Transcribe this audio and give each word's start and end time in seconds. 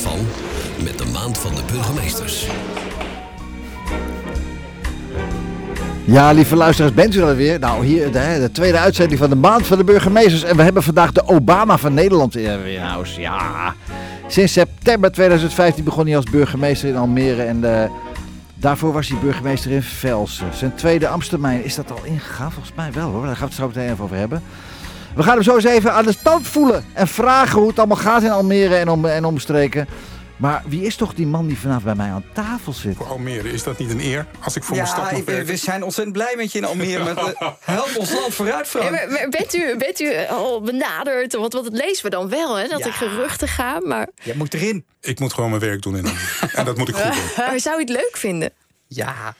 van 0.00 0.18
Met 0.82 0.98
de 0.98 1.04
Maand 1.12 1.38
van 1.38 1.54
de 1.54 1.62
Burgemeesters. 1.72 2.46
Ja, 6.04 6.32
lieve 6.32 6.56
luisteraars, 6.56 6.94
bent 6.94 7.14
u 7.14 7.20
er 7.22 7.36
weer? 7.36 7.58
Nou, 7.58 7.84
hier 7.84 8.12
de, 8.12 8.36
de 8.40 8.50
tweede 8.52 8.78
uitzending 8.78 9.20
van 9.20 9.30
de 9.30 9.36
Maand 9.36 9.66
van 9.66 9.78
de 9.78 9.84
Burgemeesters. 9.84 10.42
En 10.42 10.56
we 10.56 10.62
hebben 10.62 10.82
vandaag 10.82 11.12
de 11.12 11.26
Obama 11.26 11.78
van 11.78 11.94
Nederland 11.94 12.36
in 12.36 12.78
huis. 12.80 13.16
Ja, 13.16 13.74
sinds 14.26 14.52
september 14.52 15.12
2015 15.12 15.84
begon 15.84 16.06
hij 16.06 16.16
als 16.16 16.30
burgemeester 16.30 16.88
in 16.88 16.96
Almere. 16.96 17.42
En 17.42 17.82
eh, 17.82 17.90
daarvoor 18.54 18.92
was 18.92 19.08
hij 19.08 19.18
burgemeester 19.18 19.70
in 19.70 19.82
Velsen. 19.82 20.46
Zijn 20.54 20.74
tweede 20.74 21.08
ambtstermijn, 21.08 21.64
is 21.64 21.74
dat 21.74 21.90
al 21.90 22.00
ingegaan? 22.04 22.52
Volgens 22.52 22.74
mij 22.76 22.92
wel 22.92 23.10
hoor, 23.10 23.26
daar 23.26 23.36
gaan 23.36 23.48
we 23.48 23.54
het 23.54 23.54
zo 23.54 23.66
meteen 23.66 23.90
even 23.90 24.04
over 24.04 24.16
hebben. 24.16 24.42
We 25.16 25.22
gaan 25.22 25.34
hem 25.34 25.42
zo 25.42 25.54
eens 25.54 25.64
even 25.64 25.92
aan 25.92 26.04
de 26.04 26.12
stand 26.12 26.46
voelen 26.48 26.84
en 26.92 27.08
vragen 27.08 27.58
hoe 27.58 27.68
het 27.68 27.78
allemaal 27.78 27.96
gaat 27.96 28.22
in 28.22 28.30
Almere 28.30 28.76
en, 28.76 28.88
om, 28.88 29.04
en 29.06 29.24
omstreken. 29.24 29.88
Maar 30.36 30.62
wie 30.66 30.82
is 30.82 30.96
toch 30.96 31.14
die 31.14 31.26
man 31.26 31.46
die 31.46 31.58
vanavond 31.58 31.84
bij 31.84 31.94
mij 31.94 32.10
aan 32.10 32.24
tafel 32.32 32.72
zit? 32.72 32.96
Voor 32.96 33.06
Almere, 33.06 33.52
is 33.52 33.62
dat 33.62 33.78
niet 33.78 33.90
een 33.90 34.00
eer 34.00 34.26
als 34.44 34.56
ik 34.56 34.62
voor 34.64 34.76
mijn 34.76 34.88
stad 34.88 35.10
ik- 35.10 35.16
we, 35.16 35.24
werken? 35.24 35.46
we 35.46 35.56
zijn 35.56 35.82
ontzettend 35.82 36.16
blij 36.16 36.34
met 36.36 36.52
je 36.52 36.58
in 36.58 36.64
Almere. 36.64 37.04
Met, 37.04 37.18
help 37.60 37.90
ons 37.96 38.12
land 38.12 38.34
vooruit, 38.34 38.58
Ja, 38.72 38.78
Frank. 38.80 38.90
maar- 38.90 39.10
maar 39.10 39.28
bent, 39.28 39.54
u, 39.54 39.76
bent 39.76 40.00
u 40.00 40.14
al 40.28 40.60
benaderd? 40.60 41.32
Want, 41.34 41.52
het 41.52 41.68
lezen 41.72 42.04
we 42.04 42.10
dan 42.10 42.28
wel, 42.28 42.54
hè? 42.56 42.68
Dat 42.68 42.78
Ja. 42.78 42.86
er 42.86 42.92
geruchten 42.92 43.48
gaan. 43.48 43.88
Maar, 43.88 44.08
Jij 44.22 44.34
moet 44.34 44.54
erin. 44.54 44.84
Ik 45.00 45.20
moet 45.20 45.32
gewoon 45.32 45.50
mijn 45.50 45.62
werk 45.62 45.82
doen 45.82 45.96
in 45.96 46.04
Almere. 46.06 46.48
En 46.58 46.64
dat 46.64 46.76
moet 46.76 46.88
ik 46.88 46.94
goed 46.94 47.12
doen. 47.14 47.46
maar 47.46 47.60
zou 47.60 47.76
u 47.76 47.80
het 47.80 47.88
leuk 47.88 48.12
vinden? 48.16 48.50
Ja. 48.86 49.34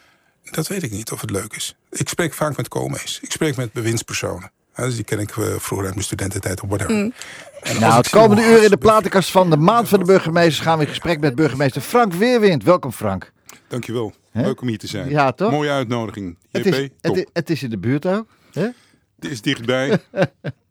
Dat 0.51 0.67
weet 0.67 0.83
ik 0.83 0.91
niet 0.91 1.11
of 1.13 1.21
het 1.21 1.31
leuk 1.31 1.53
is. 1.57 1.75
Ik 1.91 2.09
spreek 2.09 2.35
vaak 2.35 2.57
met 2.57 2.69
komees. 2.69 3.19
Ik 3.23 3.33
spreek 3.33 3.57
met 3.57 3.73
bewindspersonen. 3.73 4.51
Ja, 4.77 4.85
dus 4.85 4.95
die 4.95 5.05
ken 5.05 5.19
ik 5.19 5.31
eh, 5.31 5.45
vroeger 5.45 5.87
uit 5.87 5.95
mijn 5.95 6.07
studententijd 6.07 6.63
of 6.63 6.69
whatever. 6.69 6.95
En 6.95 7.13
als 7.61 7.79
Nou, 7.79 7.95
het 7.95 8.09
komende 8.09 8.43
uur 8.43 8.63
in 8.63 8.71
de 8.71 8.77
platenkast 8.77 9.31
van 9.31 9.51
de 9.51 9.57
Maand 9.57 9.89
van 9.89 9.99
de 9.99 10.05
Burgemeesters 10.05 10.61
gaan 10.61 10.79
we 10.79 10.85
in 10.85 10.91
gesprek 10.91 11.21
met 11.21 11.35
burgemeester 11.35 11.81
Frank 11.83 12.13
Weerwind. 12.13 12.63
Welkom 12.63 12.93
Frank. 12.93 13.33
Dankjewel. 13.69 14.13
Hè? 14.31 14.43
Leuk 14.43 14.61
om 14.61 14.69
hier 14.69 14.79
te 14.79 14.87
zijn. 14.87 15.09
Ja, 15.09 15.33
toch? 15.33 15.51
Mooie 15.51 15.71
uitnodiging. 15.71 16.39
Het 16.51 16.65
JP, 16.65 16.75
is, 16.75 16.79
het, 16.79 16.93
top. 17.01 17.17
is, 17.17 17.27
het 17.33 17.51
is 17.51 17.63
in 17.63 17.71
de 17.71 17.79
buurt 17.79 18.07
ook. 18.07 18.27
Hè? 18.53 18.69
Het 19.21 19.31
is 19.31 19.43
dichtbij. 19.43 19.89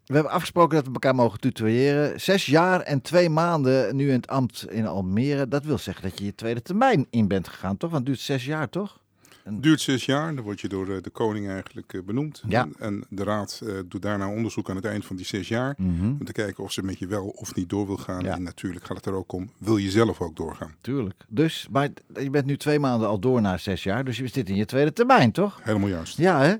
We 0.06 0.14
hebben 0.14 0.32
afgesproken 0.32 0.76
dat 0.76 0.86
we 0.86 0.94
elkaar 0.94 1.16
mogen 1.16 1.40
tutoyeren. 1.40 2.22
Zes 2.22 2.46
jaar 2.46 2.82
en 2.82 3.02
twee 3.02 3.30
maanden 3.30 3.96
nu 3.96 4.08
in 4.08 4.16
het 4.16 4.28
ambt 4.28 4.66
in 4.70 4.88
Almere. 4.88 5.48
Dat 5.48 5.64
wil 5.64 5.78
zeggen 5.78 6.04
dat 6.04 6.20
je 6.20 6.26
je 6.26 6.36
tweede 6.36 6.62
termijn 6.62 7.08
in 7.10 7.28
bent 7.28 7.48
gegaan, 7.48 7.78
toch? 7.78 7.90
Want 7.92 8.08
het 8.08 8.14
duurt 8.14 8.26
zes 8.26 8.46
jaar, 8.46 8.70
toch? 8.70 9.02
Duurt 9.50 9.82
zes 9.82 10.06
jaar. 10.06 10.36
Dan 10.36 10.44
word 10.44 10.62
je 10.62 10.68
door 10.68 10.90
eh, 10.90 11.02
de 11.02 11.10
koning 11.10 11.50
eigenlijk 11.50 11.94
eh, 11.94 12.02
benoemd. 12.02 12.44
Ja. 12.48 12.68
En 12.80 13.04
de 13.10 13.24
raad 13.24 13.62
eh, 13.64 13.74
doet 13.86 14.02
daarna 14.02 14.30
onderzoek 14.30 14.70
aan 14.70 14.76
het 14.76 14.86
eind 14.86 15.06
van 15.06 15.16
die 15.16 15.26
zes 15.26 15.48
jaar. 15.48 15.76
Om 15.80 16.26
te 16.26 16.32
kijken 16.32 16.64
of 16.64 16.72
ze 16.72 16.84
met 16.84 17.00
je 17.00 17.08
wel 17.08 17.26
of 17.28 17.56
niet 17.56 17.70
door 17.70 17.86
wil 17.86 17.98
gaan. 17.98 18.18
Mhm. 18.18 18.26
Ja. 18.26 18.34
En 18.34 18.44
natuurlijk 18.44 18.86
gaat 18.86 18.98
het 18.98 19.06
er 19.06 19.14
ook 19.14 19.32
om, 19.32 19.52
wil 19.58 19.78
je 19.78 19.92
zelf 19.92 20.22
ook 20.22 20.36
doorgaan? 20.36 20.76
Tuurlijk. 20.82 21.26
Dus, 21.28 21.68
maar 21.72 21.90
je 22.14 22.30
bent 22.30 22.46
nu 22.46 22.58
twee 22.58 22.80
maanden 22.80 23.08
al 23.08 23.20
door 23.20 23.42
na 23.42 23.58
zes 23.58 23.84
jaar. 23.84 24.06
Dus 24.06 24.18
je 24.18 24.28
zit 24.28 24.50
in 24.50 24.56
je 24.56 24.66
tweede 24.66 24.94
termijn, 24.94 25.32
toch? 25.32 25.60
Helemaal 25.64 25.90
juist. 25.90 26.18
Ja, 26.18 26.42
hè? 26.42 26.54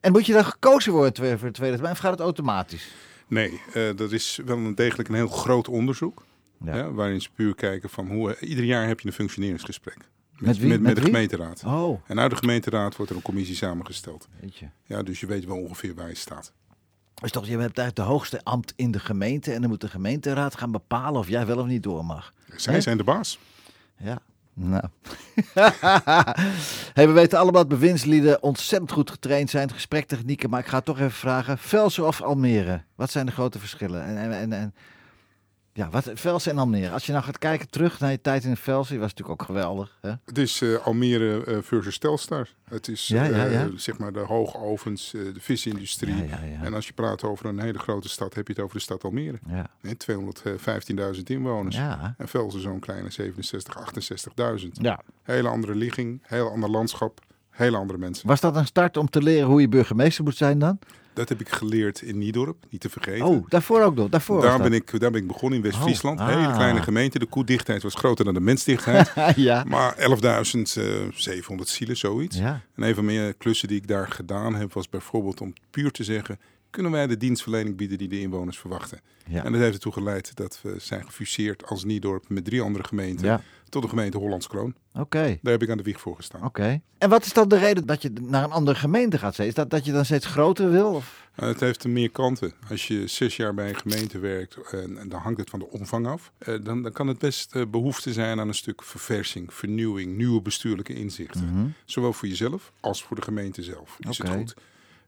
En 0.00 0.12
moet 0.12 0.26
je 0.26 0.32
dan 0.32 0.44
gekozen 0.44 0.92
worden 0.92 1.38
voor 1.38 1.48
de 1.48 1.54
tweede 1.54 1.74
termijn? 1.74 1.94
Of 1.94 2.00
gaat 2.00 2.10
het 2.10 2.20
automatisch? 2.20 2.94
Nee, 3.28 3.60
dat 3.96 4.12
is 4.12 4.40
wel 4.44 4.56
een 4.56 4.74
degelijk 4.74 5.08
een 5.08 5.14
heel 5.14 5.28
groot 5.28 5.68
onderzoek. 5.68 6.24
Ja. 6.64 6.76
Ja. 6.76 6.90
waarin 6.90 7.20
ze 7.20 7.28
puur 7.34 7.54
kijken 7.54 7.90
van 7.90 8.08
hoe... 8.08 8.36
ieder 8.40 8.64
jaar 8.64 8.86
heb 8.86 9.00
je 9.00 9.08
een 9.08 9.14
functioneringsgesprek. 9.14 9.98
Met 10.38 10.58
wie? 10.58 10.68
Met, 10.68 10.80
Met 10.80 10.96
de 10.96 11.02
gemeenteraad. 11.02 11.62
Oh, 11.66 12.00
En 12.06 12.20
uit 12.20 12.30
de 12.30 12.36
gemeenteraad 12.36 12.96
wordt 12.96 13.10
er 13.10 13.16
een 13.16 13.22
commissie 13.22 13.56
samengesteld. 13.56 14.28
weet 14.40 14.56
je. 14.56 14.66
Ja, 14.84 15.02
dus 15.02 15.20
je 15.20 15.26
weet 15.26 15.44
wel 15.44 15.56
ongeveer 15.56 15.94
waar 15.94 16.08
je 16.08 16.14
staat. 16.14 16.52
Dus 17.14 17.30
toch, 17.30 17.42
je 17.46 17.56
bent 17.56 17.78
eigenlijk 17.78 17.96
de 17.96 18.02
hoogste 18.14 18.40
ambt 18.44 18.72
in 18.76 18.90
de 18.90 18.98
gemeente. 18.98 19.52
En 19.52 19.60
dan 19.60 19.70
moet 19.70 19.80
de 19.80 19.88
gemeenteraad 19.88 20.56
gaan 20.58 20.72
bepalen 20.72 21.20
of 21.20 21.28
jij 21.28 21.46
wel 21.46 21.58
of 21.58 21.66
niet 21.66 21.82
door 21.82 22.04
mag. 22.04 22.32
Zij 22.56 22.80
zijn 22.80 22.96
de 22.96 23.04
baas. 23.04 23.38
Ja. 23.98 24.18
Nou. 24.54 24.84
hey, 26.94 27.06
we 27.06 27.12
weten 27.12 27.38
allemaal 27.38 27.60
dat 27.60 27.68
bewindslieden 27.78 28.42
ontzettend 28.42 28.92
goed 28.92 29.10
getraind 29.10 29.50
zijn. 29.50 29.72
Gesprektechnieken. 29.72 30.50
Maar 30.50 30.60
ik 30.60 30.66
ga 30.66 30.80
toch 30.80 30.98
even 30.98 31.10
vragen. 31.12 31.58
Velsen 31.58 32.06
of 32.06 32.22
Almere? 32.22 32.82
Wat 32.94 33.10
zijn 33.10 33.26
de 33.26 33.32
grote 33.32 33.58
verschillen? 33.58 34.04
En, 34.04 34.16
en, 34.16 34.32
en, 34.32 34.52
en- 34.52 34.74
ja, 35.74 35.90
wat, 35.90 36.10
Velsen 36.14 36.52
en 36.52 36.58
Almere. 36.58 36.90
Als 36.90 37.06
je 37.06 37.12
nou 37.12 37.24
gaat 37.24 37.38
kijken 37.38 37.70
terug 37.70 38.00
naar 38.00 38.10
je 38.10 38.20
tijd 38.20 38.44
in 38.44 38.56
Velsen. 38.56 38.98
was 38.98 39.10
natuurlijk 39.10 39.40
ook 39.40 39.46
geweldig. 39.46 39.98
Hè? 40.00 40.12
Het 40.24 40.38
is 40.38 40.62
eh, 40.62 40.86
Almere 40.86 41.44
eh, 41.44 41.58
versus 41.62 41.98
Telstar. 41.98 42.48
Het 42.68 42.88
is 42.88 43.08
Ja, 43.08 43.24
ja, 43.24 43.46
eh, 43.46 43.64
zeg 43.76 43.98
maar 43.98 44.12
de 44.12 44.18
hoogovens, 44.18 45.10
de 45.10 45.32
visindustrie. 45.38 46.24
En 46.62 46.74
als 46.74 46.86
je 46.86 46.92
praat 46.92 47.22
over 47.22 47.46
een 47.46 47.60
hele 47.60 47.78
grote 47.78 48.08
stad, 48.08 48.34
heb 48.34 48.46
je 48.46 48.52
het 48.52 48.62
over 48.62 48.76
de 48.76 48.82
stad 48.82 49.04
Almere. 49.04 49.38
Ja. 49.48 49.66
Hè, 49.80 49.92
215.000 51.16 51.22
inwoners. 51.22 51.76
En 51.76 52.28
Velsen 52.28 52.60
zo'n 52.60 52.80
kleine 52.80 53.10
67, 53.10 53.76
68.000. 54.60 54.68
ja. 54.72 55.00
Hele 55.22 55.48
andere 55.48 55.74
ligging, 55.74 56.22
heel 56.22 56.50
ander 56.50 56.70
landschap, 56.70 57.20
hele 57.50 57.76
andere 57.76 57.98
mensen. 57.98 58.26
Was 58.26 58.40
dat 58.40 58.56
een 58.56 58.66
start 58.66 58.96
om 58.96 59.10
te 59.10 59.22
leren 59.22 59.48
hoe 59.48 59.60
je 59.60 59.68
burgemeester 59.68 60.24
moet 60.24 60.36
zijn 60.36 60.58
dan? 60.58 60.78
Dat 61.14 61.28
heb 61.28 61.40
ik 61.40 61.48
geleerd 61.48 62.02
in 62.02 62.18
Niedorp, 62.18 62.64
niet 62.70 62.80
te 62.80 62.88
vergeten. 62.88 63.26
Oh, 63.26 63.44
daarvoor 63.48 63.82
ook 63.82 63.94
nog. 63.94 64.08
Daarvoor 64.08 64.42
daar, 64.42 64.58
ben 64.58 64.72
ik, 64.72 65.00
daar 65.00 65.10
ben 65.10 65.20
ik 65.20 65.26
begonnen 65.26 65.58
in 65.58 65.64
West-Friesland. 65.64 66.20
Oh, 66.20 66.26
Hele 66.26 66.46
ah. 66.46 66.54
kleine 66.54 66.82
gemeente. 66.82 67.18
De 67.18 67.26
koedichtheid 67.26 67.82
was 67.82 67.94
groter 67.94 68.24
dan 68.24 68.34
de 68.34 68.40
mensdichtheid. 68.40 69.12
ja. 69.36 69.64
maar 69.66 69.94
11.700 69.96 70.04
zielen, 71.64 71.96
zoiets. 71.96 72.36
ja. 72.36 72.60
En 72.74 72.82
een 72.82 72.94
van 72.94 73.04
mijn 73.04 73.36
klussen 73.36 73.68
die 73.68 73.76
ik 73.76 73.88
daar 73.88 74.08
gedaan 74.08 74.54
heb, 74.54 74.72
was 74.72 74.88
bijvoorbeeld 74.88 75.40
om 75.40 75.52
puur 75.70 75.90
te 75.90 76.04
zeggen... 76.04 76.38
kunnen 76.72 76.92
wij 76.92 77.06
de 77.06 77.16
dienstverlening 77.16 77.76
bieden 77.76 77.98
die 77.98 78.08
de 78.08 78.20
inwoners 78.20 78.58
verwachten? 78.58 79.00
Ja. 79.26 79.44
En 79.44 79.52
dat 79.52 79.60
heeft 79.60 79.74
ertoe 79.74 79.92
geleid 79.92 80.36
dat 80.36 80.58
we 80.62 80.74
zijn 80.78 81.04
gefuseerd 81.06 81.66
als 81.66 81.84
Niedorp... 81.84 82.28
met 82.28 82.44
drie 82.44 82.60
andere 82.62 82.84
gemeenten 82.84 83.26
Ja. 83.26 83.40
tot 83.68 83.82
de 83.82 83.88
gemeente 83.88 84.18
Hollands 84.18 84.46
Kroon. 84.48 84.74
Oké. 84.94 85.38
Daar 85.42 85.52
heb 85.52 85.62
ik 85.62 85.70
aan 85.70 85.76
de 85.76 85.82
wieg 85.82 86.00
voor 86.00 86.16
gestaan. 86.16 86.44
Oké. 86.44 86.80
En 86.98 87.08
wat 87.08 87.24
is 87.24 87.32
dan 87.32 87.48
de 87.48 87.58
reden 87.58 87.86
dat 87.86 88.02
je 88.02 88.12
naar 88.20 88.44
een 88.44 88.50
andere 88.50 88.76
gemeente 88.78 89.18
gaat? 89.18 89.38
Is 89.38 89.54
dat 89.54 89.70
dat 89.70 89.84
je 89.84 89.92
dan 89.92 90.04
steeds 90.04 90.26
groter 90.26 90.70
wil? 90.70 90.88
Of? 90.94 91.28
Uh, 91.40 91.46
het 91.46 91.60
heeft 91.60 91.86
meer 91.86 92.10
kanten. 92.10 92.52
Als 92.70 92.88
je 92.88 93.06
zes 93.06 93.36
jaar 93.36 93.54
bij 93.54 93.68
een 93.68 93.76
gemeente 93.76 94.18
werkt, 94.18 94.56
en, 94.70 94.98
en 94.98 95.08
dan 95.08 95.20
hangt 95.20 95.38
het 95.40 95.50
van 95.50 95.58
de 95.58 95.68
omvang 95.70 96.06
af, 96.06 96.32
eh, 96.38 96.54
dan, 96.62 96.82
dan 96.82 96.92
kan 96.92 97.06
het 97.06 97.18
best 97.18 97.54
eh, 97.54 97.62
behoefte 97.70 98.12
zijn 98.12 98.40
aan 98.40 98.48
een 98.48 98.54
stuk 98.54 98.82
verversing, 98.82 99.54
vernieuwing, 99.54 100.16
nieuwe 100.16 100.42
bestuurlijke 100.42 100.94
inzichten. 100.94 101.74
Zowel 101.84 102.12
voor 102.12 102.28
jezelf 102.28 102.72
als 102.80 103.02
voor 103.02 103.16
de 103.16 103.22
gemeente 103.22 103.62
zelf. 103.62 103.96
Is 104.08 104.18
Mhm. 104.18 104.28
Het 104.30 104.36
goed? 104.38 104.54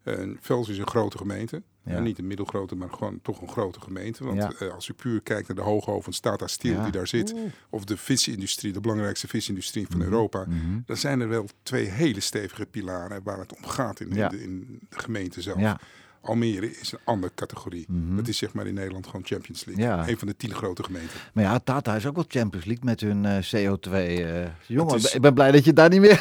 Uh, 0.05 0.37
Vels 0.41 0.69
is 0.69 0.79
een 0.79 0.87
grote 0.87 1.19
gemeente. 1.19 1.63
Ja. 1.85 1.99
Niet 2.01 2.19
een 2.19 2.27
middelgrote, 2.27 2.75
maar 2.77 2.91
gewoon 2.91 3.19
toch 3.23 3.41
een 3.41 3.49
grote 3.49 3.81
gemeente. 3.81 4.25
Want 4.25 4.37
Ja. 4.39 4.53
eh, 4.59 4.73
als 4.75 4.89
u 4.89 4.93
puur 4.93 5.21
kijkt 5.21 5.47
naar 5.49 5.57
de 5.57 5.63
Hoogoven, 5.63 6.13
staat 6.13 6.39
daar 6.39 6.49
stil 6.51 6.73
Ja. 6.73 6.83
die 6.83 6.93
daar 6.93 7.07
zit. 7.07 7.35
Of 7.71 7.85
de 7.85 7.97
visindustrie, 7.97 8.73
de 8.73 8.81
belangrijkste 8.81 9.29
visindustrie 9.29 9.87
van 9.87 9.97
Mhm. 10.01 10.07
Europa. 10.13 10.47
Dan 10.87 10.97
zijn 10.97 11.21
er 11.21 11.29
wel 11.29 11.49
twee 11.63 11.85
hele 11.87 12.21
stevige 12.21 12.67
pilaren 12.67 13.23
waar 13.23 13.39
het 13.39 13.57
om 13.57 13.65
gaat 13.65 14.01
in, 14.01 14.11
in 14.11 14.29
de, 14.29 14.43
in 14.43 14.81
de 14.89 14.99
gemeente 14.99 15.43
zelf. 15.43 15.77
Almere 16.25 16.79
is 16.81 16.93
een 16.93 16.99
andere 17.05 17.33
categorie. 17.35 17.87
Dat 17.89 18.29
is 18.29 18.37
zeg 18.39 18.53
maar 18.53 18.67
in 18.67 18.75
Nederland 18.75 19.07
gewoon 19.07 19.25
Champions 19.25 19.65
League. 19.65 19.85
Ja. 19.85 20.09
Een 20.09 20.19
van 20.19 20.29
de 20.29 20.37
tien 20.37 20.55
grote 20.55 20.83
gemeenten. 20.83 21.17
Maar 21.33 21.45
ja, 21.45 21.59
Tata 21.59 21.97
is 21.97 22.07
ook 22.07 22.15
wel 22.15 22.25
Champions 22.29 22.65
League 22.67 22.85
met 22.85 23.01
hun 23.01 23.25
eh, 23.25 23.33
CO2. 23.43 23.91
eh 23.93 24.47
jongen, 24.67 24.95
Het 24.95 25.05
is- 25.05 25.15
ik 25.15 25.21
ben 25.21 25.35
blij 25.35 25.51
dat 25.51 25.65
je 25.65 25.73
daar 25.73 25.89
niet 25.89 26.01
meer 26.01 26.21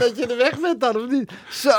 dat 0.00 0.12
je 0.16 0.26
er 0.30 0.36
weg 0.36 0.60
bent 0.60 0.80
dan, 0.80 0.96
of 0.96 1.10
niet? 1.10 1.32
Zo! 1.50 1.70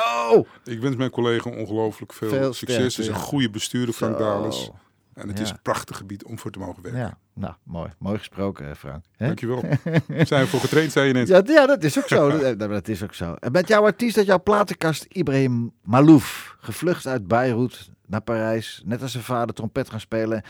Ik 0.64 0.80
wens 0.80 0.96
mijn 0.96 1.10
collega 1.10 1.50
ongelooflijk 1.50 2.14
veel, 2.14 2.30
Veel 2.30 2.54
succes. 2.54 2.96
Het 2.96 3.06
is 3.06 3.08
een 3.12 3.16
goede 3.20 3.50
bestuurder, 3.50 3.94
Frank. 3.94 4.18
Dalens. 4.18 4.70
En 5.14 5.28
het 5.28 5.40
is 5.40 5.50
een 5.50 5.62
prachtig 5.62 5.98
gebied 5.98 6.24
om 6.24 6.40
voor 6.40 6.52
te 6.52 6.60
mogen 6.60 6.84
werken. 6.84 7.02
Ja, 7.02 7.18
nou, 7.38 7.54
mooi. 7.64 7.90
Mooi 7.98 8.18
gesproken, 8.18 8.70
eh, 8.70 8.76
Frank. 8.76 9.04
Hè? 9.16 9.26
Dankjewel. 9.26 9.64
Zijn 10.08 10.44
we 10.44 10.48
voor 10.48 10.60
getraind, 10.60 10.92
zei 10.92 11.08
je 11.08 11.14
net. 11.14 11.28
Ja, 11.28 11.42
ja, 11.46 11.66
dat 11.66 11.84
is 11.84 11.98
ook 11.98 12.08
zo. 12.08 12.30
dat, 12.32 12.42
eh, 12.42 12.70
dat 12.70 12.88
is 12.88 13.04
ook 13.04 13.14
zo. 13.14 13.34
En 13.34 13.52
met 13.52 13.68
jouw 13.68 13.84
artiest 13.84 14.18
uit 14.18 14.26
jouw 14.26 14.44
platenkast, 14.44 15.06
Ibrahim 15.10 15.72
Malouf. 15.84 16.56
Gevlucht 16.60 17.08
uit 17.08 17.28
Beirut 17.28 17.90
naar 18.06 18.22
Parijs. 18.22 18.82
Net 18.86 19.02
als 19.02 19.12
zijn 19.12 19.24
vader 19.24 19.56
trompet 19.56 19.90
gaan 19.90 20.00
spelen. 20.00 20.44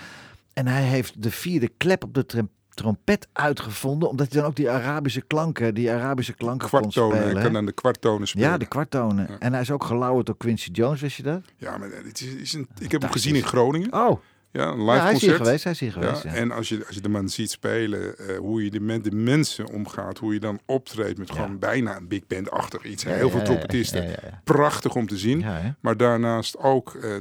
En 0.54 0.68
hij 0.68 0.84
heeft 0.84 1.24
de 1.24 1.31
vierde 1.31 1.69
klep 1.78 2.04
op 2.04 2.13
de 2.13 2.25
trom- 2.25 2.50
trompet 2.69 3.28
uitgevonden. 3.33 4.10
Omdat 4.10 4.31
hij 4.31 4.42
dan 4.42 4.50
ook 4.50 4.56
die 4.56 4.69
Arabische 4.69 5.22
klanken, 5.22 5.74
die 5.74 5.92
Arabische 5.92 6.33
klanken 6.33 6.69
kon 6.69 6.92
spelen. 6.92 7.24
Hij 7.24 7.44
kan 7.44 7.57
aan 7.57 7.66
de 7.66 7.72
kwarttonen 7.72 8.28
spelen. 8.28 8.50
Ja, 8.50 8.57
de 8.57 8.66
kwarttonen. 8.66 9.28
Ja. 9.30 9.38
En 9.40 9.51
hij 9.54 9.62
is 9.62 9.72
ook 9.72 9.83
gelauwerd 9.83 10.25
door 10.25 10.38
Quincy 10.38 10.69
Jones, 10.72 11.01
wist 11.01 11.18
je 11.18 11.24
dat? 11.24 11.42
Ja, 11.57 11.78
maar 11.78 11.90
het 12.06 12.22
is, 12.22 12.36
is 12.36 12.54
een, 12.54 12.68
ik 12.80 12.92
heb 12.92 13.01
hem 13.01 13.12
gezien 13.12 13.36
in 13.36 13.44
Groningen. 13.44 13.94
Oh, 13.94 14.19
Ja, 14.52 14.68
een 14.68 14.80
ja, 14.84 14.92
live 14.92 15.04
hij 15.06 15.14
is 15.14 15.22
hier 15.22 15.30
concert. 15.30 15.38
geweest. 15.46 15.64
Hij 15.64 15.72
is 15.74 15.80
hier 15.80 15.92
geweest, 15.92 16.24
Ja, 16.24 16.30
ja. 16.32 16.36
En 16.36 16.52
als 16.52 16.70
je, 16.70 16.84
als 16.86 16.96
je 16.96 17.02
de 17.02 17.10
man 17.10 17.30
ziet 17.30 17.52
spelen, 17.52 18.18
eh, 18.18 18.38
hoe 18.38 18.64
je 18.64 18.70
de, 18.70 18.80
met 18.80 19.04
de 19.04 19.12
mensen 19.12 19.68
omgaat, 19.72 20.18
hoe 20.18 20.34
je 20.34 20.40
dan 20.40 20.60
optreedt 20.66 21.18
met 21.18 21.32
gewoon 21.32 21.60
bijna 21.60 21.96
een 21.98 22.08
big 22.08 22.28
band-achtig 22.28 22.84
iets. 22.84 23.04
Heel 23.04 23.30
veel 23.30 23.42
trompetisten. 23.44 24.06
Prachtig 24.44 24.96
om 24.96 25.08
te 25.08 25.18
zien. 25.18 25.46
Maar 25.80 25.98
daarnaast 25.98 26.58
ook 26.58 26.96
eh, 26.96 27.12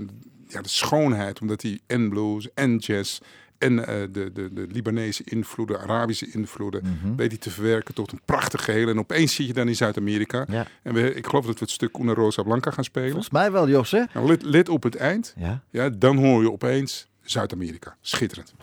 ja, 0.48 0.60
de 0.62 0.68
schoonheid, 0.68 1.40
omdat 1.40 1.62
hij 1.62 1.80
en 1.86 2.08
blues 2.08 2.48
en 2.54 2.76
jazz 2.76 3.18
en 3.58 3.86
eh, 3.86 3.94
de, 4.12 4.30
de, 4.32 4.52
de 4.52 4.66
Libanese 4.70 5.22
invloeden, 5.24 5.80
Arabische 5.80 6.30
invloeden, 6.32 6.82
Mhm. 6.84 7.16
weet 7.16 7.30
hij 7.30 7.38
te 7.40 7.50
verwerken 7.50 7.94
tot 7.94 8.12
een 8.12 8.20
prachtig 8.24 8.64
geheel. 8.64 8.88
En 8.88 8.98
opeens 8.98 9.34
zit 9.34 9.46
je 9.46 9.52
dan 9.52 9.68
in 9.68 9.76
Zuid-Amerika. 9.76 10.44
Ja. 10.48 10.66
En 10.82 10.94
we, 10.94 11.14
ik 11.14 11.26
geloof 11.26 11.44
dat 11.46 11.54
we 11.54 11.60
het 11.64 11.70
stuk 11.70 11.98
Una 11.98 12.14
Rosa 12.14 12.42
Blanca 12.42 12.70
gaan 12.70 12.84
spelen. 12.84 13.10
Volgens 13.10 13.30
mij 13.32 13.52
wel, 13.52 13.68
Jos, 13.68 13.90
hè? 13.90 14.02
Let, 14.24 14.42
let 14.42 14.68
op 14.68 14.82
het 14.82 14.96
eind, 14.96 15.34
Ja. 15.38 15.62
ja, 15.70 15.88
dan 15.88 16.16
hoor 16.16 16.42
je 16.42 16.52
opeens 16.52 17.06
Zuid-Amerika. 17.26 17.96
Schitterend. 18.02 18.54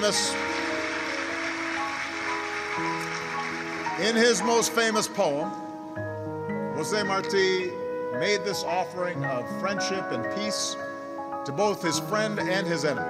Famous 0.00 0.34
in 4.00 4.16
his 4.16 4.42
most 4.42 4.72
famous 4.72 5.06
poem, 5.06 5.50
Jose 6.74 7.02
Marti 7.02 7.70
made 8.18 8.42
this 8.44 8.64
offering 8.64 9.22
of 9.26 9.46
friendship 9.60 10.10
and 10.10 10.24
peace 10.36 10.76
to 11.44 11.52
both 11.52 11.82
his 11.82 11.98
friend 12.00 12.38
and 12.38 12.66
his 12.66 12.86
enemy. 12.86 13.06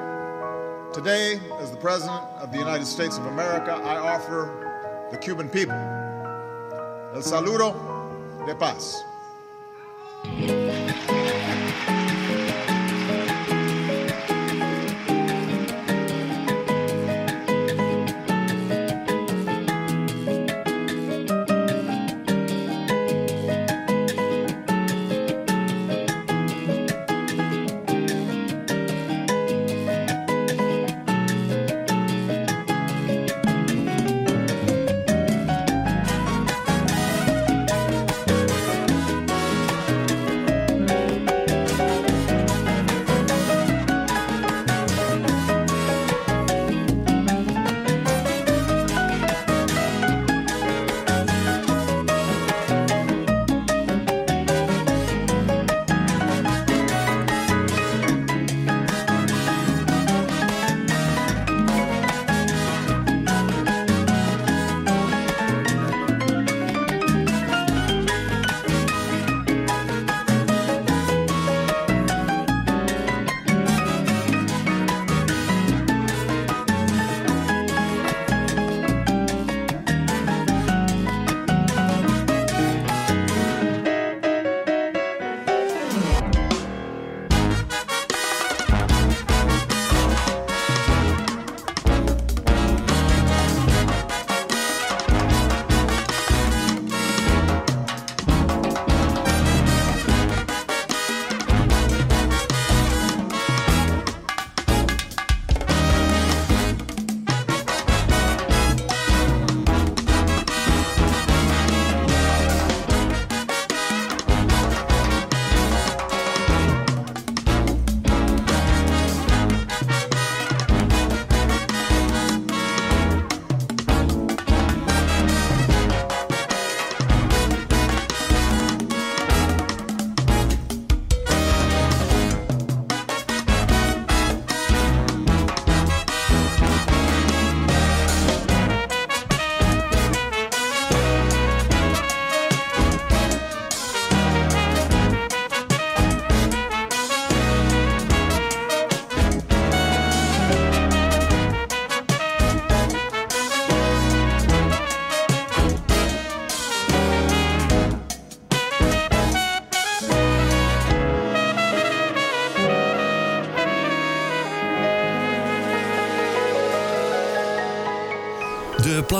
Today, 0.92 1.40
as 1.60 1.70
the 1.70 1.76
President 1.76 2.24
of 2.40 2.50
the 2.50 2.58
United 2.58 2.86
States 2.86 3.18
of 3.18 3.26
America, 3.26 3.72
I 3.72 3.96
offer 3.96 5.08
the 5.12 5.18
Cuban 5.18 5.48
people 5.48 5.76
el 7.14 7.22
saludo 7.22 7.72
de 8.46 8.54
paz. 8.56 9.00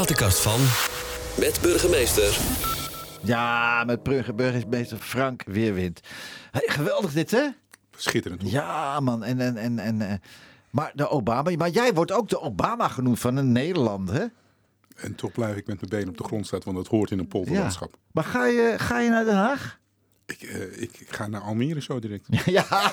Platenkast 0.00 0.40
van. 0.40 0.60
Met 1.38 1.58
burgemeester. 1.62 2.38
Ja, 3.22 3.84
met 3.84 4.02
burgemeester 4.02 4.96
Frank 4.98 5.42
Weerwind. 5.46 6.00
Hey, 6.50 6.62
geweldig 6.66 7.12
dit, 7.12 7.30
hè? 7.30 7.48
Schitterend. 7.96 8.50
Ja, 8.50 9.00
man. 9.00 9.24
En, 9.24 9.40
en, 9.40 9.56
en, 9.56 9.78
en, 9.78 10.00
eh, 10.00 10.14
maar 10.70 10.92
de 10.94 11.08
Obama. 11.08 11.50
Maar 11.56 11.68
jij 11.68 11.94
wordt 11.94 12.12
ook 12.12 12.28
de 12.28 12.40
Obama 12.40 12.88
genoemd 12.88 13.18
van 13.18 13.36
een 13.36 13.52
Nederland, 13.52 14.10
hè? 14.10 14.24
En 14.96 15.14
toch 15.14 15.32
blijf 15.32 15.56
ik 15.56 15.66
met 15.66 15.76
mijn 15.76 15.90
benen 15.90 16.08
op 16.08 16.16
de 16.16 16.24
grond 16.24 16.46
staan, 16.46 16.60
want 16.64 16.76
dat 16.76 16.86
hoort 16.86 17.10
in 17.10 17.18
een 17.18 17.28
polderlandschap. 17.28 17.96
Maar 18.10 18.24
ga 18.24 18.46
je, 18.46 18.74
ga 18.76 19.00
je 19.00 19.10
naar 19.10 19.24
Den 19.24 19.36
Haag? 19.36 19.78
Ik, 20.26 20.42
eh, 20.42 20.82
ik 20.82 21.06
ga 21.08 21.26
naar 21.26 21.40
Almere 21.40 21.82
zo 21.82 21.98
direct. 21.98 22.26
Ja, 22.44 22.92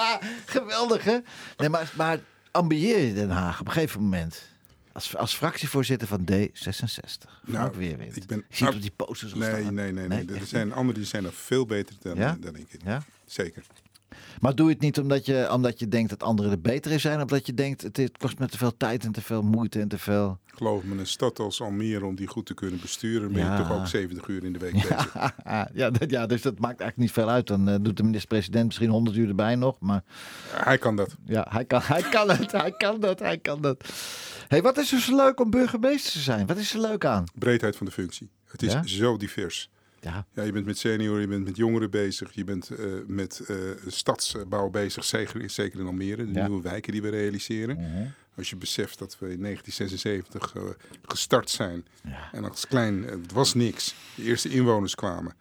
geweldig, 0.56 1.04
hè? 1.04 1.18
Nee, 1.56 1.68
maar, 1.68 1.92
maar 1.96 2.20
ambieer 2.50 2.98
je 2.98 3.14
Den 3.14 3.30
Haag 3.30 3.60
op 3.60 3.66
een 3.66 3.72
gegeven 3.72 4.00
moment? 4.00 4.56
Als, 4.98 5.16
als 5.16 5.34
fractievoorzitter 5.36 6.08
van 6.08 6.20
D66. 6.32 6.52
Frank 6.54 7.28
Nou, 7.46 7.72
Weerwind. 7.76 8.16
ik 8.16 8.26
ben- 8.26 8.38
zie 8.38 8.46
het 8.50 8.60
nou, 8.60 8.74
op 8.74 8.80
die 8.80 8.90
posters 8.90 9.34
Nee, 9.34 9.60
staan. 9.60 9.74
nee, 9.74 9.92
nee. 9.92 10.08
nee. 10.08 10.26
Er 10.40 10.46
zijn 10.46 10.72
anderen 10.72 10.94
die 11.00 11.04
zijn 11.10 11.24
er 11.24 11.32
veel 11.32 11.66
beter 11.66 11.96
dan, 12.00 12.16
Ja? 12.16 12.36
dan 12.40 12.56
ik. 12.56 12.66
Ja? 12.84 13.02
Zeker. 13.26 13.64
Maar 14.40 14.54
doe 14.54 14.68
het 14.68 14.80
niet 14.80 14.98
omdat 14.98 15.26
je, 15.26 15.48
omdat 15.52 15.78
je 15.78 15.88
denkt 15.88 16.10
dat 16.10 16.22
anderen 16.22 16.50
er 16.52 16.60
beter 16.60 16.92
in 16.92 17.00
zijn? 17.00 17.16
Of 17.16 17.22
omdat 17.22 17.46
je 17.46 17.54
denkt 17.54 17.82
het, 17.82 17.96
het 17.96 18.18
kost 18.18 18.38
me 18.38 18.46
te 18.48 18.58
veel 18.58 18.76
tijd 18.76 19.04
en 19.04 19.12
te 19.12 19.20
veel 19.22 19.42
moeite 19.42 19.80
en 19.80 19.88
te 19.88 19.98
veel... 19.98 20.38
Geloof 20.46 20.82
me, 20.82 20.98
een 20.98 21.06
stad 21.06 21.38
als 21.38 21.60
Almere, 21.60 22.04
om 22.04 22.14
die 22.14 22.26
goed 22.26 22.46
te 22.46 22.54
kunnen 22.54 22.80
besturen, 22.80 23.32
ben 23.32 23.42
Ja. 23.44 23.56
je 23.56 23.62
toch 23.62 23.72
ook 23.78 23.86
70 23.86 24.26
uur 24.28 24.44
in 24.44 24.52
de 24.52 24.58
week 24.58 24.72
bezig. 24.72 25.12
ja, 25.74 25.90
dat, 25.90 26.10
ja, 26.10 26.26
dus 26.26 26.42
dat 26.42 26.52
maakt 26.58 26.80
eigenlijk 26.80 26.96
niet 26.96 27.12
veel 27.12 27.28
uit. 27.30 27.46
Dan 27.46 27.68
eh, 27.68 27.74
doet 27.80 27.96
de 27.96 28.02
minister-president 28.02 28.66
misschien 28.66 28.88
100 28.88 29.16
uur 29.16 29.28
erbij 29.28 29.54
nog. 29.54 29.76
Maar 29.80 30.02
Hij 30.50 30.78
kan 30.78 30.96
dat. 30.96 31.16
ja, 31.24 31.46
hij 31.50 31.64
kan, 31.64 31.80
hij 31.82 32.02
kan 32.02 32.30
het, 32.30 32.52
hij 32.52 32.72
kan 32.72 33.00
dat, 33.00 33.18
hij 33.18 33.38
kan 33.38 33.60
dat. 33.62 33.84
hey, 34.48 34.62
wat 34.62 34.78
is 34.78 34.92
er 34.92 35.00
zo 35.00 35.16
leuk 35.16 35.40
om 35.40 35.50
burgemeester 35.50 36.12
te 36.12 36.18
zijn? 36.18 36.46
Wat 36.46 36.56
is 36.56 36.74
er 36.74 36.80
leuk 36.80 37.04
aan? 37.04 37.24
Breedheid 37.34 37.76
van 37.76 37.86
de 37.86 37.92
functie. 37.92 38.30
Het 38.50 38.62
is 38.62 38.72
Ja? 38.72 38.82
zo 38.86 39.16
divers. 39.16 39.70
Ja, 40.00 40.26
Ja, 40.34 40.42
je 40.42 40.52
bent 40.52 40.66
met 40.66 40.78
senioren, 40.78 41.20
je 41.20 41.26
bent 41.28 41.44
met 41.44 41.56
jongeren 41.56 41.90
bezig, 41.90 42.32
je 42.32 42.44
bent 42.44 42.70
eh, 42.70 42.86
met 43.06 43.40
eh, 43.48 43.56
stadsbouw 43.86 44.68
bezig, 44.70 45.04
zeker, 45.04 45.50
zeker 45.50 45.80
in 45.80 45.86
Almere, 45.86 46.26
de 46.26 46.32
Ja. 46.32 46.46
nieuwe 46.46 46.62
wijken 46.62 46.92
die 46.92 47.02
we 47.02 47.08
realiseren. 47.08 47.78
Als 48.36 48.50
je 48.50 48.56
beseft 48.56 48.98
dat 48.98 49.18
we 49.18 49.30
in 49.30 49.40
1976 49.42 50.54
eh, 50.54 50.62
gestart 51.02 51.50
zijn 51.50 51.86
Ja. 52.04 52.28
en 52.32 52.44
als 52.44 52.66
klein, 52.66 53.02
het 53.04 53.32
was 53.32 53.54
niks. 53.54 53.94
De 54.14 54.22
eerste 54.22 54.48
inwoners 54.48 54.94
kwamen 54.94 55.34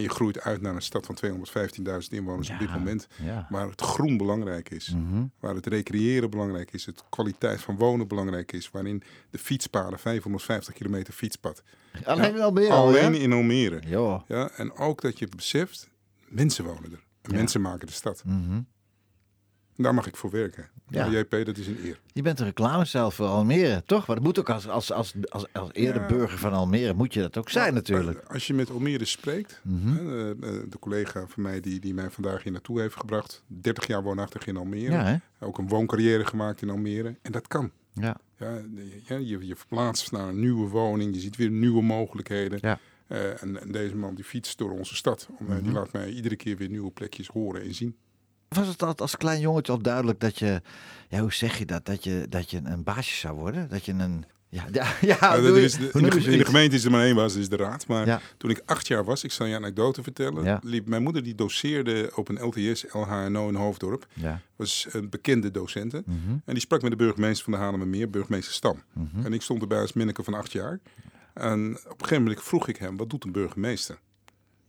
en 0.00 0.06
je 0.06 0.14
groeit 0.14 0.40
uit 0.40 0.60
naar 0.60 0.74
een 0.74 0.82
stad 0.82 1.06
van 1.06 1.18
215.000 1.24 2.08
inwoners 2.08 2.50
op 2.50 2.58
dit 2.58 2.72
moment. 2.72 3.06
ja. 3.22 3.46
Waar 3.50 3.68
het 3.68 3.80
groen 3.80 4.16
belangrijk 4.16 4.70
is, 4.70 4.94
waar 5.40 5.54
het 5.54 5.66
recreëren 5.66 6.30
belangrijk 6.30 6.72
is, 6.72 6.86
het 6.86 7.04
kwaliteit 7.08 7.60
van 7.60 7.76
wonen 7.76 8.08
belangrijk 8.08 8.52
is, 8.52 8.70
waarin 8.70 9.02
de 9.30 9.38
fietspaden, 9.38 9.98
550 9.98 10.74
kilometer 10.74 11.12
fietspad, 11.14 11.62
alleen 12.04 12.34
in 12.34 12.40
Almere 12.40 12.72
al, 12.72 12.86
alleen 12.86 13.14
in 13.14 13.32
Almere. 13.32 13.80
Ja, 14.28 14.50
en 14.50 14.72
ook 14.72 15.00
dat 15.02 15.18
je 15.18 15.28
beseft, 15.36 15.88
mensen 16.28 16.64
wonen 16.64 16.92
er. 16.92 17.02
En 17.22 17.34
mensen 17.34 17.60
maken 17.60 17.86
de 17.86 17.92
stad. 17.92 18.22
Mhm. 18.24 18.60
Daar 19.82 19.94
mag 19.94 20.06
ik 20.06 20.16
voor 20.16 20.30
werken. 20.30 20.68
Ja. 20.88 21.06
JP, 21.10 21.30
dat 21.44 21.56
is 21.56 21.66
een 21.66 21.78
eer. 21.84 22.00
Je 22.12 22.22
bent 22.22 22.38
een 22.40 22.46
reclamecel 22.46 23.10
voor 23.10 23.26
Almere, 23.26 23.82
toch? 23.86 24.06
Maar 24.06 24.16
dat 24.16 24.24
moet 24.24 24.38
ook 24.38 24.50
als, 24.50 24.68
als, 24.68 24.92
als, 24.92 25.14
als, 25.28 25.46
als 25.52 25.68
eerder 25.72 26.02
Ja. 26.02 26.08
burger 26.08 26.38
van 26.38 26.52
Almere 26.52 26.94
moet 26.94 27.14
je 27.14 27.20
dat 27.20 27.36
ook 27.38 27.50
zijn 27.50 27.74
natuurlijk. 27.74 28.22
Maar 28.22 28.32
Als 28.32 28.46
je 28.46 28.54
met 28.54 28.70
Almere 28.70 29.04
spreekt, 29.04 29.60
Mhm. 29.62 29.96
eh, 29.96 30.30
eh, 30.30 30.36
de 30.68 30.78
collega 30.80 31.26
van 31.26 31.42
mij 31.42 31.60
die, 31.60 31.80
die 31.80 31.94
mij 31.94 32.10
vandaag 32.10 32.42
hier 32.42 32.52
naartoe 32.52 32.80
heeft 32.80 32.96
gebracht, 32.96 33.42
30 33.46 33.86
jaar 33.86 34.02
woonachtig 34.02 34.46
in 34.46 34.56
Almere, 34.56 34.90
Ja, 34.92 35.20
ook 35.40 35.58
een 35.58 35.68
wooncarrière 35.68 36.24
gemaakt 36.26 36.62
in 36.62 36.70
Almere. 36.70 37.14
En 37.22 37.32
dat 37.32 37.46
kan. 37.48 37.70
Ja. 37.92 38.16
Ja, 38.38 39.16
je, 39.18 39.46
je 39.46 39.56
verplaatst 39.56 40.12
naar 40.12 40.28
een 40.28 40.40
nieuwe 40.40 40.68
woning, 40.68 41.14
je 41.14 41.20
ziet 41.20 41.36
weer 41.36 41.50
nieuwe 41.50 41.82
mogelijkheden. 41.82 42.58
Ja. 42.62 42.78
Eh, 43.06 43.42
en, 43.42 43.60
en 43.60 43.72
deze 43.72 43.96
man 43.96 44.14
die 44.14 44.24
fietst 44.24 44.58
door 44.58 44.70
onze 44.70 44.94
stad. 44.96 45.28
Om, 45.38 45.46
eh, 45.46 45.54
Mhm. 45.54 45.62
Die 45.62 45.72
laat 45.72 45.92
mij 45.92 46.10
iedere 46.10 46.36
keer 46.36 46.56
weer 46.56 46.68
nieuwe 46.70 46.90
plekjes 46.90 47.26
horen 47.28 47.62
en 47.62 47.74
zien. 47.74 47.96
Was 48.56 48.66
het 48.66 48.82
al 48.82 48.94
als 48.96 49.16
klein 49.16 49.40
jongetje 49.40 49.72
al 49.72 49.78
duidelijk 49.82 50.20
dat 50.20 50.38
je, 50.38 50.62
ja, 51.08 51.20
hoe 51.20 51.32
zeg 51.32 51.58
je 51.58 51.64
dat, 51.66 51.86
dat 51.86 52.04
je, 52.04 52.26
dat 52.28 52.50
je 52.50 52.60
een 52.64 52.82
baasje 52.82 53.14
zou 53.16 53.34
worden? 53.38 53.68
Dat 53.68 53.84
je 53.84 53.92
een, 53.92 54.24
ja, 54.48 54.64
ja, 54.72 54.92
ja 55.00 55.16
Ja, 55.20 55.34
je- 55.34 55.62
is 55.62 55.76
de, 55.76 55.90
in, 55.92 56.02
de, 56.02 56.36
in 56.36 56.44
gemeente 56.44 56.76
is 56.76 56.84
er 56.84 56.90
maar 56.90 57.04
één 57.04 57.14
baas, 57.14 57.34
is 57.34 57.48
de 57.48 57.56
raad. 57.56 57.86
Maar 57.86 58.06
Ja. 58.06 58.20
toen 58.36 58.50
ik 58.50 58.62
acht 58.66 58.86
jaar 58.86 59.04
was, 59.04 59.24
ik 59.24 59.32
zal 59.32 59.46
je 59.46 59.52
een 59.54 59.58
anekdote 59.58 60.02
vertellen, 60.02 60.44
Ja. 60.44 60.60
liep 60.62 60.86
mijn 60.88 61.02
moeder 61.02 61.22
die 61.22 61.34
doseerde 61.34 62.10
op 62.14 62.28
een 62.28 62.42
LTS, 62.46 62.84
LHNO 62.92 63.48
in 63.48 63.54
Hoofddorp. 63.54 64.06
Ja. 64.14 64.40
was 64.56 64.86
een 64.90 65.08
bekende 65.08 65.50
docenten. 65.50 66.02
Mhm. 66.06 66.16
En 66.44 66.52
die 66.54 66.60
sprak 66.60 66.82
met 66.82 66.90
de 66.90 66.96
burgemeester 66.96 67.44
van 67.44 67.52
de 67.52 67.58
Haarlemmermeer, 67.58 68.10
burgemeester 68.10 68.54
Stam. 68.54 68.82
Mhm. 68.92 69.24
En 69.26 69.32
ik 69.32 69.42
stond 69.42 69.60
erbij 69.62 69.80
als 69.80 69.92
minneke 69.92 70.22
van 70.22 70.34
acht 70.34 70.52
jaar. 70.52 70.80
En 71.34 71.70
op 71.76 71.84
een 71.84 72.06
gegeven 72.06 72.22
moment 72.22 72.42
vroeg 72.42 72.68
ik 72.68 72.76
hem, 72.76 72.96
wat 72.96 73.10
doet 73.10 73.24
een 73.24 73.32
burgemeester? 73.32 73.98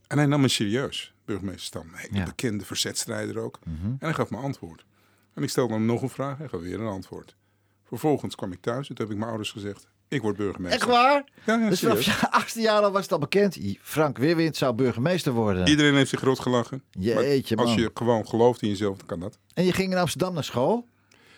En 0.07 0.17
hij 0.17 0.25
nam 0.27 0.41
me 0.41 0.47
serieus, 0.47 1.13
burgemeester 1.31 1.65
Stam. 1.65 1.87
Een 1.87 1.95
hele 1.99 2.17
Ja. 2.17 2.25
bekende 2.25 2.65
verzetstrijder 2.65 3.37
ook. 3.37 3.59
Mhm. 3.63 3.85
En 3.85 3.97
hij 3.99 4.13
gaf 4.13 4.29
me 4.29 4.37
antwoord. 4.37 4.85
En 5.33 5.43
ik 5.43 5.49
stelde 5.49 5.73
hem 5.73 5.85
nog 5.85 6.01
een 6.01 6.09
vraag, 6.09 6.37
hij 6.37 6.47
gaf 6.47 6.61
weer 6.61 6.79
een 6.79 6.87
antwoord. 6.87 7.35
Vervolgens 7.83 8.35
kwam 8.35 8.51
ik 8.51 8.61
thuis 8.61 8.89
en 8.89 8.95
toen 8.95 9.03
heb 9.05 9.09
ik 9.13 9.17
mijn 9.17 9.29
ouders 9.29 9.51
gezegd, 9.51 9.87
ik 10.07 10.21
word 10.21 10.35
burgemeester. 10.37 10.79
Echt 10.81 10.89
waar? 10.89 11.23
Ja, 11.45 11.57
ja, 11.59 11.69
Dus 11.69 11.79
vanaf 11.79 12.25
achtste 12.29 12.61
jaar 12.61 12.81
al 12.81 12.91
was 12.91 13.01
het 13.01 13.11
al 13.11 13.19
bekend. 13.19 13.57
Frank 13.81 14.17
Weerwind 14.17 14.57
zou 14.57 14.73
burgemeester 14.73 15.31
worden. 15.33 15.67
Iedereen 15.67 15.95
heeft 15.95 16.09
zich 16.09 16.19
groot 16.19 16.39
gelachen. 16.39 16.83
Jeetje, 16.91 17.55
Maar 17.55 17.65
als 17.65 17.73
man. 17.75 17.83
je 17.83 17.91
gewoon 17.93 18.27
gelooft 18.27 18.61
in 18.61 18.69
jezelf, 18.69 18.97
dan 18.97 19.05
kan 19.07 19.19
dat. 19.19 19.37
En 19.53 19.63
je 19.63 19.73
ging 19.73 19.91
in 19.91 19.97
Amsterdam 19.97 20.33
naar 20.33 20.43
school? 20.43 20.87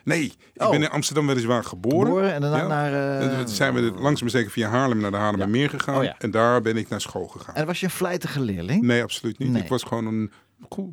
Nee, 0.03 0.23
ik 0.53 0.61
Oh. 0.61 0.69
ben 0.69 0.81
in 0.81 0.89
Amsterdam 0.89 1.27
weliswaar 1.27 1.63
geboren. 1.63 2.05
Geboren 2.05 2.33
en 2.33 2.41
daarna 2.41 2.57
Ja. 2.57 2.67
naar... 2.67 2.93
eh, 2.93 3.39
En 3.39 3.47
zijn 3.49 3.73
we 3.73 3.81
langzaam 3.81 4.29
zeker 4.29 4.51
via 4.51 4.69
Haarlem 4.69 4.97
naar 4.99 5.11
de 5.11 5.17
Haarlemmermeer 5.17 5.69
gegaan. 5.69 5.97
Oh 5.97 6.03
ja. 6.03 6.15
En 6.19 6.31
daar 6.31 6.61
ben 6.61 6.77
ik 6.77 6.89
naar 6.89 7.01
school 7.01 7.27
gegaan. 7.27 7.55
En 7.55 7.65
was 7.65 7.79
je 7.79 7.85
een 7.85 7.91
vlijtige 7.91 8.41
leerling? 8.41 8.81
Nee, 8.83 9.03
absoluut 9.03 9.37
niet. 9.39 9.51
Nee. 9.51 9.61
Ik 9.61 9.69
was 9.69 9.83
gewoon 9.83 10.05
een, 10.05 10.31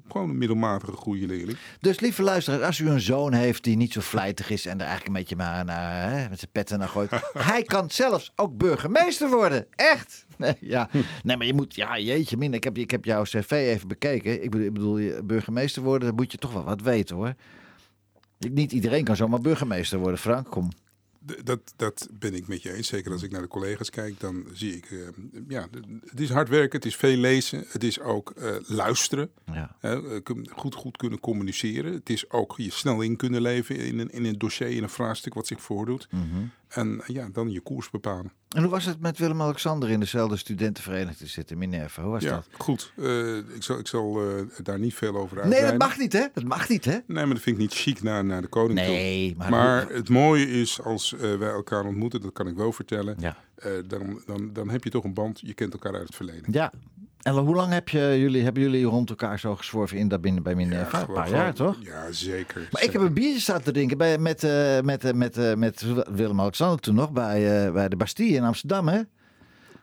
gewoon 0.09 0.31
een 0.31 0.39
middelmatige 0.39 0.93
goede 0.93 1.27
leerling. 1.27 1.59
Dus 1.81 2.01
lieve 2.01 2.23
luisteraars, 2.23 2.63
als 2.63 2.79
u 2.79 2.89
een 2.89 3.01
zoon 3.01 3.33
heeft 3.33 3.65
die 3.65 3.77
niet 3.77 3.93
zo 3.93 4.01
vlijtig 4.01 4.51
is 4.51 4.67
en 4.67 4.73
er 4.81 4.87
eigenlijk 4.87 5.07
een 5.09 5.13
beetje 5.21 5.37
maar 5.37 5.65
naar, 5.65 6.11
hè, 6.11 6.29
met 6.29 6.39
zijn 6.39 6.51
petten 6.53 6.79
naar 6.79 6.89
gooit. 6.89 7.11
hij 7.39 7.63
kan 7.63 7.91
zelfs 7.91 8.33
ook 8.37 8.57
burgemeester 8.57 9.29
worden. 9.31 9.67
Echt? 9.77 10.25
Nee, 10.37 10.55
ja. 10.61 10.89
nee 11.23 11.37
maar 11.37 11.47
je 11.47 11.55
moet, 11.55 11.75
ja 11.75 11.99
jeetje 11.99 12.37
min, 12.37 12.55
ik 12.55 12.65
heb, 12.65 12.79
ik 12.79 12.91
heb 12.91 13.05
jouw 13.05 13.23
cv 13.23 13.51
even 13.51 13.89
bekeken. 13.89 14.43
Ik 14.43 14.51
bedoel, 14.51 14.67
ik 14.67 14.73
bedoel, 14.73 14.99
je 14.99 15.21
burgemeester 15.25 15.83
worden, 15.83 16.09
dan 16.09 16.17
moet 16.17 16.33
je 16.33 16.39
toch 16.39 16.53
wel 16.53 16.65
wat 16.65 16.81
weten 16.81 17.17
hoor. 17.17 17.35
Niet 18.49 18.73
iedereen 18.73 19.05
kan 19.05 19.17
zomaar 19.17 19.41
burgemeester 19.41 19.99
worden, 19.99 20.19
Frank. 20.19 20.51
Kom. 20.51 20.69
Dat, 21.45 21.73
dat 21.77 22.09
ben 22.13 22.35
ik 22.35 22.49
met 22.49 22.63
je 22.63 22.73
eens. 22.73 22.89
Zeker 22.89 23.13
als 23.13 23.23
ik 23.23 23.31
naar 23.31 23.41
de 23.41 23.49
collega's 23.49 23.91
kijk, 23.91 24.21
dan 24.21 24.45
zie 24.53 24.77
ik... 24.77 24.91
eh, 24.91 24.99
ja, 25.49 25.69
het 26.05 26.21
is 26.21 26.31
hard 26.31 26.49
werken, 26.49 26.77
het 26.77 26.87
is 26.87 26.97
veel 26.97 27.17
lezen. 27.17 27.65
Het 27.69 27.85
is 27.85 28.01
ook 28.01 28.31
eh, 28.31 28.55
luisteren. 28.63 29.31
Ja. 29.53 29.77
eh, 29.81 30.17
goed, 30.51 30.75
goed 30.75 30.97
kunnen 30.97 31.21
communiceren. 31.21 31.93
Het 31.93 32.11
is 32.11 32.31
ook 32.31 32.55
je 32.57 32.71
snel 32.71 33.01
in 33.01 33.17
kunnen 33.17 33.43
leven 33.43 33.77
in 33.77 33.99
een, 33.99 34.11
in 34.11 34.25
een 34.25 34.39
dossier, 34.39 34.69
in 34.69 34.83
een 34.83 34.89
vraagstuk 34.89 35.35
wat 35.35 35.47
zich 35.47 35.63
voordoet. 35.63 36.09
Mhm. 36.11 36.25
En 36.69 37.03
ja, 37.07 37.29
dan 37.33 37.51
je 37.51 37.61
koers 37.61 37.91
bepalen. 37.91 38.33
En 38.57 38.63
hoe 38.63 38.71
was 38.71 38.85
het 38.85 39.01
met 39.01 39.19
Willem-Alexander 39.19 39.91
in 39.91 40.01
dezelfde 40.01 40.37
studentenvereniging 40.37 41.17
te 41.17 41.27
zitten, 41.27 41.59
Minerva? 41.59 42.03
Hoe 42.03 42.11
was 42.11 42.23
ja, 42.23 42.31
dat? 42.31 42.47
goed. 42.59 42.93
Eh, 42.97 43.37
ik 43.37 43.63
zal, 43.63 43.79
ik 43.79 43.87
zal 43.87 44.21
eh, 44.21 44.45
daar 44.63 44.79
niet 44.79 44.95
veel 44.95 45.17
over 45.17 45.35
Nee, 45.37 45.45
uitweiden. 45.45 45.79
dat 45.79 45.89
mag 45.89 45.99
niet 45.99 46.13
hè? 46.13 46.27
Dat 46.35 46.45
mag 46.45 46.69
niet 46.69 46.85
hè? 46.85 46.99
Nee, 47.07 47.25
maar 47.25 47.35
dat 47.35 47.41
vind 47.43 47.57
ik 47.57 47.63
niet 47.63 47.75
chic 47.75 48.03
naar, 48.03 48.25
naar 48.25 48.43
de 48.43 48.49
koning 48.49 48.79
toe. 48.79 48.89
Nee, 48.89 49.35
maar... 49.37 49.51
Maar 49.51 49.89
het 49.89 50.09
mooie 50.09 50.51
is 50.51 50.83
als 50.83 51.13
eh, 51.15 51.37
wij 51.37 51.51
elkaar 51.51 51.85
ontmoeten, 51.85 52.21
dat 52.21 52.33
kan 52.33 52.47
ik 52.47 52.57
wel 52.57 52.73
vertellen. 52.73 53.17
Ja. 53.19 53.37
dan, 53.87 54.23
dan, 54.27 54.53
dan 54.53 54.69
heb 54.69 54.85
je 54.85 54.91
toch 54.91 55.05
een 55.05 55.15
band. 55.15 55.41
Je 55.41 55.55
kent 55.55 55.73
elkaar 55.73 55.95
uit 55.95 56.07
het 56.07 56.17
verleden. 56.17 56.53
Ja. 56.53 56.73
En 57.23 57.35
hoe 57.35 57.55
lang 57.55 57.73
heb 57.73 57.89
je, 57.89 58.17
jullie, 58.19 58.43
hebben 58.43 58.63
jullie 58.63 58.85
rond 58.85 59.11
elkaar 59.11 59.39
zo 59.39 59.57
gezworven 59.57 59.97
in 59.99 60.09
dat 60.09 60.21
binnen 60.21 60.43
bij 60.43 60.55
Minerva? 60.55 61.01
een 61.01 61.13
paar 61.13 61.31
jaar, 61.31 61.55
toch? 61.55 61.77
Ja, 61.81 62.13
zeker. 62.13 62.69
Maar 62.71 62.83
ik 62.83 62.93
heb 62.93 63.03
een 63.03 63.13
biertje 63.15 63.41
staan 63.41 63.61
te 63.63 63.73
drinken 63.73 63.99
bij, 63.99 64.19
met, 64.19 64.45
eh, 64.45 64.81
met, 64.81 65.05
eh, 65.05 65.13
met, 65.13 65.37
eh, 65.37 65.55
met 65.55 65.85
Willem-Alexander 66.11 66.79
toen 66.81 66.95
nog 66.95 67.13
bij, 67.13 67.73
bij 67.73 67.89
de 67.89 67.97
Bastille 67.97 68.37
in 68.37 68.43
Amsterdam, 68.45 68.89
hè? 68.89 69.01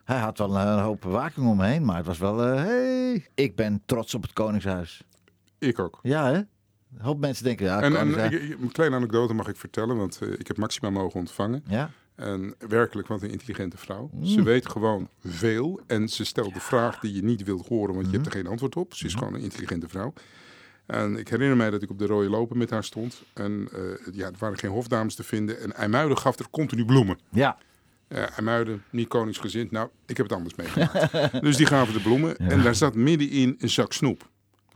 Hij 0.03 0.19
had 0.19 0.37
wel 0.37 0.57
een, 0.57 0.79
hoop 0.79 1.01
bewaking 1.01 1.47
omheen, 1.47 1.85
maar 1.85 1.97
het 1.97 2.05
was 2.05 2.17
wel... 2.17 2.37
hey, 2.37 3.27
ik 3.35 3.55
ben 3.55 3.81
trots 3.85 4.13
op 4.13 4.21
het 4.21 4.33
Koningshuis. 4.33 5.03
Ik 5.59 5.79
ook. 5.79 5.99
Ja, 6.01 6.25
hè? 6.31 6.35
Een 6.37 7.01
hoop 7.01 7.19
mensen 7.19 7.43
denken, 7.43 7.65
ja, 7.65 7.81
En, 7.81 8.31
ik- 8.31 8.57
een 8.61 8.71
kleine 8.71 8.95
anekdote 8.95 9.33
mag 9.33 9.47
ik 9.47 9.55
vertellen, 9.55 9.97
want 9.97 10.19
ik 10.37 10.47
heb 10.47 10.57
Maxima 10.57 10.89
mogen 10.89 11.19
ontvangen. 11.19 11.63
Ja? 11.67 11.89
En 12.17 12.55
werkelijk, 12.67 13.07
wat 13.07 13.21
een 13.21 13.29
intelligente 13.29 13.77
vrouw. 13.77 14.09
Mm. 14.13 14.25
Ze 14.25 14.43
weet 14.43 14.69
gewoon 14.69 15.09
veel 15.25 15.79
en 15.87 16.09
ze 16.09 16.25
stelt 16.25 16.53
de 16.53 16.59
vraag 16.59 16.99
die 16.99 17.13
je 17.13 17.23
niet 17.23 17.43
wilt 17.43 17.67
horen, 17.67 17.93
want 17.95 18.05
je 18.05 18.11
hebt 18.11 18.25
er 18.25 18.31
Mm-hmm. 18.31 18.41
geen 18.41 18.51
antwoord 18.51 18.75
op. 18.75 18.93
Ze 18.93 19.05
is 19.05 19.13
gewoon 19.13 19.33
een 19.33 19.41
intelligente 19.41 19.87
vrouw. 19.87 20.13
En 20.85 21.17
ik 21.17 21.27
herinner 21.27 21.57
mij 21.57 21.69
dat 21.69 21.81
ik 21.81 21.89
op 21.89 21.99
de 21.99 22.05
rode 22.05 22.29
lopen 22.29 22.57
met 22.57 22.69
haar 22.69 22.83
stond. 22.83 23.21
En 23.33 23.67
eh, 23.73 24.13
ja, 24.13 24.25
er 24.25 24.35
waren 24.39 24.57
geen 24.57 24.71
hofdames 24.71 25.15
te 25.15 25.23
vinden. 25.23 25.61
En 25.61 25.73
IJmuiden 25.73 26.17
gaf 26.17 26.39
er 26.39 26.49
continu 26.49 26.85
bloemen. 26.85 27.19
Ja. 27.29 27.57
Ja, 28.09 28.29
IJmuiden, 28.29 28.83
niet 28.89 29.07
koningsgezind. 29.07 29.71
Nou, 29.71 29.89
ik 30.05 30.17
heb 30.17 30.25
het 30.25 30.35
anders 30.35 30.55
meegemaakt. 30.55 31.41
dus 31.41 31.57
die 31.57 31.65
gaven 31.65 31.93
de 31.93 32.01
bloemen. 32.01 32.37
En 32.37 32.61
daar 32.63 32.75
zat 32.75 32.95
middenin 32.95 33.55
een 33.59 33.69
zak 33.69 33.93
snoep. 33.93 34.29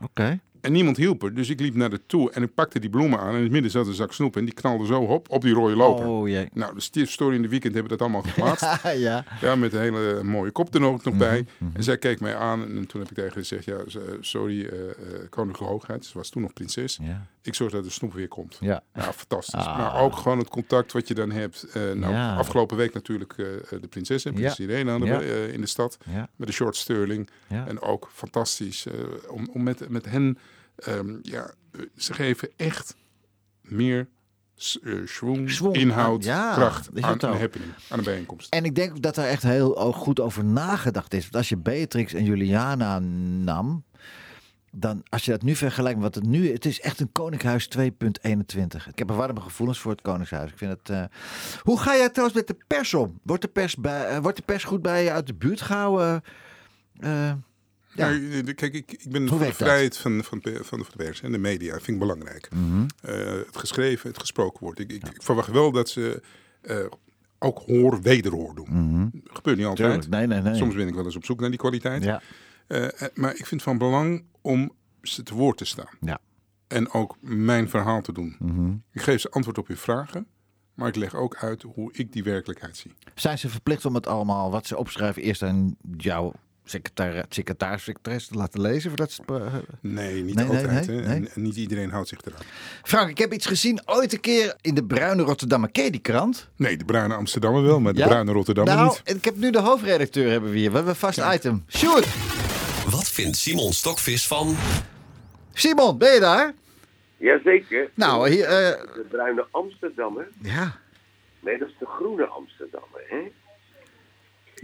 Oké. 0.03 0.39
En 0.61 0.71
niemand 0.71 0.97
hielp 0.97 1.23
er. 1.23 1.33
Dus 1.33 1.49
ik 1.49 1.59
liep 1.59 1.75
naar 1.75 1.89
de 1.89 2.05
toe 2.05 2.31
en 2.31 2.43
ik 2.43 2.53
pakte 2.53 2.79
die 2.79 2.89
bloemen 2.89 3.19
aan. 3.19 3.29
En 3.29 3.35
in 3.35 3.43
het 3.43 3.51
midden 3.51 3.71
zat 3.71 3.87
een 3.87 3.93
zak 3.93 4.13
snoep. 4.13 4.37
En 4.37 4.45
die 4.45 4.53
knalde 4.53 4.85
zo 4.85 5.01
op, 5.01 5.29
op 5.29 5.41
die 5.41 5.53
rode 5.53 5.75
loper. 5.75 6.05
Oh 6.07 6.27
jee. 6.27 6.49
Nou, 6.53 6.79
de 6.91 7.05
Story 7.05 7.35
in 7.35 7.41
de 7.41 7.47
weekend 7.47 7.73
hebben 7.73 7.91
dat 7.91 8.01
allemaal 8.01 8.21
geplaatst. 8.21 8.83
ja. 9.07 9.25
ja, 9.41 9.55
met 9.55 9.73
een 9.73 9.79
hele 9.81 10.23
mooie 10.23 10.51
kop 10.51 10.73
er 10.73 10.79
nog, 10.79 11.03
nog 11.03 11.17
bij. 11.17 11.45
Mhm, 11.57 11.75
En 11.75 11.83
zij 11.83 11.97
keek 11.97 12.19
mij 12.19 12.35
aan. 12.35 12.61
En 12.61 12.87
toen 12.87 13.01
heb 13.01 13.09
ik 13.09 13.15
tegen 13.15 13.23
haar 13.23 13.31
gezegd, 13.31 13.65
ja, 13.65 13.77
sorry, 14.19 14.65
eh 14.65 14.89
eh, 14.89 15.29
koninklijke 15.29 15.73
hoogheid. 15.73 16.05
Ze 16.05 16.17
was 16.17 16.29
toen 16.29 16.41
nog 16.41 16.53
prinses. 16.53 16.99
Ja. 17.01 17.27
Ik 17.41 17.55
zorg 17.55 17.71
dat 17.71 17.83
de 17.83 17.89
snoep 17.89 18.13
weer 18.13 18.27
komt. 18.27 18.57
Ja. 18.59 18.83
Ja, 18.93 19.13
fantastisch. 19.13 19.65
Ah. 19.65 19.77
Maar 19.77 20.01
ook 20.01 20.15
gewoon 20.15 20.37
het 20.37 20.49
contact 20.49 20.91
wat 20.91 21.07
je 21.07 21.13
dan 21.13 21.31
hebt. 21.31 21.63
Eh, 21.73 21.91
nou, 21.91 22.13
Ja. 22.13 22.35
afgelopen 22.35 22.77
week 22.77 22.93
natuurlijk 22.93 23.35
de 23.35 23.87
prinses 23.89 24.25
en 24.25 24.33
prinses 24.33 24.57
Ja. 24.57 24.63
Irene 24.63 25.51
in 25.53 25.61
de 25.61 25.67
stad. 25.67 25.97
Met 26.35 26.47
de 26.47 26.53
short 26.53 26.75
Sterling. 26.75 27.29
En 27.47 27.81
ook 27.81 28.09
fantastisch 28.13 28.85
om, 29.29 29.49
om 29.53 29.63
met, 29.63 29.89
met 29.89 30.05
hen... 30.05 30.37
ehm, 30.85 31.17
ja, 31.21 31.51
eh, 31.71 31.81
ze 31.97 32.13
geven 32.13 32.49
echt 32.57 32.95
meer 33.61 34.07
eh, 34.83 34.93
schwung, 35.05 35.49
inhoud, 35.75 36.23
ja, 36.23 36.53
kracht 36.53 36.89
is 36.93 37.03
aan 37.03 37.17
een 37.21 37.39
happening, 37.39 37.71
aan 37.89 37.97
een 37.97 38.03
bijeenkomst. 38.03 38.53
En 38.53 38.65
ik 38.65 38.75
denk 38.75 39.01
dat 39.01 39.17
er 39.17 39.25
echt 39.25 39.43
heel 39.43 39.91
goed 39.93 40.19
over 40.19 40.45
nagedacht 40.45 41.13
is. 41.13 41.21
Want 41.21 41.35
als 41.35 41.49
je 41.49 41.57
Beatrix 41.57 42.13
en 42.13 42.23
Juliana 42.23 42.99
nam, 42.99 43.83
dan 44.71 45.03
als 45.09 45.25
je 45.25 45.31
dat 45.31 45.41
nu 45.41 45.55
vergelijkt 45.55 45.99
met 45.99 46.05
wat 46.13 46.23
het 46.23 46.31
nu 46.33 46.51
het 46.51 46.65
is, 46.65 46.81
echt 46.81 46.99
een 46.99 47.11
Koningshuis 47.11 47.69
2.21. 47.77 48.87
Ik 48.87 48.97
heb 48.99 49.09
er 49.09 49.15
warme 49.15 49.41
gevoelens 49.41 49.79
voor 49.79 49.91
het 49.91 50.01
Koningshuis. 50.01 50.51
Ik 50.51 50.57
vind 50.57 50.71
het. 50.71 50.89
eh, 50.89 51.03
Hoe 51.61 51.79
ga 51.79 51.95
jij 51.95 52.09
trouwens 52.09 52.37
met 52.37 52.47
de 52.47 52.57
pers 52.67 52.93
om? 52.93 53.19
Wordt 53.23 53.41
de 53.41 53.47
pers, 53.47 53.75
bij, 53.75 54.21
wordt 54.21 54.37
de 54.37 54.43
pers 54.43 54.63
goed 54.63 54.81
bij 54.81 55.03
je 55.03 55.11
uit 55.11 55.27
de 55.27 55.33
buurt 55.33 55.61
gehouden? 55.61 56.23
Eh, 56.99 57.31
ja. 57.95 58.09
Nou, 58.09 58.53
kijk, 58.53 58.73
ik, 58.73 58.91
ik 58.91 59.09
ben 59.09 59.27
Hoe 59.27 59.37
voor 59.37 59.47
de 59.47 59.53
vrijheid 59.53 59.97
van, 59.97 60.23
van, 60.23 60.41
van, 60.41 60.63
van 60.63 60.79
de 60.79 60.85
pers 60.97 61.21
en 61.21 61.31
de 61.31 61.37
media 61.37 61.73
vind 61.73 61.87
ik 61.87 61.99
belangrijk. 61.99 62.49
Mhm. 62.53 62.85
Eh, 63.01 63.15
het 63.45 63.57
geschreven, 63.57 64.09
het 64.09 64.19
gesproken 64.19 64.59
woord. 64.63 64.79
Ik, 64.79 64.91
ik, 64.91 65.07
ik 65.07 65.23
verwacht 65.23 65.51
wel 65.51 65.71
dat 65.71 65.89
ze 65.89 66.21
eh, 66.61 66.85
ook 67.39 67.59
hoor, 67.65 68.01
wederhoor 68.01 68.55
doen. 68.55 68.67
Mhm. 68.69 69.07
Gebeurt 69.23 69.57
niet 69.57 69.65
altijd. 69.65 70.01
Tuurlijk. 70.01 70.09
Nee, 70.09 70.27
nee, 70.27 70.41
nee. 70.41 70.55
Soms 70.55 70.75
ben 70.75 70.87
ik 70.87 70.93
wel 70.93 71.05
eens 71.05 71.15
op 71.15 71.25
zoek 71.25 71.39
naar 71.39 71.49
die 71.49 71.59
kwaliteit. 71.59 72.03
Ja. 72.03 72.21
Eh, 72.67 72.85
eh, 72.85 73.07
maar 73.13 73.31
ik 73.31 73.45
vind 73.45 73.49
het 73.49 73.63
van 73.63 73.77
belang 73.77 74.23
om 74.41 74.71
ze 75.01 75.23
te 75.23 75.33
woord 75.33 75.57
te 75.57 75.65
staan. 75.65 75.89
Ja. 76.01 76.19
En 76.67 76.91
ook 76.91 77.17
mijn 77.19 77.69
verhaal 77.69 78.01
te 78.01 78.13
doen. 78.13 78.35
Mhm. 78.39 78.71
Ik 78.91 79.01
geef 79.01 79.21
ze 79.21 79.29
antwoord 79.29 79.57
op 79.57 79.67
hun 79.67 79.77
vragen. 79.77 80.27
Maar 80.73 80.87
ik 80.87 80.95
leg 80.95 81.15
ook 81.15 81.35
uit 81.35 81.61
hoe 81.61 81.93
ik 81.93 82.13
die 82.13 82.23
werkelijkheid 82.23 82.77
zie. 82.77 82.93
Zijn 83.15 83.37
ze 83.37 83.49
verplicht 83.49 83.85
om 83.85 83.95
het 83.95 84.07
allemaal 84.07 84.51
wat 84.51 84.67
ze 84.67 84.77
opschrijven 84.77 85.21
eerst 85.21 85.43
aan 85.43 85.75
jouw 85.97 86.33
secretaris, 86.71 87.23
secretaris, 87.29 87.83
secretaris 87.83 88.27
te 88.27 88.35
laten 88.35 88.61
lezen? 88.61 88.89
Voordat 88.89 89.11
ze, 89.11 89.21
het, 89.25 89.41
eh, 89.41 89.53
Nee, 89.81 90.23
niet 90.23 90.35
Nee, 90.35 90.45
nee, 90.45 90.57
altijd. 90.57 90.87
nee, 90.87 90.97
hè. 91.01 91.07
nee. 91.07 91.15
En, 91.15 91.27
en 91.33 91.41
niet 91.41 91.55
iedereen 91.55 91.89
houdt 91.89 92.07
zich 92.07 92.19
eraan. 92.25 92.41
Frank, 92.83 93.09
ik 93.09 93.17
heb 93.17 93.33
iets 93.33 93.45
gezien 93.45 93.81
ooit 93.85 94.13
een 94.13 94.19
keer 94.19 94.55
in 94.61 94.75
de 94.75 94.83
Bruine 94.83 95.21
Rotterdammer. 95.23 95.71
Ken 95.71 95.83
je 95.83 95.91
die 95.91 96.01
krant? 96.01 96.49
Nee, 96.55 96.77
de 96.77 96.85
bruine 96.85 97.13
Amsterdammer 97.15 97.63
wel, 97.63 97.79
maar 97.79 97.93
de 97.93 97.99
Ja? 97.99 98.07
bruine 98.07 98.31
Rotterdammer 98.31 98.75
nou, 98.75 98.87
niet. 98.87 99.15
ik 99.15 99.25
heb 99.25 99.35
nu 99.35 99.51
de 99.51 99.59
hoofdredacteur 99.59 100.31
hebben 100.31 100.51
we 100.51 100.57
hier. 100.57 100.69
We 100.69 100.75
hebben 100.75 100.93
een 100.93 100.99
vast 100.99 101.19
item. 101.33 101.65
Sjoerd! 101.69 102.07
Wat 102.89 103.07
vindt 103.09 103.37
Simon 103.37 103.73
Stokvis 103.73 104.27
van... 104.27 104.55
Simon, 105.53 105.97
ben 105.97 106.13
je 106.13 106.19
daar? 106.19 106.53
Jazeker. 107.17 107.89
Nou, 107.93 108.29
hier, 108.29 108.43
eh, 108.43 108.49
De 108.93 109.05
bruine 109.09 109.45
Amsterdammer. 109.51 110.27
ja. 110.41 110.79
Nee, 111.39 111.57
dat 111.57 111.67
is 111.67 111.75
de 111.79 111.85
groene 111.85 112.25
Amsterdammer, 112.25 113.01
hè? 113.07 113.17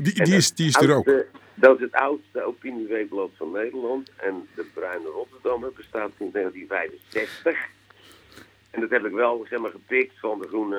Die, 0.04 0.24
die, 0.24 0.36
is, 0.36 0.54
die 0.54 0.68
is 0.68 0.76
er 0.76 0.94
ook. 0.96 1.06
Dat 1.60 1.76
is 1.76 1.82
het 1.82 1.94
oudste 1.94 2.44
opinieweekblad 2.44 3.30
van 3.38 3.52
Nederland. 3.52 4.10
En 4.18 4.48
de 4.56 4.66
Bruine 4.74 5.08
Rotterdammer 5.10 5.72
bestaat 5.76 6.12
sinds 6.18 6.34
1965. 6.34 7.58
En 8.72 8.82
dat 8.82 8.90
heb 8.90 9.06
ik 9.06 9.12
wel 9.12 9.46
zeg 9.50 9.60
maar, 9.60 9.72
gepikt 9.72 10.20
van 10.20 10.40
de 10.42 10.48
Groene 10.48 10.78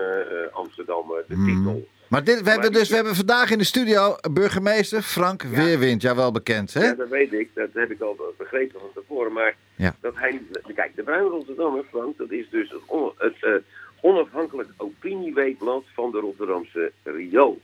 eh, 0.50 0.56
Amsterdammer, 0.56 1.24
de 1.28 1.34
titel. 1.46 1.88
Maar 2.08 2.24
dit, 2.24 2.36
we, 2.38 2.42
Maar 2.42 2.52
hebben 2.52 2.70
die- 2.70 2.78
dus, 2.80 2.88
we 2.88 2.94
hebben 2.94 3.14
vandaag 3.14 3.50
in 3.50 3.58
de 3.58 3.64
studio 3.64 4.16
burgemeester 4.32 5.02
Frank 5.02 5.42
Weerwind. 5.42 6.02
Ja, 6.02 6.14
wel 6.16 6.32
bekend, 6.32 6.74
hè? 6.74 6.84
Ja, 6.84 6.94
dat 6.94 7.08
weet 7.08 7.32
ik. 7.32 7.50
Dat 7.54 7.68
heb 7.72 7.90
ik 7.90 8.00
al 8.00 8.16
begrepen 8.38 8.80
van 8.80 8.88
tevoren. 8.94 9.32
Maar 9.32 9.56
Ja. 9.76 9.94
dat 10.00 10.12
hij. 10.16 10.42
Kijk, 10.74 10.96
de 10.96 11.02
Bruine 11.02 11.28
Rotterdammer, 11.28 11.84
Frank, 11.90 12.16
dat 12.18 12.30
is 12.30 12.48
dus 12.50 12.70
het, 12.70 12.80
on- 12.86 13.12
het 13.16 13.36
eh, 13.40 13.52
onafhankelijk 14.00 14.68
opinieweekblad 14.76 15.84
van 15.94 16.10
de 16.10 16.18
Rotterdamse 16.18 16.92
Rio. 17.02 17.58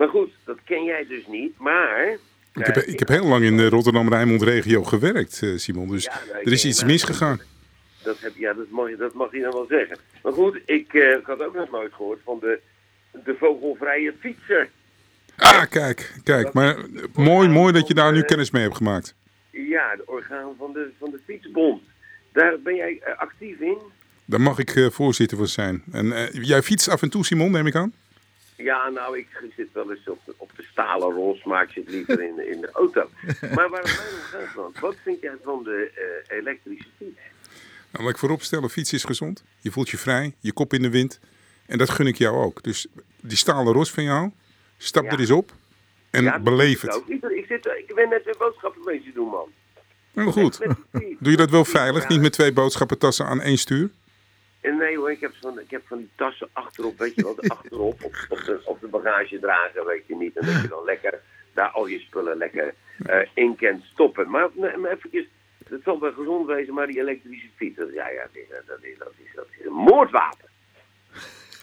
Maar 0.00 0.08
goed, 0.08 0.30
dat 0.44 0.58
ken 0.64 0.84
jij 0.84 1.06
dus 1.08 1.26
niet. 1.26 1.58
Maar... 1.58 2.08
Ik 2.54 2.66
heb, 2.66 2.76
ik 2.76 2.98
heb 2.98 3.08
heel 3.08 3.26
lang 3.26 3.44
in 3.44 3.56
de 3.56 3.68
Rotterdam-Rijnmond-regio 3.68 4.82
gewerkt, 4.82 5.42
eh, 5.42 5.56
Simon. 5.56 5.88
Dus 5.88 6.04
Ja, 6.04 6.20
nou, 6.32 6.44
er 6.44 6.52
is 6.52 6.64
iets 6.64 6.84
misgegaan. 6.84 7.40
Dat, 8.02 8.18
heb, 8.20 8.32
ja, 8.36 8.52
dat, 8.52 8.70
mag, 8.70 8.88
je- 8.90 8.96
dat 8.96 9.14
mag 9.14 9.30
hij 9.30 9.40
dan 9.40 9.52
wel 9.52 9.66
zeggen. 9.68 9.96
Maar 10.22 10.32
goed, 10.32 10.60
ik, 10.64 10.94
eh, 10.94 11.10
ik 11.10 11.24
had 11.26 11.42
ook 11.42 11.54
nog 11.54 11.70
nooit 11.70 11.92
gehoord 11.92 12.18
van 12.24 12.38
de, 12.40 12.60
de 13.24 13.34
vogelvrije 13.38 14.14
fietser. 14.20 14.68
Ah, 15.36 15.62
kijk, 15.70 16.14
kijk. 16.24 16.52
Maar 16.52 16.76
eh, 16.76 16.84
mooi, 17.14 17.48
mooi 17.48 17.72
dat 17.72 17.88
je 17.88 17.94
daar 17.94 18.12
nu 18.12 18.22
kennis 18.22 18.50
mee 18.50 18.62
hebt 18.62 18.76
gemaakt. 18.76 19.14
Ja, 19.50 19.96
de 19.96 20.02
orgaan 20.06 20.54
van 20.58 20.72
de, 20.72 20.90
van 20.98 21.10
de 21.10 21.20
fietsbond. 21.26 21.82
Daar 22.32 22.60
ben 22.60 22.74
jij 22.74 23.02
actief 23.16 23.58
in? 23.60 23.78
Daar 24.24 24.40
mag 24.40 24.58
ik 24.58 24.88
voorzitter 24.92 25.36
voor 25.36 25.46
zijn. 25.48 25.82
En 25.92 26.28
jij 26.32 26.62
fietst 26.62 26.88
af 26.88 27.02
en 27.02 27.10
toe, 27.10 27.24
Simon, 27.24 27.50
neem 27.50 27.66
ik 27.66 27.74
aan? 27.74 27.92
Ja, 28.62 28.88
nou, 28.88 29.18
ik 29.18 29.26
zit 29.56 29.68
wel 29.72 29.90
eens 29.90 30.08
op 30.08 30.20
de, 30.24 30.34
op 30.36 30.50
de 30.56 30.62
stalen 30.62 31.10
ros, 31.14 31.44
maar 31.44 31.62
ik 31.62 31.70
zit 31.70 31.88
liever 31.88 32.22
in, 32.22 32.34
de- 32.36 32.50
in 32.50 32.60
de 32.60 32.70
auto. 32.72 33.08
Maar 33.54 33.68
waar 33.70 33.82
het 33.82 34.00
mij 34.32 34.40
om 34.42 34.50
gaat, 34.72 34.80
wat 34.80 34.96
vind 35.02 35.20
jij 35.20 35.36
van 35.42 35.62
de 35.64 35.90
eh, 36.28 36.36
elektrische 36.38 36.88
fiets? 36.98 37.18
Nou, 37.90 38.04
laat 38.04 38.12
ik 38.12 38.18
vooropstellen, 38.18 38.70
fietsen 38.70 38.96
is 38.96 39.04
gezond. 39.04 39.44
Je 39.60 39.70
voelt 39.70 39.88
je 39.88 39.98
vrij, 39.98 40.34
je 40.40 40.52
kop 40.52 40.72
in 40.72 40.82
de 40.82 40.90
wind. 40.90 41.20
En 41.66 41.78
dat 41.78 41.90
gun 41.90 42.06
ik 42.06 42.16
jou 42.16 42.36
ook. 42.44 42.62
Dus 42.62 42.86
die 43.20 43.36
stalen 43.36 43.72
ros 43.72 43.90
van 43.90 44.02
jou, 44.04 44.30
stap 44.78 45.04
Ja. 45.04 45.10
er 45.10 45.18
eens 45.20 45.30
op 45.30 45.52
en 46.10 46.22
Ja, 46.22 46.38
beleef 46.38 46.80
het. 46.80 47.02
Ik, 47.06 47.22
ik, 47.22 47.44
zit, 47.48 47.66
ik 47.66 47.92
ben 47.94 48.08
net 48.08 48.24
weer 48.24 48.34
boodschappen 48.38 48.82
bezig 48.84 49.12
doen, 49.14 49.28
man. 49.28 49.48
Heel 50.14 50.32
goed. 50.32 50.58
De 50.58 50.74
fiets. 50.92 51.16
Doe 51.20 51.30
je 51.30 51.36
dat 51.36 51.50
wel 51.50 51.64
veilig? 51.64 52.08
Niet 52.08 52.20
met 52.20 52.32
twee 52.32 52.52
boodschappentassen 52.52 53.26
aan 53.26 53.40
één 53.40 53.58
stuur? 53.58 53.90
En 54.60 54.76
nee 54.76 54.96
hoor, 54.96 55.10
ik 55.10 55.20
heb, 55.20 55.32
van, 55.40 55.60
ik 55.60 55.70
heb 55.70 55.82
van 55.86 55.98
die 55.98 56.10
tassen 56.14 56.48
achterop, 56.52 56.98
weet 56.98 57.14
je 57.14 57.22
wel, 57.22 57.34
de 57.34 57.48
achterop 57.56 58.04
op, 58.04 58.14
op, 58.28 58.38
de, 58.44 58.60
op 58.64 58.80
de 58.80 58.86
bagagedrager, 58.88 59.86
weet 59.86 60.06
je 60.06 60.16
niet. 60.16 60.36
En 60.36 60.46
dat 60.46 60.62
je 60.62 60.68
dan 60.68 60.84
lekker 60.84 61.20
daar 61.54 61.68
al 61.68 61.86
je 61.86 61.98
spullen 61.98 62.36
lekker 62.36 62.74
eh, 63.06 63.18
in 63.34 63.56
kan 63.56 63.82
stoppen. 63.92 64.30
Maar, 64.30 64.48
maar 64.56 64.90
eventjes, 64.90 65.26
het 65.68 65.82
zal 65.84 66.00
wel 66.00 66.12
gezond 66.12 66.46
wezen, 66.46 66.74
maar 66.74 66.86
die 66.86 67.00
elektrische 67.00 67.48
fiets, 67.56 67.76
dat, 67.76 67.92
ja, 67.92 68.08
ja, 68.08 68.22
dat, 68.22 68.34
is, 68.34 68.48
dat, 68.66 68.78
is, 68.82 68.98
dat, 68.98 69.12
is, 69.24 69.34
dat 69.34 69.46
is 69.58 69.66
een 69.66 69.72
moordwapen. 69.72 70.48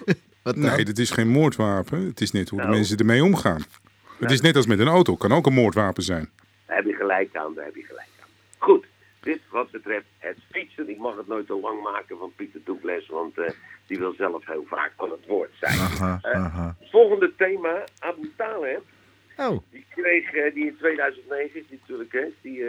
Nee, 0.55 0.85
dat 0.85 0.97
is 0.97 1.09
geen 1.11 1.27
moordwapen. 1.27 2.05
Het 2.05 2.21
is 2.21 2.31
net 2.31 2.49
hoe 2.49 2.59
de 2.59 2.65
Nou. 2.65 2.77
mensen 2.77 2.97
ermee 2.97 3.23
omgaan. 3.23 3.61
Het 4.19 4.31
is 4.31 4.41
net 4.41 4.55
als 4.55 4.65
met 4.65 4.79
een 4.79 4.87
auto. 4.87 5.15
Kan 5.15 5.31
ook 5.31 5.45
een 5.45 5.53
moordwapen 5.53 6.03
zijn. 6.03 6.29
Daar 6.65 6.75
heb 6.75 6.85
je 6.85 6.93
gelijk 6.93 7.35
aan, 7.35 7.53
daar 7.53 7.65
heb 7.65 7.75
je 7.75 7.83
gelijk 7.83 8.07
dit 9.27 9.41
wat 9.49 9.71
betreft 9.71 10.05
het 10.17 10.37
fietsen. 10.51 10.89
Ik 10.89 10.97
mag 10.97 11.17
het 11.17 11.27
nooit 11.27 11.47
te 11.47 11.59
lang 11.59 11.81
maken 11.81 12.17
van 12.17 12.33
Pieter 12.35 12.61
Douglas, 12.63 13.07
want 13.07 13.37
eh, 13.37 13.49
die 13.87 13.97
wil 13.97 14.13
zelf 14.13 14.45
heel 14.45 14.65
vaak 14.67 14.91
van 14.97 15.11
het 15.11 15.25
woord 15.25 15.51
zijn. 15.59 15.79
Aha, 15.79 16.19
Eh. 16.21 16.69
Volgende 16.81 17.35
thema, 17.35 17.83
Abu 17.99 18.31
Taleb. 18.37 18.83
Oh, 19.37 19.57
Die 19.69 19.85
kreeg, 19.89 20.33
eh, 20.33 20.53
die 20.53 20.65
in 20.65 20.77
2009 20.77 21.59
is 21.59 21.67
die 21.67 21.77
natuurlijk, 21.79 22.11
hè, 22.11 22.25
die 22.41 22.63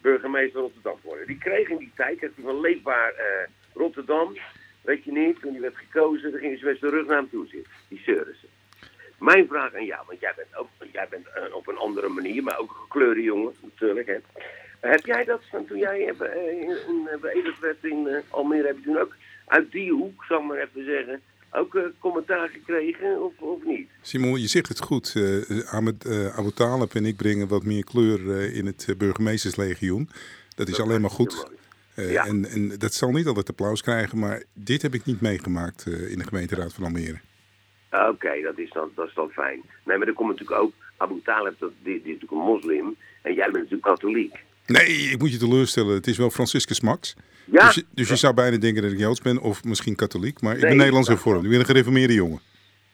burgemeester 0.00 0.60
Rotterdam 0.60 0.98
geworden. 1.00 1.26
Die 1.26 1.38
kreeg 1.38 1.68
in 1.68 1.76
die 1.76 1.92
tijd, 1.96 2.20
heeft 2.20 2.34
hij 2.34 2.44
van 2.44 2.60
Leefbaar 2.60 3.12
Rotterdam, 3.74 4.36
weet 4.82 5.04
je 5.04 5.12
niet, 5.12 5.40
toen 5.40 5.52
hij 5.52 5.60
werd 5.60 5.76
gekozen, 5.76 6.30
dan 6.30 6.40
gingen 6.40 6.58
ze 6.58 6.64
met 6.64 6.78
zijn 6.78 6.90
rug 6.90 7.06
naar 7.06 7.16
hem 7.16 7.30
toe 7.30 7.46
zitten. 7.46 7.72
Die 7.88 8.02
ze. 8.04 8.34
Mijn 9.18 9.46
vraag 9.46 9.74
aan 9.74 9.84
jou, 9.84 10.04
want 10.06 10.20
jij 10.20 10.32
bent, 10.36 10.56
ook, 10.56 10.68
jij 10.92 11.06
bent 11.10 11.26
op 11.52 11.68
een 11.68 11.76
andere 11.76 12.08
manier, 12.08 12.42
maar 12.42 12.58
ook 12.58 12.70
een 12.70 12.76
gekleurde 12.76 13.22
jongen, 13.22 13.54
natuurlijk. 13.60 14.06
Hè. 14.06 14.18
Heb 14.90 15.04
jij 15.06 15.24
dat 15.24 15.40
van 15.50 15.66
toen 15.66 15.78
jij 15.78 16.08
eh, 16.18 16.60
in, 16.60 16.68
in, 16.88 17.08
eh, 17.12 17.20
beëdigd 17.20 17.60
werd 17.60 17.84
in 17.84 18.06
eh, 18.06 18.16
Almere, 18.28 18.66
heb 18.66 18.76
je 18.76 18.82
toen 18.82 18.98
ook 18.98 19.14
uit 19.46 19.72
die 19.72 19.92
hoek, 19.92 20.24
zal 20.24 20.38
ik 20.40 20.44
maar 20.46 20.56
even 20.58 20.84
zeggen, 20.84 21.20
ook 21.50 21.74
eh, 21.74 21.82
commentaar 21.98 22.48
gekregen 22.48 23.22
of, 23.22 23.32
of 23.38 23.64
niet? 23.64 23.88
Simon, 24.00 24.40
je 24.40 24.46
zegt 24.46 24.68
het 24.68 24.80
goed. 24.80 25.14
eh 25.16 25.72
Ahmed 25.74 26.04
uh, 26.06 26.38
Abu 26.38 26.50
Talib 26.50 26.94
en 26.94 27.06
ik 27.06 27.16
brengen 27.16 27.48
wat 27.48 27.64
meer 27.64 27.84
kleur 27.84 28.36
eh, 28.38 28.56
in 28.56 28.66
het 28.66 28.86
eh, 28.88 28.96
burgemeesterslegioen. 28.96 30.08
Dat 30.56 30.68
is 30.68 30.80
alleen 30.80 31.00
maar 31.00 31.10
goed. 31.10 31.46
Eh, 31.94 32.12
Ja. 32.12 32.24
en, 32.26 32.44
en 32.44 32.78
dat 32.78 32.94
zal 32.94 33.10
niet 33.10 33.26
altijd 33.26 33.48
applaus 33.48 33.82
krijgen, 33.82 34.18
maar 34.18 34.42
dit 34.52 34.82
heb 34.82 34.94
ik 34.94 35.04
niet 35.04 35.20
meegemaakt 35.20 35.86
eh, 35.86 36.10
in 36.10 36.18
de 36.18 36.24
gemeenteraad 36.24 36.72
van 36.74 36.84
Almere. 36.84 37.20
Ah, 37.88 38.08
Oké, 38.08 38.40
dat, 38.42 38.58
is 38.58 38.70
dan, 38.70 38.90
dat 38.94 39.08
is 39.08 39.14
dan 39.14 39.30
fijn. 39.30 39.62
Nee, 39.84 39.98
maar 39.98 40.06
er 40.06 40.12
komt 40.14 40.30
natuurlijk 40.30 40.60
ook... 40.60 40.72
Abu 40.96 41.20
Talib, 41.24 41.58
dat, 41.58 41.70
die, 41.82 42.02
die 42.02 42.14
is 42.14 42.20
natuurlijk 42.20 42.32
een 42.32 42.38
moslim. 42.52 42.96
En 43.22 43.34
jij 43.34 43.44
bent 43.44 43.54
natuurlijk 43.56 43.82
katholiek. 43.82 44.34
Nee, 44.66 44.86
ik 44.86 45.18
moet 45.18 45.32
je 45.32 45.38
teleurstellen. 45.38 45.94
Het 45.94 46.06
is 46.06 46.16
wel 46.16 46.30
Franciscus 46.30 46.80
Max. 46.80 47.14
Ja. 47.44 47.66
Dus, 47.66 47.74
je- 47.74 47.84
dus 47.94 48.08
je 48.08 48.16
zou 48.16 48.34
bijna 48.34 48.56
denken 48.56 48.82
dat 48.82 48.92
ik 48.92 48.98
Joods 48.98 49.20
ben 49.20 49.38
of 49.40 49.64
misschien 49.64 49.94
katholiek. 49.94 50.40
Maar 50.40 50.54
ik 50.54 50.60
ben 50.60 50.76
Nederlands 50.76 51.08
hervormd. 51.08 51.44
Ik 51.44 51.50
ben 51.50 51.58
een 51.58 51.64
gereformeerde 51.64 52.14
jongen. 52.14 52.40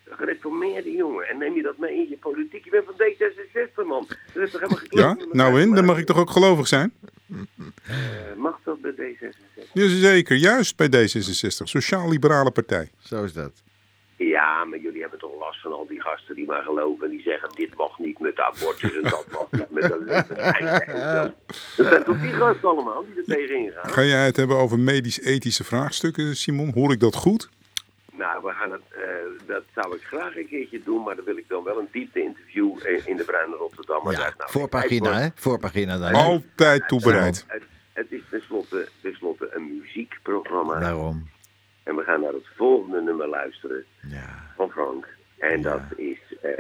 Een 0.05 0.17
gereformeerde 0.17 0.91
jongen. 0.91 1.29
En 1.29 1.39
neem 1.39 1.55
je 1.55 1.63
dat 1.63 1.79
mee 1.79 1.95
in 1.97 2.07
je 2.09 2.17
politiek? 2.21 2.65
Je 2.65 2.71
bent 2.71 2.85
van 2.85 2.95
D66, 2.95 3.87
man. 3.87 4.07
Dat 4.35 4.43
is 4.43 4.51
toch 4.51 4.61
helemaal 4.61 4.83
gekleurd 4.83 5.21
Ja, 5.21 5.27
nou 5.33 5.61
in, 5.61 5.75
dan 5.75 5.85
mag 5.85 5.99
ik 5.99 6.07
toch 6.07 6.17
ook 6.19 6.31
gelovig 6.31 6.67
zijn? 6.69 6.93
Eh, 7.29 7.95
mag 8.37 8.59
dat 8.65 8.81
bij 8.81 8.93
D66? 8.93 9.73
Jazeker, 9.73 10.37
juist 10.37 10.77
bij 10.77 10.87
D66. 10.89 11.65
Sociaal-liberale 11.65 12.51
partij. 12.51 12.91
zo 12.99 13.25
is 13.25 13.33
dat. 13.33 13.53
Ja, 14.17 14.65
maar 14.65 14.79
jullie 14.79 15.01
hebben 15.01 15.19
toch 15.19 15.38
last 15.59 15.63
van 15.63 15.73
al 15.73 15.87
die 15.87 16.01
gasten 16.03 16.35
die 16.35 16.47
maar 16.47 16.63
geloven. 16.63 17.05
En 17.05 17.11
die 17.11 17.23
zeggen, 17.23 17.49
dit 17.55 17.75
mag 17.77 17.99
niet 17.99 18.19
met 18.19 18.37
de 18.37 18.45
abortus 18.45 18.95
en 18.95 19.03
dat 19.03 19.27
mag 19.33 19.47
niet 19.51 19.71
met 19.71 19.83
de. 19.83 20.23
Dat 21.77 21.87
zijn 21.87 22.05
toch 22.05 22.21
die 22.21 22.33
gasten 22.33 22.69
allemaal 22.69 23.05
die 23.07 23.17
er 23.17 23.25
tegenin 23.25 23.73
gaan? 23.73 23.91
Ga 23.91 24.03
jij 24.03 24.25
het 24.27 24.37
hebben 24.37 24.57
over 24.57 24.79
medisch-ethische 24.79 25.65
vraagstukken, 25.65 26.37
Simon? 26.37 26.73
Hoor 26.75 26.93
ik 26.93 27.01
dat 27.01 27.15
goed? 27.15 27.49
Nou, 28.13 28.43
we 28.45 28.51
gaan 28.53 28.73
het, 28.73 28.81
eh, 28.91 29.03
dat 29.47 29.63
zou 29.75 29.95
ik 29.97 30.03
graag 30.03 30.37
een 30.37 30.49
keertje 30.49 30.83
doen, 30.85 31.03
maar 31.03 31.17
dan 31.17 31.25
wil 31.25 31.37
ik 31.37 31.49
dan 31.49 31.65
wel 31.65 31.79
een 31.79 31.89
diepte 31.93 32.23
interview 32.23 32.77
eh, 32.87 33.07
in 33.07 33.17
de 33.17 33.25
Bruine 33.25 33.57
Rotterdam. 33.57 34.03
Maar 34.05 34.13
Ja, 34.13 34.19
daar- 34.19 34.35
nou, 34.39 34.51
voorpagina, 34.51 35.11
kijk, 35.11 35.23
hè? 35.23 35.29
Voorpagina 35.35 35.99
hè? 35.99 36.13
Altijd 36.13 36.89
toebereid. 36.89 37.45
Het, 37.49 37.63
het 37.93 38.07
is 38.13 38.21
tenslotte, 38.31 38.89
tenslotte 39.03 39.51
een 39.55 39.79
muziekprogramma. 39.79 40.79
Daarom. 40.79 41.29
En 41.83 41.97
we 41.97 42.03
gaan 42.03 42.21
naar 42.21 42.33
het 42.33 42.47
volgende 42.57 43.01
nummer 43.03 43.29
luisteren 43.29 43.85
Ja. 44.09 44.53
van 44.57 44.71
Frank. 44.71 45.09
En 45.39 45.63
dat 45.63 45.81
is 45.97 46.19
eh 46.43 46.53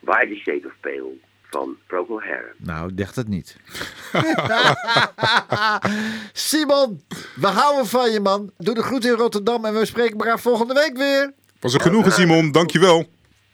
Why 0.00 0.20
the 0.26 0.40
Shade 0.44 0.66
of 0.66 0.72
Pale 0.80 1.12
van 1.50 1.76
Procol 1.86 2.20
Harum. 2.20 2.54
Nou, 2.56 2.88
ik 2.88 2.96
dacht 2.96 3.16
het 3.16 3.28
niet. 3.28 3.56
Simon, 6.32 7.02
we 7.36 7.46
houden 7.46 7.86
van 7.86 8.10
je, 8.10 8.20
man. 8.20 8.50
Doe 8.58 8.74
de 8.74 8.82
groet 8.82 9.04
in 9.04 9.12
Rotterdam 9.12 9.64
en 9.64 9.74
we 9.74 9.84
spreken 9.84 10.18
elkaar 10.18 10.40
volgende 10.40 10.74
week 10.74 10.96
weer. 10.96 11.32
Was 11.60 11.74
er 11.74 11.80
genoegen, 11.80 12.12
Simon? 12.12 12.52
Dankjewel. 12.52 13.04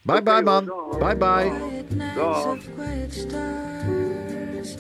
Bye 0.03 0.23
bye, 0.23 0.43
man. 0.43 0.65
Bye 0.99 1.17
bye. 1.17 1.51
Quiet 1.51 1.91
nights 1.97 2.15
Dag. 2.15 2.45
of 2.47 2.59
quiet 2.77 3.13
stars, 3.15 4.75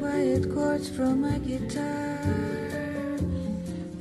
quiet 0.00 0.46
chords 0.54 0.88
from 0.88 1.20
my 1.20 1.40
guitar, 1.46 2.18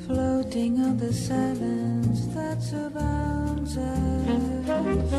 floating 0.09 0.79
on 0.81 0.97
the 0.97 1.13
silence 1.13 2.25
that 2.33 2.59
surrounds 2.63 3.77
us. 3.77 5.11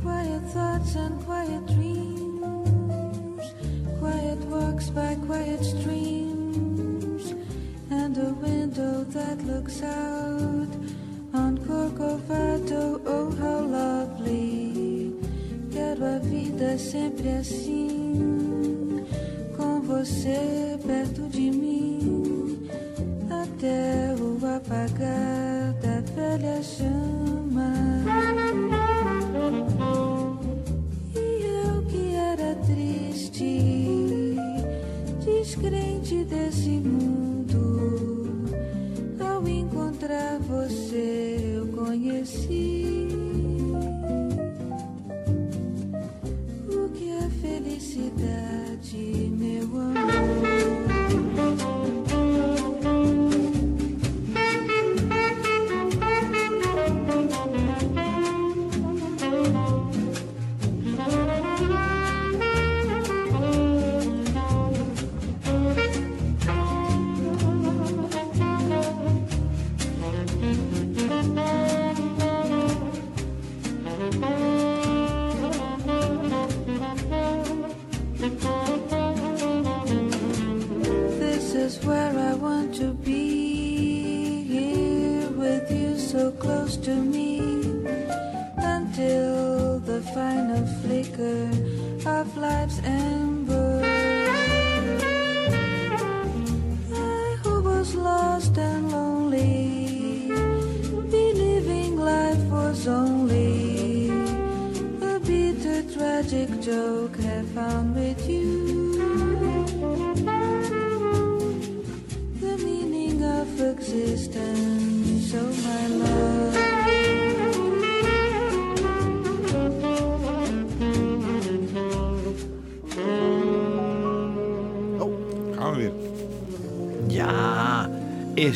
Quiet 0.00 0.42
thoughts 0.54 0.94
and 0.94 1.14
quiet 1.24 1.66
dreams, 1.66 3.44
quiet 3.98 4.38
walks 4.54 4.88
by 4.90 5.16
quiet 5.26 5.64
streams, 5.64 7.34
and 7.90 8.16
a 8.18 8.30
window 8.46 9.02
that 9.16 9.36
looks 9.50 9.82
out 9.82 10.72
on 11.34 11.58
Corcovado. 11.66 13.00
Oh, 13.04 13.30
how 13.40 13.60
lovely! 13.78 15.12
Quero 15.72 16.04
a 16.04 16.18
vida 16.20 16.78
sempre 16.78 17.30
assim, 17.30 19.04
com 19.56 19.80
você 19.80 20.78
perto 20.86 21.22
de 21.28 21.50
mim, 21.50 21.71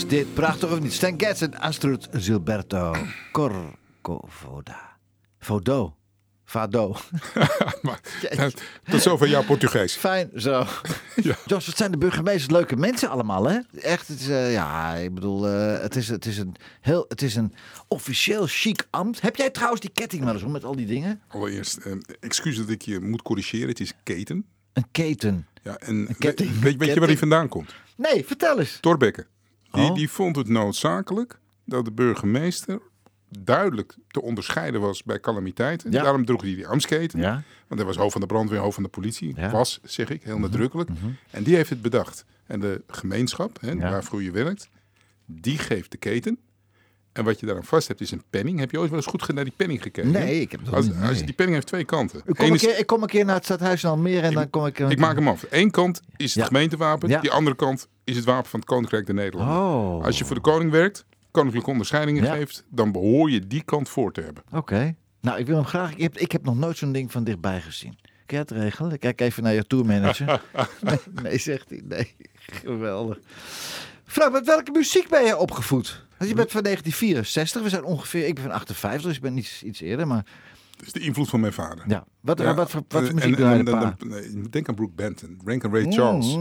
is 0.07 0.13
dit 0.13 0.35
prachtig 0.35 0.71
of 0.71 0.81
niet? 0.81 0.93
Stan 0.93 1.15
Getz 1.17 1.43
en 1.43 1.59
Astrid 1.59 2.09
Gilberto 2.13 2.97
Corcovoda. 3.33 4.97
Fado. 5.39 5.95
maar, 7.83 8.01
tot 8.91 9.03
zover 9.03 9.29
jouw 9.29 9.45
Portugees. 9.45 9.95
Fijn, 9.95 10.31
zo. 10.37 10.65
Ja. 11.23 11.37
Jos, 11.47 11.67
wat 11.67 11.77
zijn 11.77 11.91
de 11.91 11.99
burgemeesters 11.99 12.51
leuke 12.51 12.77
mensen 12.77 13.09
allemaal, 13.09 13.45
hè? 13.49 13.59
Echt, 13.81 14.09
het 14.09 14.21
is, 14.21 14.29
eh, 14.29 14.53
ja, 14.53 14.95
ik 14.95 15.15
bedoel, 15.15 15.49
eh, 15.49 15.81
het, 15.81 15.97
is, 15.97 16.09
het, 16.09 16.27
is 16.27 16.39
een 16.39 16.55
heel, 16.81 17.05
het 17.09 17.23
is 17.23 17.35
een 17.35 17.55
officieel 17.89 18.47
chic 18.47 18.87
ambt. 18.91 19.21
Heb 19.21 19.37
jij 19.37 19.51
trouwens 19.51 19.81
die 19.81 19.91
ketting 19.91 20.25
wel 20.25 20.35
eens 20.35 20.43
om 20.43 20.51
met 20.51 20.65
al 20.65 20.77
die 20.77 20.87
dingen? 20.87 21.21
Allereerst, 21.29 21.77
eh, 21.77 21.93
excuus 22.21 22.57
dat 22.57 22.69
ik 22.69 22.83
je 22.83 23.01
moet 23.01 23.23
corrigeren. 23.23 23.69
Het 23.69 23.81
is 23.81 23.93
keten. 24.03 24.47
Een 24.73 24.87
keten. 24.91 25.47
Ja, 25.63 25.77
en 25.77 26.17
ketting. 26.19 26.61
Weet, 26.61 26.77
weet 26.77 26.93
je 26.93 26.99
waar 26.99 27.09
die 27.09 27.19
vandaan 27.19 27.49
komt? 27.49 27.75
Nee, 27.97 28.25
vertel 28.25 28.59
eens. 28.59 28.79
Torbekke. 28.81 29.27
Die, 29.73 29.83
Oh. 29.91 29.95
die 29.95 30.11
vond 30.11 30.37
het 30.37 30.49
noodzakelijk 30.49 31.39
dat 31.65 31.85
de 31.85 31.93
burgemeester 31.93 32.81
duidelijk 33.39 33.97
te 34.09 34.23
onderscheiden 34.23 34.81
was 34.81 35.03
bij 35.03 35.21
calamiteiten. 35.21 35.91
Ja. 35.91 36.03
Daarom 36.03 36.25
droeg 36.25 36.43
hij 36.43 36.55
die 36.55 36.67
ambtsketen. 36.67 37.21
Ja. 37.21 37.43
Want 37.69 37.81
hij 37.81 37.85
was 37.85 37.97
hoofd 37.97 38.13
van 38.13 38.21
de 38.21 38.27
brandweer, 38.27 38.59
hoofd 38.61 38.75
van 38.75 38.83
de 38.83 38.89
politie. 38.89 39.33
Ja. 39.37 39.43
Mhm. 39.47 39.51
Was, 39.57 39.81
zeg 39.83 40.09
ik, 40.11 40.23
heel 40.23 40.39
nadrukkelijk. 40.39 40.91
En 41.31 41.43
die 41.43 41.55
heeft 41.55 41.71
het 41.71 41.83
bedacht. 41.83 42.25
En 42.47 42.61
de 42.61 42.83
gemeenschap, 42.87 43.61
hè, 43.61 43.77
waarvoor 43.77 44.23
je 44.23 44.31
werkt, 44.31 44.69
die 45.27 45.59
geeft 45.59 45.91
de 45.91 45.97
keten. 45.97 46.39
En 47.17 47.25
wat 47.25 47.41
je 47.41 47.47
daaraan 47.47 47.65
vast 47.65 47.89
hebt 47.89 48.01
is 48.01 48.11
een 48.11 48.23
penning. 48.31 48.59
Heb 48.59 48.71
je 48.71 48.79
ooit 48.79 48.89
wel 48.91 48.99
eens 48.99 49.09
goed 49.09 49.33
naar 49.33 49.45
die 49.45 49.53
penning 49.57 49.83
gekeken? 49.83 50.11
Nee, 50.11 50.41
ik 50.41 50.51
heb 50.51 50.65
dat 50.65 50.75
als, 50.75 50.87
niet, 50.87 50.95
als 51.03 51.19
die 51.19 51.33
penning 51.33 51.55
heeft 51.57 51.67
twee 51.67 51.85
kanten. 51.85 52.21
Ik 52.27 52.35
kom, 52.35 52.51
een 52.51 52.57
keer, 52.57 52.79
ik 52.79 52.87
kom 52.87 53.03
een 53.03 53.09
keer 53.09 53.25
naar 53.25 53.35
het 53.35 53.45
stadhuis 53.45 53.83
in 53.83 53.89
Almere 53.89 54.21
en 54.27 54.33
dan 54.35 54.51
kom 54.51 54.67
ik... 54.67 54.79
ik 54.79 54.99
maak 54.99 55.15
hem 55.15 55.29
af. 55.29 55.45
Eén 55.51 55.71
kant 55.71 56.01
is 56.17 56.35
het 56.35 56.43
Ja. 56.43 56.45
gemeentewapen. 56.45 57.09
Ja. 57.09 57.21
Die 57.21 57.31
andere 57.31 57.57
kant 57.57 57.89
is 58.05 58.17
het 58.17 58.25
wapen 58.25 58.51
van 58.51 58.61
het 58.61 58.69
Koninkrijk 58.69 59.07
der 59.07 59.15
Nederlanden. 59.15 59.57
Oh. 59.57 60.05
Als 60.05 60.19
je 60.19 60.25
voor 60.25 60.35
de 60.35 60.41
koning 60.41 60.71
werkt, 60.71 61.05
koninklijke 61.31 61.71
onderscheidingen 61.71 62.25
Ja. 62.25 62.35
geeft, 62.35 62.65
dan 62.71 62.93
behoor 62.93 63.31
je 63.31 63.47
die 63.47 63.63
kant 63.63 63.89
voor 63.89 64.13
te 64.13 64.21
hebben. 64.21 64.43
Oké. 64.53 64.95
Nou, 65.21 65.39
ik 65.39 65.47
wil 65.47 65.57
hem 65.57 65.65
graag... 65.67 65.93
Ik 65.93 66.01
heb, 66.03 66.19
ik 66.19 66.33
heb 66.33 66.45
nog 66.45 66.57
nooit 66.57 66.77
zo'n 66.77 66.93
ding 66.93 67.13
van 67.13 67.25
dichtbij 67.25 67.61
gezien. 67.61 67.99
Kun 68.27 68.39
het 68.39 68.51
regelen? 68.51 68.93
Ik 68.93 69.01
Kijk 69.01 69.21
even 69.21 69.43
naar 69.43 69.55
je 69.55 69.67
tourmanager. 69.67 70.43
nee, 70.81 70.99
nee, 71.23 71.39
zegt 71.39 71.69
hij. 71.71 71.83
Nee, 71.85 72.15
geweldig. 72.65 73.19
Frank, 74.07 74.33
met 74.33 74.47
welke 74.47 74.71
muziek 74.71 75.09
ben 75.09 75.25
je 75.25 75.37
opgevoed? 75.37 76.05
Want 76.19 76.31
je 76.31 76.37
bent 76.37 76.51
van 76.51 76.63
1964. 76.63 77.63
We 77.63 77.69
zijn 77.69 77.85
ongeveer... 77.85 78.27
Ik 78.27 78.35
ben 78.35 78.43
van 78.45 78.53
58, 78.53 79.03
dus 79.07 79.17
ik 79.17 79.23
ben 79.23 79.37
iets, 79.37 79.63
iets 79.63 79.81
eerder. 79.81 80.07
Maar 80.07 80.25
Dat 80.77 80.87
is 80.87 80.93
de 80.93 81.01
invloed 81.01 81.29
van 81.29 81.41
mijn 81.41 81.53
vader. 81.53 81.85
ja, 81.89 82.05
wat, 82.21 82.39
Ja, 82.39 82.55
wat, 82.55 82.73
wat 82.73 82.85
voor 82.89 83.03
en- 83.03 83.15
muziek 83.15 83.39
en- 83.39 83.65
pa? 83.65 83.97
Denk 84.51 84.69
aan 84.69 84.75
Brooke 84.75 84.95
Benton, 84.95 85.41
denk 85.45 85.65
aan 85.65 85.73
Ray 85.73 85.93
Charles. 85.93 86.33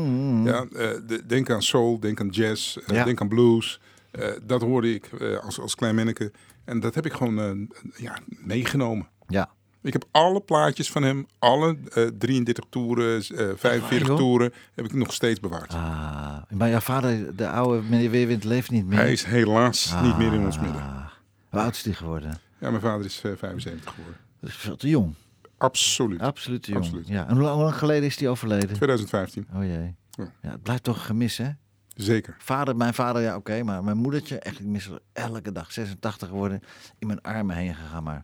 Ja, 0.44 0.66
eh, 0.80 1.00
de- 1.08 1.26
denk 1.26 1.50
aan 1.50 1.62
soul, 1.62 2.00
denk 2.00 2.20
aan 2.20 2.28
jazz, 2.30 2.78
eh, 2.78 2.96
Ja. 2.96 3.04
denk 3.04 3.22
aan 3.22 3.28
blues. 3.28 3.80
Eh, 4.12 4.30
dat 4.44 4.62
hoorde 4.62 4.94
ik 4.94 5.06
eh, 5.20 5.38
als, 5.38 5.60
als 5.60 5.76
klein 5.76 5.96
manneke. 5.96 6.32
En 6.66 6.80
dat 6.80 6.96
heb 6.96 7.06
ik 7.06 7.14
gewoon 7.14 7.40
eh, 7.40 7.78
ja, 8.04 8.18
meegenomen. 8.28 9.08
Ja. 9.28 9.50
Ik 9.86 9.94
heb 9.94 10.06
alle 10.12 10.42
plaatjes 10.42 10.92
van 10.92 11.04
hem, 11.04 11.26
alle 11.40 11.78
eh, 11.94 12.08
33 12.18 12.66
toeren, 12.70 13.16
eh 13.16 13.48
45 13.56 14.08
joh? 14.08 14.18
toeren, 14.18 14.54
heb 14.74 14.86
ik 14.86 14.94
nog 14.94 15.14
steeds 15.14 15.40
bewaard. 15.40 15.74
Ah, 15.74 16.38
maar 16.50 16.70
jouw 16.70 16.80
vader, 16.80 17.36
de 17.36 17.50
oude 17.50 17.82
meneer 17.82 18.10
Weerwind, 18.10 18.44
leeft 18.44 18.72
niet 18.72 18.86
meer. 18.86 18.98
Hij 18.98 19.12
is 19.12 19.24
helaas 19.24 19.94
niet 20.02 20.18
meer 20.18 20.34
in 20.34 20.46
ons 20.46 20.60
midden. 20.60 20.82
Ah, 20.82 21.06
Hoe 21.50 21.60
oud 21.60 21.76
is 21.76 21.84
die 21.84 21.94
geworden? 21.94 22.38
Ja, 22.60 22.70
mijn 22.70 22.82
vader 22.82 23.06
is 23.06 23.22
eh, 23.24 23.32
75 23.38 23.90
geworden. 23.94 24.20
Dat 24.40 24.50
is 24.50 24.56
veel 24.56 24.76
te 24.76 24.90
jong. 24.90 25.14
Absoluut. 25.58 26.22
Absoluut 26.22 26.64
te 26.64 26.72
jong. 26.72 26.84
Absoluut. 26.84 27.08
Ja. 27.08 27.28
En 27.28 27.34
hoe 27.34 27.44
lang, 27.44 27.54
hoe 27.56 27.64
lang 27.64 27.76
geleden 27.78 28.04
is 28.04 28.18
die 28.18 28.30
overleden? 28.30 28.74
2015, 28.74 29.48
Oh 29.56 29.64
jee. 29.64 29.96
Ja. 30.12 30.32
Ja, 30.42 30.52
het 30.52 30.64
blijft 30.64 30.84
toch 30.84 31.06
gemis, 31.06 31.38
hè? 31.38 31.50
zeker. 31.96 32.36
Vader, 32.40 32.76
mijn 32.76 32.94
vader, 32.94 33.22
ja, 33.22 33.36
oké, 33.36 33.64
maar 33.64 33.84
mijn 33.84 33.98
moedertje, 33.98 34.40
echt, 34.40 34.60
ik 34.60 34.66
mis 34.66 34.90
elke 35.14 35.52
dag. 35.52 35.72
86 35.72 36.28
geworden, 36.28 36.62
in 37.00 37.08
mijn 37.08 37.22
armen 37.22 37.56
heen 37.56 37.76
gegaan. 37.76 38.04
Maar 38.04 38.24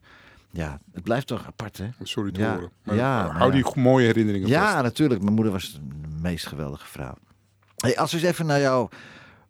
ja, 0.51 0.79
het 0.93 1.03
blijft 1.03 1.27
toch 1.27 1.45
apart, 1.45 1.77
hè? 1.77 1.87
Sorry 2.03 2.31
te 2.31 2.39
Ja, 2.39 2.53
horen. 2.53 2.71
Maar 2.83 2.95
ja, 2.95 3.21
hou 3.21 3.37
maar 3.37 3.51
die 3.51 3.65
ja. 3.75 3.81
mooie 3.81 4.05
herinneringen 4.05 4.47
Ja, 4.47 4.71
vast. 4.71 4.83
natuurlijk. 4.83 5.21
Mijn 5.21 5.35
moeder 5.35 5.53
was 5.53 5.73
de 5.73 6.07
meest 6.21 6.47
geweldige 6.47 6.87
vrouw. 6.87 7.13
Hey, 7.77 7.97
als 7.97 8.11
we 8.11 8.17
eens 8.17 8.27
even 8.27 8.45
naar 8.45 8.59
jouw 8.59 8.89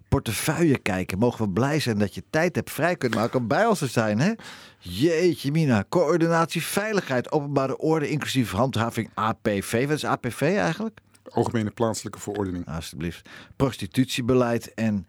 portefeuille 0.10 0.78
kijken, 0.78 1.18
mogen 1.18 1.46
we 1.46 1.52
blij 1.52 1.80
zijn 1.80 1.98
dat 1.98 2.16
je 2.16 2.24
tijd 2.30 2.56
hebt 2.56 2.72
vrij 2.72 2.96
kunnen 2.96 3.20
maken 3.20 3.40
om 3.40 3.48
bij 3.48 3.66
ons 3.66 3.80
te 3.80 3.88
zijn, 3.88 4.20
hè? 4.20 4.32
Jeetje, 4.80 5.52
Mina. 5.52 5.84
Coördinatie 5.90 6.64
veiligheid, 6.64 7.32
openbare 7.32 7.78
orde, 7.78 8.10
inclusief 8.10 8.52
handhaving 8.52 9.10
APV. 9.14 9.88
Wat 9.88 9.96
is 9.96 10.06
APV 10.06 10.42
eigenlijk? 10.42 11.00
Algemene 11.30 11.70
plaatselijke 11.72 12.20
verordening. 12.20 12.68
Alsjeblieft. 12.68 13.30
Prostitutiebeleid 13.56 14.74
en 14.74 15.08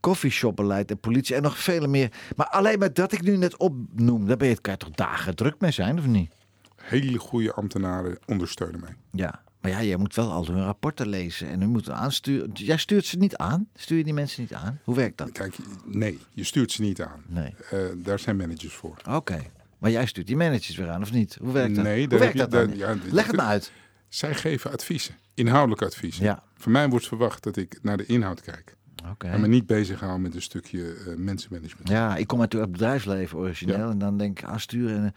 koffieshopbeleid 0.00 0.90
en 0.90 0.98
politie 0.98 1.34
en 1.36 1.42
nog 1.42 1.58
vele 1.58 1.88
meer. 1.88 2.12
Maar 2.36 2.46
alleen 2.48 2.78
maar 2.78 2.92
dat 2.92 3.12
ik 3.12 3.22
nu 3.22 3.36
net 3.36 3.56
opnoem, 3.56 4.26
daar 4.26 4.36
ben 4.36 4.48
je, 4.48 4.60
kan 4.60 4.72
je 4.72 4.78
toch 4.78 4.90
dagen 4.90 5.36
druk 5.36 5.54
mee 5.60 5.70
zijn, 5.70 5.98
of 5.98 6.06
niet? 6.06 6.32
Hele 6.76 7.18
goede 7.18 7.52
ambtenaren 7.52 8.18
ondersteunen 8.26 8.80
mij. 8.80 8.94
Ja. 9.12 9.42
Maar 9.60 9.70
ja, 9.70 9.82
jij 9.82 9.96
moet 9.96 10.14
wel 10.14 10.32
al 10.32 10.46
hun 10.46 10.64
rapporten 10.64 11.08
lezen 11.08 11.48
en 11.48 11.60
hun 11.60 11.70
moeten 11.70 11.94
aansturen. 11.96 12.50
Jij 12.52 12.76
stuurt 12.76 13.06
ze 13.06 13.16
niet 13.16 13.36
aan? 13.36 13.68
Stuur 13.74 13.98
je 13.98 14.04
die 14.04 14.12
mensen 14.14 14.40
niet 14.42 14.54
aan? 14.54 14.80
Hoe 14.84 14.94
werkt 14.94 15.18
dat? 15.18 15.32
Kijk, 15.32 15.56
nee, 15.84 16.18
je 16.30 16.44
stuurt 16.44 16.72
ze 16.72 16.82
niet 16.82 17.02
aan. 17.02 17.22
Nee. 17.26 17.54
Eh, 17.70 17.78
daar 17.96 18.18
zijn 18.18 18.36
managers 18.36 18.74
voor. 18.74 18.96
Oké. 19.10 19.42
Maar 19.78 19.90
jij 19.90 20.06
stuurt 20.06 20.26
die 20.26 20.36
managers 20.36 20.76
weer 20.76 20.90
aan, 20.90 21.02
of 21.02 21.12
niet? 21.12 21.38
Hoe 21.40 21.52
werkt 21.52 21.74
dat? 21.74 21.84
Nee, 21.84 22.06
Hoe 22.08 22.18
werkt 22.18 22.38
dat 22.38 22.50
dan? 22.50 22.76
ja, 22.76 22.96
Leg 23.10 23.26
het 23.26 23.36
me 23.36 23.42
uit. 23.42 23.72
Zij 24.08 24.34
geven 24.34 24.72
adviezen, 24.72 25.14
inhoudelijke 25.34 25.84
adviezen. 25.84 26.24
Ja. 26.24 26.42
Van 26.56 26.72
mij 26.72 26.88
wordt 26.88 27.06
verwacht 27.06 27.42
dat 27.42 27.56
ik 27.56 27.78
naar 27.82 27.96
de 27.96 28.06
inhoud 28.06 28.40
kijk. 28.40 28.76
Oké. 29.10 29.26
En 29.26 29.40
me 29.40 29.48
niet 29.48 29.66
bezig 29.66 30.00
hou 30.00 30.18
met 30.18 30.34
een 30.34 30.42
stukje 30.42 30.94
eh, 30.94 31.16
mensenmanagement. 31.16 31.88
Ja, 31.88 32.16
ik 32.16 32.26
kom 32.26 32.40
uit 32.40 32.52
het 32.52 32.72
bedrijfsleven 32.72 33.38
origineel. 33.38 33.78
Ja. 33.78 33.90
En 33.90 33.98
dan 33.98 34.18
denk 34.18 34.38
ik 34.38 34.44
aansturen. 34.44 34.96
En, 34.96 35.14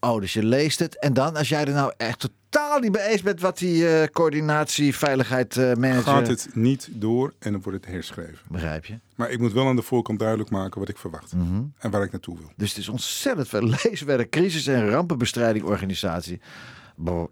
eh, 0.00 0.10
oh, 0.10 0.20
dus 0.20 0.32
je 0.32 0.44
leest 0.44 0.78
het. 0.78 0.98
En 0.98 1.12
dan, 1.12 1.36
als 1.36 1.48
jij 1.48 1.64
er 1.64 1.72
nou 1.72 1.92
echt 1.96 2.20
totaal 2.50 2.78
niet 2.80 2.92
mee 2.92 3.02
eens 3.02 3.22
bent 3.22 3.40
wat 3.40 3.58
die 3.58 3.88
eh, 3.88 4.08
coördinatie, 4.08 4.94
veiligheid, 4.94 5.56
manager... 5.56 6.02
Gaat 6.02 6.26
het 6.28 6.48
niet 6.54 6.88
door 6.92 7.34
en 7.38 7.52
dan 7.52 7.62
wordt 7.62 7.84
het 7.84 7.94
herschreven. 7.94 8.38
Begrijp 8.48 8.84
je? 8.84 8.98
Maar 9.14 9.30
ik 9.30 9.38
moet 9.38 9.52
wel 9.52 9.66
aan 9.66 9.76
de 9.76 9.82
voorkant 9.82 10.18
duidelijk 10.18 10.50
maken 10.50 10.80
wat 10.80 10.88
ik 10.88 10.98
verwacht. 10.98 11.32
Mhm. 11.34 11.62
En 11.78 11.90
waar 11.90 12.02
ik 12.02 12.12
naartoe 12.12 12.36
wil. 12.38 12.50
Dus 12.56 12.68
het 12.68 12.78
is 12.78 12.88
ontzettend 12.88 13.48
veel 13.48 13.62
leeswerk, 13.82 14.30
crisis- 14.30 14.66
en 14.66 14.88
rampenbestrijding 14.88 15.64
organisatie. 15.64 16.40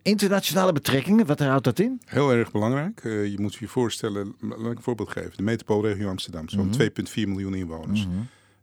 Internationale 0.02 0.72
betrekkingen, 0.72 1.26
wat 1.26 1.38
houdt 1.38 1.64
dat 1.64 1.78
in? 1.78 2.00
Heel 2.04 2.32
erg 2.32 2.52
belangrijk. 2.52 3.00
Eh, 3.04 3.26
je 3.26 3.40
moet 3.40 3.54
je 3.54 3.68
voorstellen, 3.68 4.34
laat 4.40 4.70
ik 4.70 4.76
een 4.76 4.82
voorbeeld 4.82 5.10
geven. 5.10 5.32
De 5.36 5.42
metropoolregio 5.42 6.08
Amsterdam, 6.08 6.48
zo'n 6.48 6.66
Mhm. 6.66 6.70
2,4 6.72 7.28
miljoen 7.28 7.54
inwoners. 7.54 8.06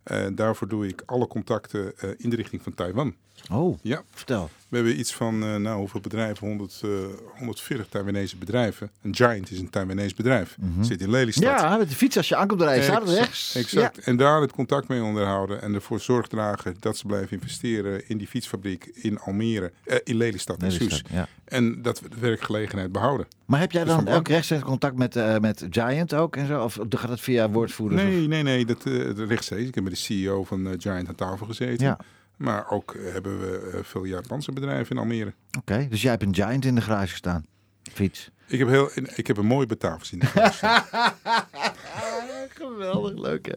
Eh, 0.04 0.26
daarvoor 0.36 0.68
doe 0.68 0.88
ik 0.88 1.04
alle 1.06 1.28
contacten 1.28 1.98
eh, 1.98 2.10
in 2.18 2.30
de 2.30 2.36
richting 2.36 2.62
van 2.64 2.74
Taiwan. 2.74 3.16
Oh, 3.52 3.78
Ja, 3.82 4.04
vertel. 4.12 4.50
We 4.74 4.80
hebben 4.80 5.00
iets 5.00 5.14
van, 5.14 5.44
eh, 5.44 5.56
nou 5.56 5.78
hoeveel 5.78 6.00
bedrijven? 6.00 6.48
100, 6.48 6.82
eh, 6.84 6.90
140 7.38 7.88
Taiwanese 7.88 8.38
bedrijven. 8.38 8.90
Een 9.02 9.16
Giant 9.16 9.52
is 9.52 9.60
een 9.60 9.70
Taiwanese 9.70 10.16
bedrijf. 10.16 10.56
Zit 10.82 11.02
in 11.02 11.10
Lelystad. 11.10 11.44
Mhm. 11.44 11.62
Ja, 11.64 11.78
met 11.78 11.90
de 11.90 11.96
fiets 11.96 12.18
als 12.18 12.28
je 12.28 12.36
aankomt 12.36 12.62
rijden. 12.62 12.84
Staat 12.84 13.10
rechts. 13.10 13.56
Exact. 13.56 13.98
En 13.98 14.18
daar 14.18 14.42
het 14.42 14.52
contact 14.52 14.88
mee 14.88 15.02
onderhouden. 15.04 15.62
En 15.62 15.74
ervoor 15.74 16.00
zorg 16.00 16.28
dragen 16.28 16.76
dat 16.80 16.98
ze 16.98 17.06
blijven 17.06 17.32
investeren 17.38 18.10
in 18.10 18.18
die 18.18 18.28
fietsfabriek 18.28 18.92
in 18.94 19.20
Almere. 19.20 19.72
eh, 19.86 19.98
in 20.04 20.16
Lelystad 20.16 20.58
en 20.62 20.68
Lelystad, 20.72 20.92
Soes. 21.00 21.12
ja. 21.12 21.28
En 21.46 21.82
dat 21.82 22.00
we 22.00 22.10
de 22.10 22.20
werkgelegenheid 22.20 22.92
behouden. 22.92 23.28
Maar 23.46 23.60
heb 23.60 23.72
jij 23.72 23.84
dan 23.84 24.08
ook 24.08 24.28
rechtstreeks 24.28 24.64
contact 24.64 24.98
met, 24.98 25.16
eh, 25.16 25.38
met 25.38 25.66
Giant 25.70 26.14
ook 26.14 26.36
en 26.36 26.48
zo? 26.48 26.64
Of 26.64 26.78
gaat 26.90 27.10
het 27.10 27.22
via 27.22 27.50
woordvoerders? 27.50 28.02
of- 28.02 28.08
Nee, 28.08 28.28
nee, 28.28 28.44
nee. 28.44 28.66
Dat, 28.66 28.86
eh, 28.86 28.94
dat 29.16 29.18
rechtstreeks. 29.30 29.68
Ik 29.68 29.76
heb 29.76 29.84
met 29.84 29.94
de 29.94 30.00
CEO 30.00 30.44
van 30.44 30.68
eh, 30.68 30.74
Giant 30.78 31.08
aan 31.08 31.16
tafel 31.16 31.46
gezeten. 31.46 31.86
Ja. 31.86 31.98
Maar 32.44 32.70
ook 32.70 32.96
hebben 33.00 33.40
we 33.40 33.72
eh, 33.74 33.80
veel 33.84 34.04
Japanse 34.04 34.52
bedrijven 34.52 34.96
in 34.96 35.02
Almere. 35.02 35.34
Oké, 35.60 35.88
dus 35.90 36.02
jij 36.02 36.12
hebt 36.12 36.24
een 36.24 36.36
Giant 36.36 36.66
in 36.66 36.76
de 36.76 36.82
garage 36.82 37.16
staan. 37.16 37.46
Fiets. 37.94 38.30
Ik 38.48 38.60
heb, 38.60 38.68
heel, 38.68 38.90
ik 39.16 39.28
heb 39.28 39.38
een 39.38 39.46
mooie 39.46 39.66
Batavus 39.66 40.12
in 40.12 40.20
de 40.20 40.26
garage. 40.26 40.84
Geweldig, 42.54 43.18
leuk 43.22 43.46
hè. 43.46 43.54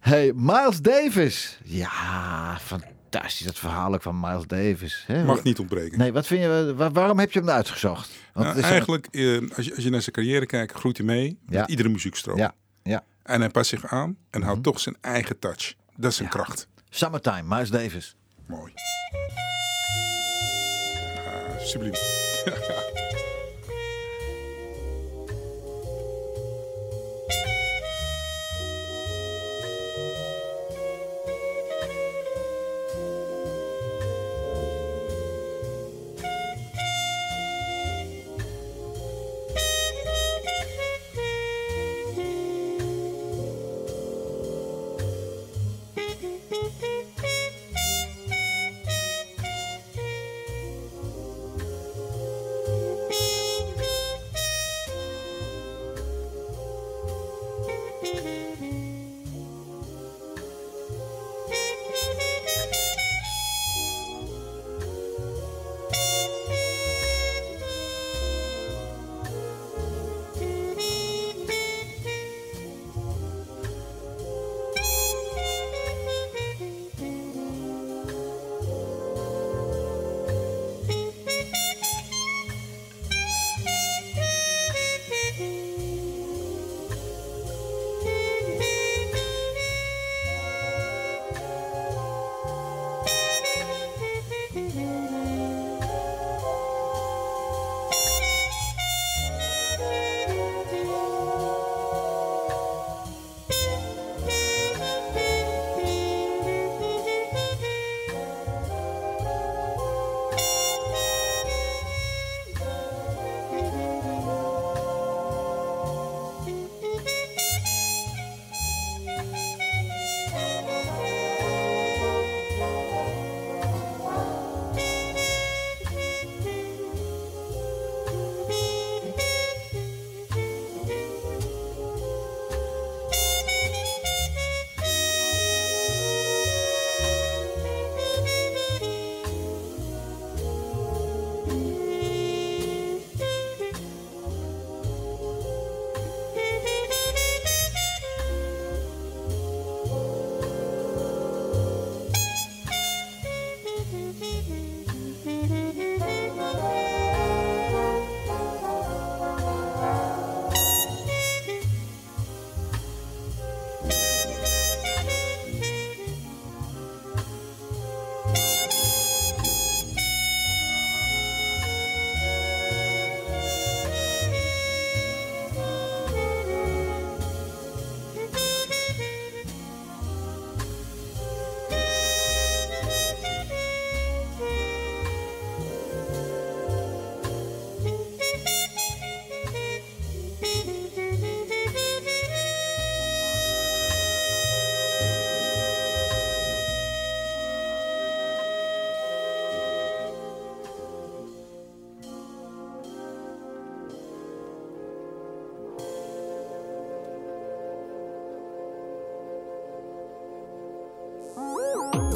Hey, 0.00 0.32
Miles 0.34 0.80
Davis. 0.80 1.58
Ja, 1.64 2.58
fantastisch. 2.60 3.46
Dat 3.46 3.58
verhaal 3.58 3.94
ook 3.94 4.02
van 4.02 4.20
Miles 4.20 4.46
Davis. 4.46 5.04
Hè? 5.06 5.24
Mag 5.24 5.42
niet 5.42 5.58
ontbreken. 5.58 5.98
Nee, 5.98 6.12
wat 6.12 6.26
vind 6.26 6.40
je, 6.42 6.74
wa- 6.76 6.90
waarom 6.90 7.18
heb 7.18 7.32
je 7.32 7.38
hem 7.38 7.50
uitgezocht? 7.50 8.10
Want 8.32 8.46
Nou, 8.46 8.58
een- 8.58 8.64
eigenlijk, 8.64 9.06
eh, 9.10 9.38
als, 9.56 9.66
je, 9.66 9.74
als 9.74 9.84
je 9.84 9.90
naar 9.90 10.00
zijn 10.02 10.14
carrière 10.14 10.46
kijkt, 10.46 10.72
groeit 10.72 10.96
hij 10.96 11.06
mee 11.06 11.38
Ja. 11.48 11.60
met 11.60 11.70
iedere 11.70 11.88
muziekstroom. 11.88 12.36
Ja, 12.38 12.54
ja. 12.82 13.04
En 13.22 13.40
hij 13.40 13.50
past 13.50 13.70
zich 13.70 13.86
aan 13.86 14.16
en 14.30 14.42
houdt 14.42 14.62
toch 14.62 14.80
zijn 14.80 14.96
eigen 15.00 15.38
touch. 15.38 15.74
Dat 15.96 16.10
is 16.10 16.16
zijn 16.16 16.28
kracht. 16.28 16.68
Summertime, 16.90 17.46
Miles 17.46 17.70
Davis. 17.70 18.14
Mooi. 18.48 18.72
Ah. 21.26 22.80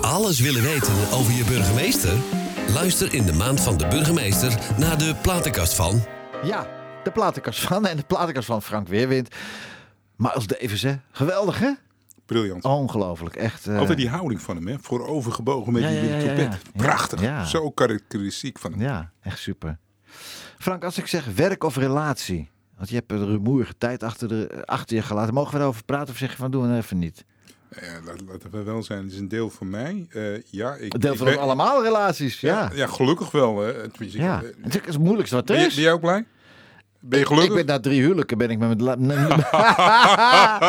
Alles 0.00 0.40
willen 0.40 0.62
weten 0.62 0.94
over 1.12 1.32
je 1.32 1.44
burgemeester? 1.44 2.12
Luister 2.74 3.14
in 3.14 3.24
de 3.26 3.32
maand 3.32 3.60
van 3.60 3.76
de 3.76 3.86
burgemeester 3.86 4.58
naar 4.78 4.98
de 4.98 5.14
platenkast 5.22 5.74
van... 5.74 6.02
Ja, 6.42 6.66
de 7.04 7.10
platenkast 7.10 7.60
van 7.60 7.86
en 7.86 7.96
de 7.96 8.02
platenkast 8.02 8.46
van 8.46 8.62
Frank 8.62 8.88
Weerwind. 8.88 9.34
Miles 10.16 10.46
Davis, 10.46 10.82
hè? 10.82 10.94
Geweldig, 11.10 11.58
hè? 11.58 11.70
Briljant. 12.26 12.64
Ongelooflijk, 12.64 13.36
echt. 13.36 13.66
eh, 13.66 13.78
Altijd 13.78 13.98
die 13.98 14.08
houding 14.08 14.40
van 14.42 14.56
hem, 14.56 14.66
hè? 14.66 14.76
voorovergebogen 14.80 15.72
met 15.72 15.82
Ja, 15.82 15.88
die 15.88 15.98
ja, 15.98 16.04
ja, 16.04 16.14
ja, 16.16 16.22
trompet. 16.24 16.60
ja. 16.62 16.70
Prachtig. 16.82 17.20
Ja. 17.20 17.44
Zo 17.44 17.70
karakteristiek 17.70 18.58
van 18.58 18.70
hem. 18.72 18.80
Ja, 18.80 19.10
echt 19.22 19.38
super. 19.38 19.78
Frank, 20.58 20.84
als 20.84 20.98
ik 20.98 21.06
zeg 21.06 21.24
werk 21.34 21.64
of 21.64 21.76
relatie. 21.76 22.50
Want 22.76 22.88
je 22.88 22.94
hebt 22.94 23.12
een 23.12 23.26
rumoerige 23.26 23.74
tijd 23.78 24.02
achter, 24.02 24.28
de, 24.28 24.62
achter 24.64 24.96
je 24.96 25.02
gelaten. 25.02 25.34
Mogen 25.34 25.54
we 25.54 25.60
erover 25.60 25.84
praten 25.84 26.12
of 26.12 26.18
zeg 26.18 26.30
je 26.30 26.36
van 26.36 26.50
doen 26.50 26.70
we 26.70 26.76
even 26.76 26.98
niet? 26.98 27.24
Ja, 27.80 28.00
laat- 28.04 28.20
laten 28.28 28.50
we 28.50 28.62
wel 28.62 28.82
zijn. 28.82 29.02
Het 29.02 29.12
is 29.12 29.18
een 29.18 29.28
deel 29.28 29.50
van 29.50 29.70
mij. 29.70 30.06
Eh, 30.10 30.42
ja, 30.50 30.74
ik, 30.74 30.92
Het 30.92 31.02
deel 31.02 31.12
ik 31.12 31.18
van 31.18 31.26
ben- 31.26 31.38
allemaal 31.38 31.82
relaties, 31.82 32.40
ja. 32.40 32.60
Ja, 32.62 32.70
ja, 32.74 32.86
gelukkig 32.86 33.30
wel. 33.30 33.60
Hè. 33.60 33.84
Ik- 33.84 33.96
Ja, 33.98 34.42
eh, 34.42 34.48
het 34.62 34.74
is 34.86 34.94
het 34.94 34.98
moeilijkste 35.02 35.34
wat 35.36 35.48
er 35.48 35.54
Ben, 35.54 35.62
je- 35.64 35.68
is. 35.68 35.74
ben 35.74 35.84
jij 35.84 35.92
ook 35.92 36.00
blij? 36.00 36.24
Ben 37.00 37.18
je 37.18 37.24
Ik 37.24 37.30
gelukkig? 37.30 37.54
ben 37.54 37.66
na 37.66 37.80
drie 37.80 38.00
huwelijken 38.00 38.38
ben 38.38 38.50
ik 38.50 38.58
met 38.58 38.80
mijn... 38.98 39.28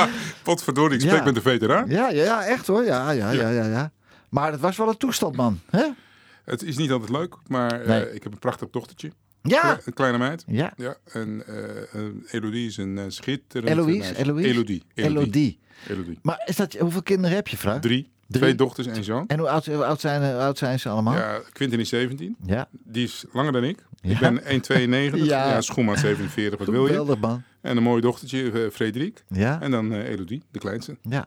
Potverdorie, 0.44 0.96
ik 0.96 1.02
spreek 1.02 1.18
Ja. 1.20 1.24
met 1.26 1.36
de 1.36 1.42
veteraan. 1.42 1.90
ja, 1.90 2.10
ja, 2.10 2.24
ja, 2.24 2.46
echt 2.46 2.68
hoor. 2.68 2.84
Ja, 2.84 3.12
ja, 3.12 3.32
ja, 3.32 3.50
ja, 3.50 3.66
ja. 3.66 3.92
Maar 4.30 4.52
het 4.52 4.60
was 4.62 4.78
wel 4.78 4.88
een 4.90 4.98
toestand, 4.98 5.36
man. 5.36 5.60
Hè? 5.70 5.86
Het 6.46 6.64
is 6.64 6.78
niet 6.78 6.92
altijd 6.92 7.10
leuk, 7.12 7.36
maar 7.48 7.82
eh, 7.82 8.14
ik 8.16 8.24
heb 8.24 8.32
een 8.34 8.40
prachtig 8.40 8.70
dochtertje. 8.70 9.12
Ja. 9.44 9.80
Een 9.86 9.94
kleine 9.94 10.18
meid. 10.18 10.44
Ja. 10.48 10.74
Ja, 10.78 10.96
en 11.12 11.44
eh 11.48 11.82
eh, 11.94 12.12
Elodie 12.32 12.68
is 12.68 12.78
een 12.78 13.12
schitterend 13.12 13.72
Eloïse? 13.72 13.98
meisje. 13.98 14.18
Eloïse? 14.18 14.48
Elodie. 14.48 14.84
Elodie. 14.94 15.60
Elodie. 15.88 16.20
Maar 16.22 16.44
is 16.46 16.56
dat, 16.56 16.74
hoeveel 16.74 17.04
kinderen 17.04 17.36
heb 17.36 17.48
je, 17.48 17.58
vrouw? 17.58 17.80
Drie. 17.80 18.12
Drie. 18.28 18.42
Twee 18.42 18.56
dochters 18.56 18.88
en 18.88 19.04
zoon. 19.04 19.28
En 19.28 19.40
hoe 19.40 19.50
oud, 19.50 19.66
hoe 19.66 19.86
oud, 19.86 20.00
zijn, 20.00 20.32
hoe 20.34 20.42
oud 20.42 20.58
zijn 20.58 20.80
ze 20.80 20.90
allemaal? 20.90 21.14
Ja, 21.14 21.42
Quinten 21.52 21.80
is 21.80 21.90
17. 21.90 22.36
Ja. 22.46 22.68
Die 22.84 23.04
is 23.04 23.26
langer 23.34 23.52
dan 23.52 23.64
ik. 23.64 23.86
Ja. 24.02 24.12
Ik 24.12 24.20
ben 24.20 24.42
1,92. 24.42 25.18
Ja. 25.24 25.50
ja. 25.50 25.62
schoenmaat 25.62 26.00
47, 26.00 26.60
wat 26.60 26.68
wil 26.68 26.88
je? 26.88 27.16
Man. 27.20 27.44
En 27.62 27.78
een 27.78 27.84
mooi 27.84 28.02
dochtertje, 28.02 28.52
eh, 28.52 28.70
Frederik. 28.72 29.24
Ja. 29.28 29.62
En 29.62 29.72
dan 29.72 29.94
eh, 29.94 30.10
Elodie, 30.10 30.44
de 30.52 30.60
kleinste. 30.60 30.98
Ja. 31.02 31.26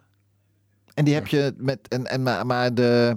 En 0.94 1.04
die 1.04 1.14
heb 1.14 1.26
je 1.26 1.54
met. 1.56 1.88
En, 1.88 2.06
en, 2.06 2.22
maar, 2.22 2.46
maar 2.46 2.74
de. 2.74 3.16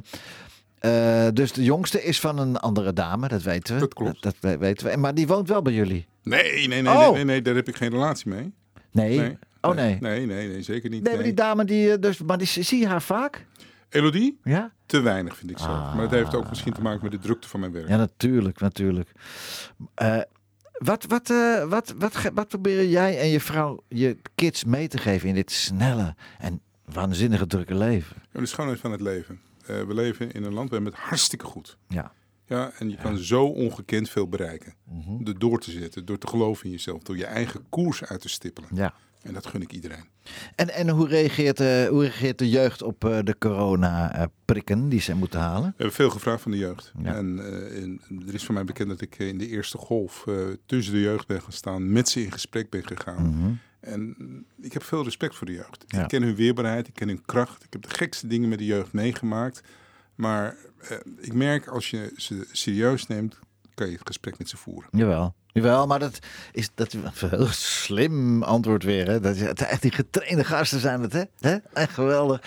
Eh, 0.80 1.28
dus 1.34 1.52
de 1.52 1.64
jongste 1.64 2.04
is 2.04 2.20
van 2.20 2.38
een 2.40 2.58
andere 2.58 2.94
dame, 2.94 3.28
dat 3.28 3.42
weten 3.42 3.74
we. 3.74 3.80
Dat 3.80 3.94
klopt. 3.94 4.24
Dat, 4.24 4.36
we- 4.40 4.58
weten 4.58 4.88
we. 4.92 4.98
Maar 4.98 5.14
die 5.16 5.28
woont 5.28 5.48
wel 5.48 5.62
bij 5.62 5.74
jullie. 5.74 6.08
Nee, 6.24 6.68
nee, 6.68 6.82
nee, 6.82 6.94
Oh. 6.94 7.00
nee, 7.00 7.12
nee, 7.14 7.24
nee, 7.24 7.42
daar 7.42 7.56
heb 7.56 7.68
ik 7.68 7.76
geen 7.76 7.90
relatie 7.90 8.30
mee. 8.32 8.54
Nee. 8.92 9.38
Oh 9.62 9.76
nee. 9.76 9.98
Nee, 10.00 10.00
Nee, 10.00 10.26
nee, 10.26 10.48
nee, 10.48 10.62
zeker 10.62 10.90
niet. 10.90 11.04
maar 11.04 11.14
nee. 11.14 11.24
die 11.24 11.34
dame 11.34 11.66
die. 11.66 11.92
eh, 11.92 12.00
Dus, 12.02 12.18
maar 12.22 12.38
die, 12.38 12.48
zie 12.48 12.80
je 12.80 12.88
haar 12.88 13.02
vaak? 13.02 13.46
Elodie? 13.90 14.40
Ja? 14.44 14.72
Te 14.86 15.00
weinig, 15.02 15.38
vind 15.38 15.52
ik. 15.52 15.58
Ah. 15.60 15.94
Maar 15.96 16.04
dat 16.04 16.12
heeft 16.12 16.36
ook 16.36 16.50
misschien 16.50 16.74
te 16.74 16.82
maken 16.82 17.00
met 17.04 17.12
de 17.12 17.20
drukte 17.20 17.48
van 17.48 17.60
mijn 17.60 17.72
werk. 17.72 17.88
Ja, 17.88 17.98
natuurlijk, 17.98 18.60
natuurlijk. 18.60 19.10
Eh, 19.96 20.18
wat, 20.78 21.06
wat, 21.08 21.28
wat, 21.68 21.94
wat, 21.98 22.14
wat 22.34 22.48
proberen 22.48 22.90
jij 22.90 23.20
en 23.20 23.28
je 23.28 23.40
vrouw 23.40 23.84
je 23.88 24.18
kids 24.36 24.64
mee 24.64 24.88
te 24.88 24.98
geven 24.98 25.30
in 25.30 25.36
dit 25.36 25.52
snelle 25.52 26.16
en 26.40 26.62
waanzinnige 26.86 27.48
drukke 27.48 27.76
leven? 27.76 28.16
En 28.32 28.40
de 28.42 28.48
schoonheid 28.48 28.80
van 28.80 28.92
het 28.92 29.02
leven. 29.02 29.40
Eh, 29.70 29.82
we 29.82 29.94
leven 29.94 30.32
in 30.32 30.44
een 30.44 30.54
land 30.54 30.70
waar 30.70 30.82
het 30.82 30.94
hartstikke 30.94 31.46
goed. 31.46 31.78
Ja. 31.88 32.12
Ja, 32.46 32.72
en 32.80 32.90
je 32.90 32.96
kan 32.98 33.18
zo 33.18 33.46
ongekend 33.46 34.10
veel 34.10 34.28
bereiken. 34.28 34.74
Mhm. 34.84 35.24
Door 35.24 35.40
door 35.40 35.60
te 35.60 35.72
zetten, 35.72 36.06
door 36.06 36.18
te 36.18 36.28
geloven 36.28 36.66
in 36.66 36.72
jezelf, 36.72 37.04
door 37.04 37.18
je 37.18 37.26
eigen 37.26 37.66
koers 37.70 38.04
uit 38.04 38.22
te 38.22 38.30
stippelen. 38.30 38.70
ja. 38.74 38.94
En 39.20 39.34
dat 39.34 39.46
gun 39.46 39.62
ik 39.62 39.72
iedereen. 39.72 40.04
En, 40.56 40.70
en 40.70 40.90
hoe, 40.90 41.08
reageert, 41.08 41.60
eh, 41.60 41.88
hoe 41.88 42.02
reageert 42.02 42.38
de 42.38 42.50
jeugd 42.50 42.82
op 42.82 43.06
eh, 43.06 43.20
de 43.24 43.38
corona-prikken 43.38 44.90
die 44.90 45.02
ze 45.02 45.16
moeten 45.16 45.40
halen? 45.40 45.70
We 45.70 45.74
hebben 45.78 45.96
veel 45.96 46.10
gevraagd 46.10 46.42
van 46.42 46.52
de 46.52 46.58
jeugd. 46.58 46.92
Ja. 47.04 47.16
En, 47.16 47.40
en 47.76 48.02
er 48.28 48.34
is 48.34 48.46
voor 48.46 48.54
mij 48.54 48.64
bekend 48.64 48.90
dat 48.90 49.02
ik 49.02 49.18
in 49.18 49.38
de 49.38 49.48
eerste 49.48 49.78
golf 49.78 50.26
tussen 50.66 50.94
de 50.94 51.02
jeugd 51.02 51.28
ben 51.28 51.42
gaan 51.42 51.52
staan, 51.52 51.92
met 51.92 52.10
ze 52.10 52.24
in 52.24 52.32
gesprek 52.32 52.70
ben 52.70 52.88
gegaan. 52.88 53.60
En 53.80 54.16
ik 54.62 54.74
heb 54.74 54.84
veel 54.84 55.04
respect 55.04 55.36
voor 55.36 55.48
de 55.48 55.54
jeugd. 55.54 55.84
Ja. 55.88 56.02
Ik 56.02 56.08
ken 56.08 56.22
hun 56.22 56.36
weerbaarheid, 56.36 56.88
ik 56.88 56.94
ken 56.94 57.08
hun 57.08 57.26
kracht. 57.26 57.64
Ik 57.64 57.74
heb 57.74 57.82
de 57.82 57.90
gekste 57.90 58.28
dingen 58.28 58.50
met 58.50 58.58
de 58.58 58.66
jeugd 58.66 58.94
meegemaakt. 58.94 59.62
Maar 60.16 60.56
eh, 60.80 60.98
ik 61.18 61.34
merk 61.34 61.68
als 61.68 61.90
je 61.90 62.14
ze 62.16 62.48
serieus 62.52 63.08
neemt, 63.08 63.40
kan 63.74 63.88
je 63.88 63.94
het 63.94 64.08
gesprek 64.08 64.38
met 64.38 64.50
ze 64.50 64.58
voeren. 64.58 64.90
Jawel. 64.92 65.36
Jawel, 65.48 65.88
maar 65.88 66.00
dat 66.00 66.20
is, 66.52 66.70
dat 66.76 66.96
heel 67.16 67.48
slim 67.52 68.44
antwoord 68.44 68.84
weer. 68.84 69.08
Hè? 69.08 69.20
Dat 69.20 69.38
het 69.38 69.62
echt 69.62 69.82
die 69.82 69.92
getrainde 69.92 70.44
gasten 70.44 70.80
zijn 70.80 71.02
het, 71.02 71.14
hè? 71.14 71.24
hè? 71.40 71.58
Echt 71.74 71.94
geweldig. 71.94 72.42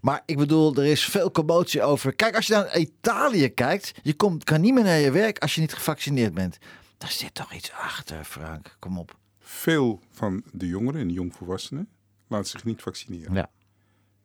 Maar 0.00 0.22
ik 0.26 0.36
bedoel, 0.36 0.74
er 0.76 0.86
is 0.86 1.04
veel 1.04 1.30
commotie 1.30 1.82
over. 1.82 2.14
Kijk, 2.14 2.36
als 2.36 2.46
je 2.46 2.52
naar 2.52 2.78
Italië 2.78 3.48
kijkt, 3.48 3.92
je 4.02 4.14
komt, 4.14 4.44
kan 4.44 4.60
niet 4.60 4.74
meer 4.74 4.84
naar 4.84 4.98
je 4.98 5.10
werk 5.10 5.38
als 5.38 5.54
je 5.54 5.60
niet 5.60 5.74
gevaccineerd 5.74 6.34
bent. 6.34 6.58
Daar 6.98 7.10
zit 7.10 7.34
toch 7.34 7.52
iets 7.52 7.72
achter, 7.72 8.24
Frank. 8.24 8.76
Kom 8.78 8.98
op. 8.98 9.16
Veel 9.48 10.00
van 10.10 10.42
de 10.52 10.66
jongeren 10.66 11.00
en 11.00 11.08
de 11.08 11.14
jongvolwassenen 11.14 11.88
laten 12.26 12.46
zich 12.50 12.64
niet 12.64 12.82
vaccineren. 12.82 13.34
Ja. 13.34 13.50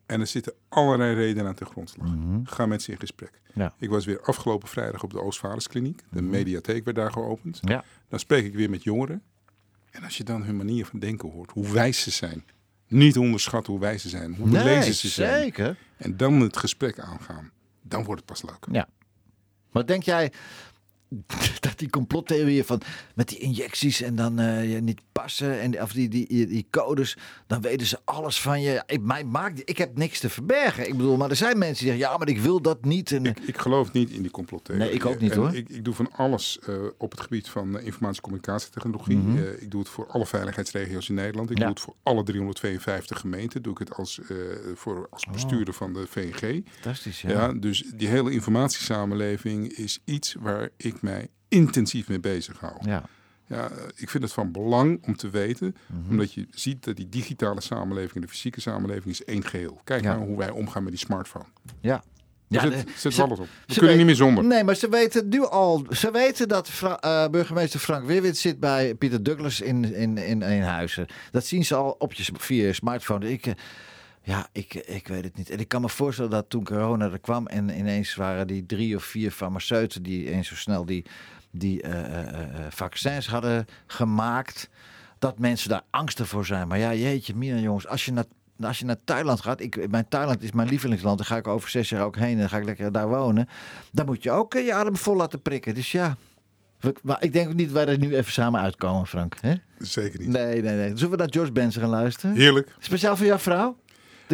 En 0.06 0.20
er 0.20 0.26
zitten 0.26 0.52
allerlei 0.68 1.14
redenen 1.14 1.46
aan 1.46 1.54
ten 1.54 1.66
grondslag. 1.66 2.08
Ga 2.44 2.66
met 2.66 2.82
ze 2.82 2.90
in 2.90 2.98
gesprek. 2.98 3.40
Ja. 3.54 3.74
Ik 3.78 3.88
was 3.88 4.04
weer 4.04 4.20
afgelopen 4.22 4.68
vrijdag 4.68 5.02
op 5.02 5.10
de 5.12 5.20
Oostvaarderskliniek. 5.20 6.02
De 6.10 6.22
mediatheek 6.22 6.84
werd 6.84 6.96
daar 6.96 7.12
geopend. 7.12 7.58
Ja. 7.62 7.84
Dan 8.08 8.18
spreek 8.18 8.44
ik 8.44 8.54
weer 8.54 8.70
met 8.70 8.82
jongeren. 8.82 9.22
En 9.90 10.04
als 10.04 10.16
je 10.16 10.24
dan 10.24 10.42
hun 10.42 10.56
manier 10.56 10.86
van 10.86 10.98
denken 10.98 11.30
hoort, 11.30 11.50
hoe 11.50 11.72
wijs 11.72 12.02
ze 12.02 12.10
zijn. 12.10 12.44
Niet 12.88 13.18
onderschatten 13.18 13.72
hoe 13.72 13.82
wijs 13.82 14.02
ze 14.02 14.08
zijn, 14.08 14.34
hoe 14.34 14.48
belezen 14.48 14.94
ze 14.94 15.08
zijn. 15.08 15.42
zeker. 15.42 15.76
En 15.96 16.16
dan 16.16 16.40
het 16.40 16.56
gesprek 16.56 16.98
aangaan. 16.98 17.50
Dan 17.82 18.04
wordt 18.04 18.20
het 18.20 18.30
pas 18.30 18.50
leuk. 18.50 18.66
Ja. 18.70 18.88
Maar 19.70 19.86
denk 19.86 20.02
jij 20.02 20.32
dat 21.60 21.78
die 21.78 21.90
complottheorieën 21.90 22.64
van 22.64 22.80
met 23.14 23.28
die 23.28 23.38
injecties 23.38 24.00
en 24.02 24.14
dan 24.16 24.38
eh, 24.38 24.72
je 24.72 24.80
niet 24.80 25.00
passen 25.12 25.60
en 25.60 25.82
of 25.82 25.92
die, 25.92 26.08
die, 26.08 26.46
die, 26.46 26.66
codes, 26.70 27.16
dan 27.46 27.60
weten 27.60 27.86
ze 27.86 27.98
alles 28.04 28.40
van 28.40 28.60
je. 28.62 28.82
Ik, 28.86 29.00
mij 29.00 29.24
maakt, 29.24 29.60
ik 29.64 29.78
heb 29.78 29.96
niks 29.96 30.20
te 30.20 30.30
verbergen. 30.30 30.86
Ik 30.88 30.96
bedoel, 30.96 31.16
maar 31.16 31.30
er 31.30 31.36
zijn 31.36 31.58
mensen 31.58 31.84
die 31.84 31.92
zeggen 31.94 32.10
ja, 32.12 32.18
maar 32.18 32.28
ik 32.28 32.40
wil 32.40 32.60
dat 32.62 32.84
niet. 32.84 33.12
En, 33.12 33.24
Ik, 33.26 33.38
ik 33.40 33.58
geloof 33.58 33.92
niet 33.92 34.10
in 34.10 34.22
die 34.22 34.30
complottheorie. 34.30 34.84
Nee, 34.84 34.94
ik 34.94 35.06
ook 35.06 35.20
niet, 35.20 35.30
En 35.32 35.38
hoor. 35.38 35.54
Ik, 35.54 35.68
ik 35.68 35.84
doe 35.84 35.94
van 35.94 36.12
alles 36.12 36.58
eh, 36.58 36.74
op 36.98 37.10
het 37.10 37.20
gebied 37.20 37.48
van 37.48 37.76
uh, 37.76 37.84
informatie- 37.84 38.16
en 38.16 38.22
communicatietechnologie. 38.22 39.16
Uh, 39.26 39.62
ik 39.62 39.70
doe 39.70 39.80
het 39.80 39.88
voor 39.88 40.06
alle 40.06 40.26
veiligheidsregio's 40.26 41.08
in 41.08 41.14
Nederland. 41.14 41.50
Ik 41.50 41.56
Mhm. 41.58 41.66
Ja. 41.66 41.72
doe 41.72 41.74
het 41.74 41.84
voor 41.84 41.94
alle 42.02 42.22
352 42.22 43.18
gemeenten. 43.20 43.62
Doe 43.62 43.72
ik 43.72 43.78
het 43.78 43.94
als, 43.94 44.20
voor, 44.74 45.06
als 45.10 45.26
bestuurder 45.32 45.74
van 45.74 45.92
de 45.92 46.06
VNG. 46.08 46.62
Fantastisch, 46.70 47.20
Ja. 47.22 47.30
ja. 47.30 47.52
dus 47.52 47.84
die 47.94 48.08
hele 48.08 48.30
informatiesamenleving 48.30 49.72
is 49.72 49.98
iets 50.04 50.34
waar 50.40 50.68
ik 50.76 51.01
mij 51.02 51.28
intensief 51.48 52.08
mee 52.08 52.20
bezig 52.20 52.60
hou. 52.60 52.74
ja. 52.84 53.02
Ja, 53.46 53.70
ik 53.96 54.10
vind 54.10 54.22
het 54.22 54.32
van 54.32 54.52
belang 54.52 55.06
om 55.06 55.16
te 55.16 55.30
weten, 55.30 55.76
Mhm. 55.86 56.10
omdat 56.10 56.32
je 56.32 56.46
ziet 56.50 56.84
dat 56.84 56.96
die 56.96 57.08
digitale 57.08 57.60
samenleving 57.60 58.14
en 58.14 58.20
de 58.20 58.28
fysieke 58.28 58.60
samenleving 58.60 59.06
is 59.14 59.24
één 59.24 59.44
geheel. 59.44 59.80
Kijk 59.84 60.02
Ja. 60.02 60.14
nou 60.14 60.26
hoe 60.26 60.36
wij 60.36 60.50
omgaan 60.50 60.82
met 60.82 60.92
die 60.92 61.00
smartphone. 61.02 61.44
ja. 61.80 62.02
Ja, 62.48 62.60
zit, 62.60 62.84
zit 62.96 63.14
ze- 63.14 63.22
alles 63.22 63.38
op. 63.38 63.44
We 63.46 63.52
ze 63.66 63.78
kunnen 63.78 63.88
weet- 63.88 63.96
niet 63.96 64.06
meer 64.06 64.14
zonder. 64.14 64.44
Nee, 64.44 64.64
maar 64.64 64.74
ze 64.74 64.88
weten 64.88 65.28
nu 65.28 65.44
al. 65.46 65.86
Ze 65.90 66.10
weten 66.10 66.48
dat 66.48 66.68
Fra- 66.70 67.00
eh, 67.00 67.28
burgemeester 67.30 67.80
Frank 67.80 68.06
Weerwit 68.06 68.36
zit 68.38 68.60
bij 68.60 68.94
Pieter 68.94 69.22
Douglas 69.22 69.60
in, 69.60 69.84
in, 69.94 70.18
in, 70.18 70.42
in 70.42 70.62
Huizen. 70.62 71.06
Dat 71.30 71.46
zien 71.46 71.64
ze 71.64 71.74
al 71.74 71.94
op 71.98 72.12
je, 72.12 72.32
via 72.38 72.66
je 72.66 72.72
smartphone. 72.72 73.30
Ik, 73.32 73.46
eh, 73.46 73.54
ja, 74.22 74.48
ik, 74.52 74.74
ik 74.74 75.08
weet 75.08 75.24
het 75.24 75.36
niet. 75.36 75.50
En 75.50 75.58
ik 75.58 75.68
kan 75.68 75.80
me 75.80 75.88
voorstellen 75.88 76.30
dat 76.30 76.50
toen 76.50 76.64
corona 76.64 77.10
er 77.10 77.18
kwam 77.18 77.46
en 77.46 77.78
ineens 77.78 78.14
waren 78.14 78.46
die 78.46 78.66
drie 78.66 78.96
of 78.96 79.04
vier 79.04 79.30
farmaceuten 79.30 80.02
die 80.02 80.30
eens 80.30 80.48
zo 80.48 80.54
snel 80.54 80.84
die, 80.84 81.04
die 81.50 81.82
eh, 81.82 82.00
eh, 82.00 82.42
eh, 82.42 82.66
vaccins 82.70 83.28
hadden 83.28 83.66
gemaakt, 83.86 84.68
dat 85.18 85.38
mensen 85.38 85.68
daar 85.68 85.82
angstig 85.90 86.28
voor 86.28 86.46
zijn. 86.46 86.68
Maar 86.68 86.78
ja, 86.78 86.94
jeetje, 86.94 87.34
mina 87.36 87.58
jongens, 87.58 87.86
als 87.86 88.04
je 88.04 88.12
naar 88.12 88.24
als 88.60 88.78
je 88.78 88.84
naar 88.84 89.04
Thailand 89.04 89.40
gaat, 89.40 89.60
ik, 89.60 89.90
mijn 89.90 90.08
Thailand 90.08 90.42
is 90.42 90.52
mijn 90.52 90.68
lievelingsland, 90.68 91.16
dan 91.16 91.26
ga 91.26 91.36
ik 91.36 91.46
over 91.46 91.70
zes 91.70 91.88
jaar 91.88 92.04
ook 92.04 92.16
heen 92.16 92.32
en 92.32 92.38
dan 92.38 92.48
ga 92.48 92.58
ik 92.58 92.64
lekker 92.64 92.92
daar 92.92 93.08
wonen. 93.08 93.48
Dan 93.92 94.06
moet 94.06 94.22
je 94.22 94.30
ook 94.30 94.52
je 94.52 94.74
adem 94.74 94.96
vol 94.96 95.16
laten 95.16 95.42
prikken. 95.42 95.74
Dus 95.74 95.92
ja, 95.92 96.16
maar 97.02 97.22
ik 97.22 97.32
denk 97.32 97.48
ook 97.48 97.54
niet 97.54 97.72
dat 97.72 97.84
wij 97.84 97.94
er 97.94 97.98
nu 97.98 98.16
even 98.16 98.32
samen 98.32 98.60
uitkomen, 98.60 99.06
Frank. 99.06 99.36
Hè? 99.40 99.54
Zeker 99.78 100.18
niet. 100.18 100.28
Nee, 100.28 100.62
nee, 100.62 100.76
nee. 100.76 100.90
Zullen 100.94 101.10
we 101.10 101.16
naar 101.16 101.32
George 101.32 101.52
Benson 101.52 101.82
gaan 101.82 101.90
luisteren? 101.90 102.36
Heerlijk. 102.36 102.74
Speciaal 102.78 103.16
voor 103.16 103.26
jouw 103.26 103.38
vrouw? 103.38 103.76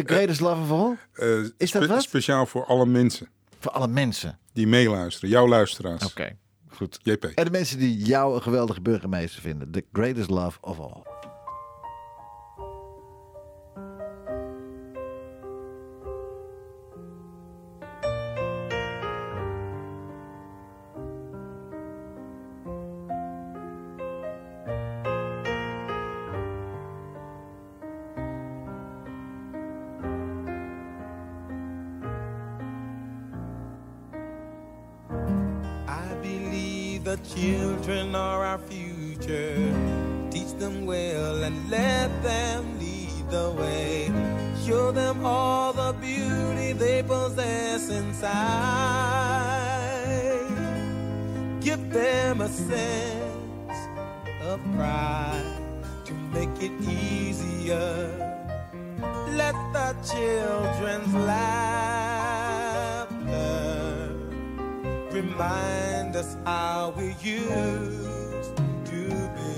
The 0.05 0.13
greatest 0.13 0.39
love 0.39 0.61
of 0.61 0.71
all? 0.71 0.97
Eh, 1.13 1.45
Is 1.57 1.71
dat 1.71 1.85
wat? 1.85 2.01
Speciaal 2.01 2.45
voor 2.45 2.65
alle 2.65 2.85
mensen 2.85 3.27
Voor 3.59 3.71
alle 3.71 3.87
mensen. 3.87 4.39
die 4.53 4.67
meeluisteren. 4.67 5.29
Jouw 5.29 5.47
luisteraars. 5.47 6.05
Oké, 6.05 6.35
goed. 6.67 6.99
JP. 7.03 7.23
En 7.23 7.45
de 7.45 7.51
mensen 7.51 7.77
die 7.79 7.97
jou 7.97 8.35
een 8.35 8.41
geweldige 8.41 8.81
burgemeester 8.81 9.41
vinden. 9.41 9.71
The 9.71 9.85
greatest 9.93 10.29
love 10.29 10.57
of 10.61 10.79
all. 10.79 11.03
children's 60.49 61.13
laughter 61.13 62.49
remind 65.11 66.15
us 66.15 66.37
how 66.43 66.91
we 66.97 67.07
used 67.21 68.51
to 68.91 69.01
be. 69.35 69.53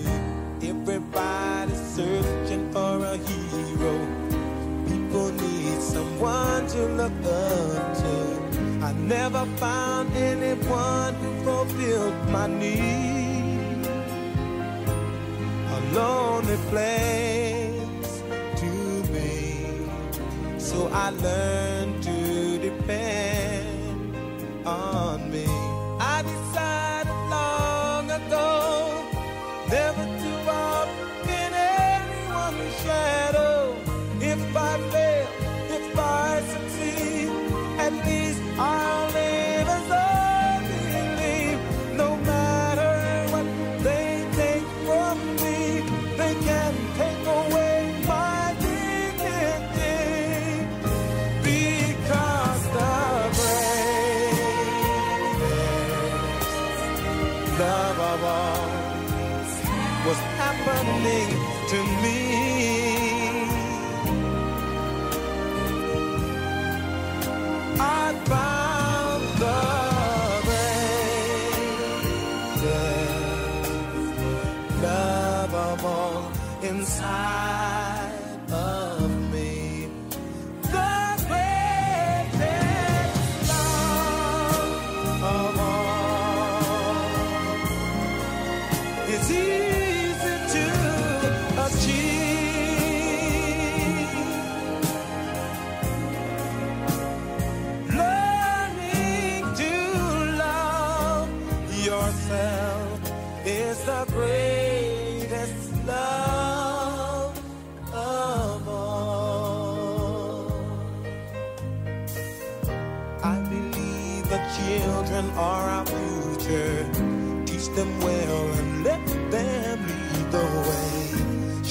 Everybody's 0.71 1.83
searching 1.95 2.63
for 2.73 2.95
a 3.13 3.15
hero. 3.27 3.93
People 4.89 5.29
need 5.43 5.79
someone 5.81 6.67
to 6.75 6.81
look 6.99 7.17
up 7.23 7.97
to. 8.01 8.15
I 8.87 8.91
never 9.15 9.43
found 9.63 10.07
anyone 10.31 11.13
who 11.21 11.29
fulfilled 11.45 12.17
my 12.35 12.47
need. 12.47 13.85
A 15.75 15.79
lonely 15.95 16.57
place 16.69 17.30
So 20.81 20.87
I 20.87 21.11
learned 21.11 22.01
to 22.01 22.57
depend 22.57 24.15
on 24.65 25.30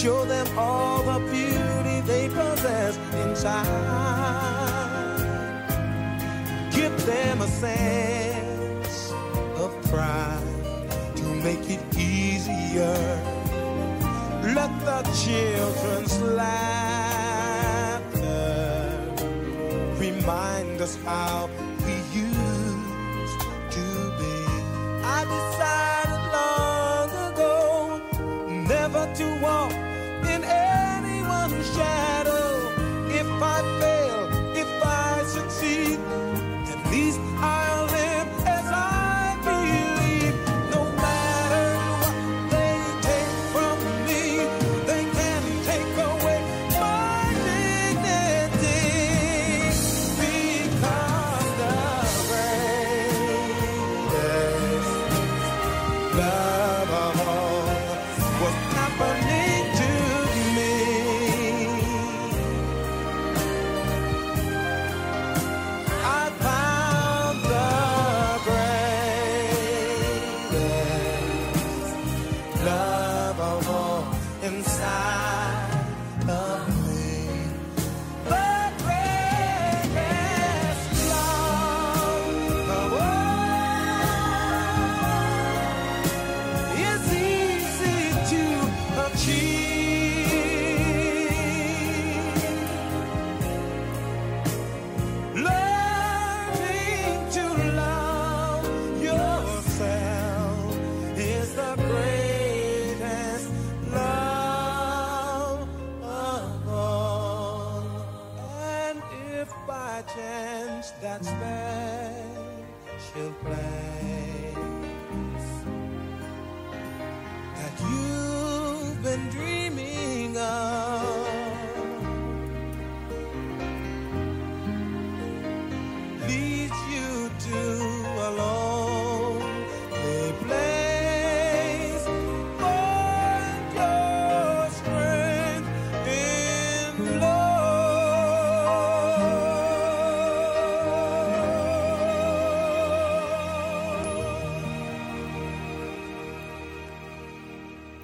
Show 0.00 0.24
them 0.24 0.46
all 0.58 1.02
the 1.02 1.18
beauty 1.30 2.00
they 2.06 2.28
possess 2.28 2.96
inside. 3.22 3.66
Give 6.72 7.04
them 7.04 7.42
a 7.42 7.46
sense 7.46 9.12
of 9.56 9.70
pride 9.90 10.42
to 11.16 11.24
make 11.44 11.68
it 11.68 11.82
easier. 11.98 12.96
Let 14.42 14.72
the 14.88 15.02
children's 15.22 16.18
laughter 16.22 17.60
remind 19.98 20.80
us 20.80 20.96
how 21.04 21.50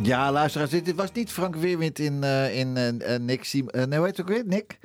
Ja, 0.07 0.33
luisteraars, 0.33 0.71
dit, 0.71 0.85
dit 0.85 0.95
was 0.95 1.13
niet 1.13 1.31
Frank 1.31 1.57
Weerwind 1.57 1.99
in, 1.99 2.25
eh, 2.25 2.59
in 2.59 2.77
eh, 2.77 3.15
eh, 3.15 3.21
Nick 3.23 3.45
Sim... 3.45 3.69
eh, 3.69 3.85
nee, 3.85 3.99
hoe 3.99 4.07
heet 4.07 4.17
het 4.17 4.27
ook 4.27 4.33
weer? 4.33 4.47
Nick? 4.47 4.79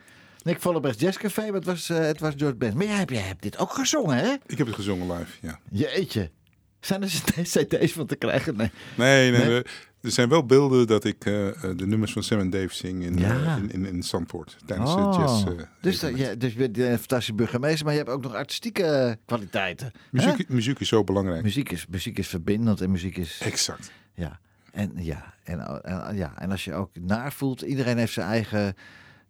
Nick 0.43 0.61
Vollenbergs 0.61 0.99
Jazzcafé, 0.99 1.41
maar 1.45 1.53
het 1.53 1.65
was, 1.65 1.88
het 1.88 2.19
was 2.19 2.34
George 2.38 2.55
Benson. 2.55 2.78
Maar 2.78 2.88
jij, 2.88 2.95
hebt- 2.97 3.11
jij 3.11 3.22
hebt 3.22 3.41
dit 3.41 3.57
ook 3.57 3.74
gezongen, 3.74 4.17
hè? 4.17 4.34
Ik 4.45 4.57
heb 4.57 4.67
het 4.67 4.76
gezongen 4.76 5.11
live, 5.17 5.32
ja. 5.41 5.59
Jeetje. 5.72 6.32
Zijn 6.80 7.01
er 7.01 7.07
cd's 7.43 7.91
van 7.91 8.05
te 8.05 8.15
krijgen? 8.15 8.55
Nee. 8.55 8.72
Nee, 8.95 9.32
nee, 9.32 9.63
er 10.01 10.11
zijn 10.11 10.30
wel 10.30 10.45
beelden 10.45 10.88
dat 10.88 11.03
ik 11.03 11.22
de 11.24 11.74
nummers 11.86 12.11
van 12.13 12.24
Sam 12.24 12.39
en 12.39 12.49
Dave 12.49 12.74
zing 12.76 13.03
in, 13.03 13.17
Ja. 13.17 13.55
in, 13.57 13.72
in, 13.72 13.86
in 13.86 14.03
Zandvoort. 14.03 14.57
Tijdens 14.65 14.95
de 14.95 15.01
Oh. 15.01 15.15
jazz. 15.19 15.45
dus, 15.82 15.99
dat- 15.99 16.17
ja, 16.17 16.36
dus 16.36 16.51
je 16.53 16.57
bent 16.57 16.78
een 16.78 16.97
fantastische 16.97 17.34
burgemeester, 17.34 17.84
maar 17.86 17.93
je 17.93 17.99
hebt 17.99 18.11
ook 18.11 18.24
nog 18.24 18.34
artistieke 18.34 19.17
kwaliteiten. 19.26 19.91
muziek, 20.11 20.49
muziek 20.49 20.80
is 20.80 20.88
zo 20.88 21.03
belangrijk. 21.03 21.43
Muziek 21.43 21.72
is, 21.72 21.86
muziek 21.89 22.17
is 22.17 22.28
verbindend 22.28 22.82
en 22.82 22.91
muziek 22.91 23.17
is... 23.17 23.39
Exact. 23.43 23.91
Ja, 24.13 24.39
en, 24.72 24.91
ja, 24.95 25.34
en, 25.43 25.84
en, 25.84 26.15
ja, 26.15 26.34
en 26.38 26.51
als 26.51 26.63
je 26.63 26.74
ook 26.74 26.89
naar 26.99 27.34
voelt, 27.34 27.61
iedereen 27.61 27.97
heeft 27.97 28.13
zijn 28.13 28.28
eigen 28.28 28.76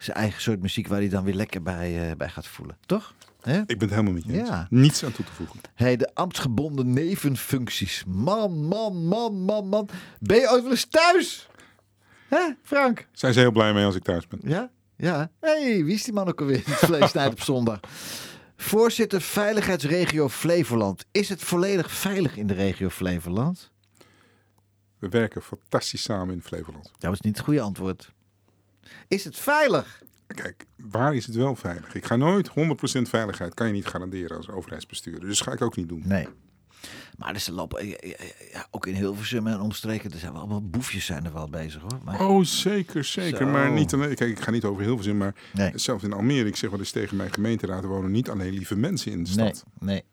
zijn 0.03 0.17
eigen 0.17 0.41
soort 0.41 0.61
muziek 0.61 0.87
waar 0.87 0.99
hij 0.99 1.09
dan 1.09 1.23
weer 1.23 1.33
lekker 1.33 1.61
bij, 1.61 2.09
eh, 2.09 2.15
bij 2.15 2.29
gaat 2.29 2.47
voelen. 2.47 2.77
Toch? 2.85 3.13
Ik 3.43 3.65
ben 3.65 3.79
het 3.79 3.89
helemaal 3.89 4.13
met 4.13 4.25
je 4.25 4.39
eens. 4.39 4.49
Ja. 4.49 4.67
Niets 4.69 5.03
aan 5.03 5.11
toe 5.11 5.25
te 5.25 5.31
voegen. 5.31 5.59
Hey, 5.73 5.97
de 5.97 6.09
ambtsgebonden 6.13 6.93
nevenfuncties. 6.93 8.03
Man, 8.07 8.65
man, 8.65 9.07
man, 9.07 9.33
man, 9.33 9.67
man. 9.67 9.89
Ben 10.19 10.37
je 10.37 10.49
ooit 10.51 10.61
wel 10.61 10.71
eens 10.71 10.85
thuis? 10.85 11.49
Hè, 12.27 12.53
Frank? 12.63 13.07
Zijn 13.11 13.33
ze 13.33 13.39
heel 13.39 13.51
blij 13.51 13.73
mee 13.73 13.85
als 13.85 13.95
ik 13.95 14.03
thuis 14.03 14.27
ben? 14.27 14.39
Ja? 14.43 14.69
Ja. 14.95 15.31
hey, 15.39 15.83
wie 15.83 15.93
is 15.93 16.03
die 16.03 16.13
man 16.13 16.27
ook 16.27 16.39
alweer? 16.39 16.61
Het 16.65 16.75
vleesnijd 16.75 17.31
op 17.39 17.41
zondag. 17.41 17.79
Voorzitter 18.55 19.21
Veiligheidsregio 19.21 20.29
Flevoland. 20.29 21.05
Is 21.11 21.29
het 21.29 21.41
volledig 21.41 21.91
veilig 21.91 22.37
in 22.37 22.47
de 22.47 22.53
regio 22.53 22.89
Flevoland? 22.89 23.70
We 25.01 25.09
werken 25.09 25.41
fantastisch 25.41 26.01
samen 26.03 26.33
in 26.33 26.41
Flevoland. 26.41 26.91
Dat 26.97 27.09
was 27.09 27.21
niet 27.21 27.35
het 27.37 27.45
goede 27.45 27.61
antwoord. 27.61 28.11
Is 29.07 29.23
het 29.23 29.37
veilig? 29.37 30.01
Kijk, 30.27 30.65
waar 30.77 31.15
is 31.15 31.25
het 31.25 31.35
wel 31.35 31.55
veilig? 31.55 31.95
Ik 31.95 32.05
ga 32.05 32.15
nooit 32.15 32.49
100% 32.49 32.53
veiligheid, 33.01 33.53
kan 33.53 33.67
je 33.67 33.73
niet 33.73 33.85
garanderen 33.87 34.37
als 34.37 34.49
overheidsbestuurder. 34.49 35.27
Dus 35.27 35.37
dat 35.37 35.47
ga 35.47 35.53
ik 35.53 35.61
ook 35.61 35.75
niet 35.75 35.89
doen. 35.89 36.01
Nee. 36.05 36.27
Maar 37.17 37.35
er 37.35 37.53
lopen, 37.53 37.87
ja, 37.87 38.67
ook 38.71 38.87
in 38.87 38.95
Hilversum 38.95 39.47
en 39.47 39.59
omstreken, 39.59 40.11
er 40.11 40.17
zijn 40.19 40.31
wel 40.31 40.41
allemaal 40.41 40.69
boefjes 40.69 41.05
zijn 41.05 41.25
er 41.25 41.33
wel 41.33 41.49
bezig 41.49 41.81
hoor. 41.81 41.99
Maar, 42.03 42.19
Oh, 42.27 42.43
zeker, 42.43 43.03
zeker. 43.03 43.37
Zo. 43.37 43.45
Maar 43.45 43.71
niet 43.71 43.93
alleen. 43.93 44.15
Kijk, 44.15 44.29
ik 44.29 44.39
ga 44.39 44.51
niet 44.51 44.63
over 44.63 44.83
Hilversum, 44.83 45.17
maar 45.17 45.35
Nee. 45.53 45.71
zelfs 45.75 46.03
in 46.03 46.13
Almere. 46.13 46.47
Ik 46.47 46.55
zeg 46.55 46.69
wel 46.69 46.79
eens 46.79 46.91
tegen 46.91 47.17
mijn 47.17 47.33
gemeenteraad: 47.33 47.83
er 47.83 47.89
wonen 47.89 48.11
niet 48.11 48.29
alleen 48.29 48.53
lieve 48.53 48.75
mensen 48.75 49.11
in 49.11 49.23
de 49.23 49.29
stad. 49.29 49.63
nee. 49.79 49.93
Nee, 49.93 50.03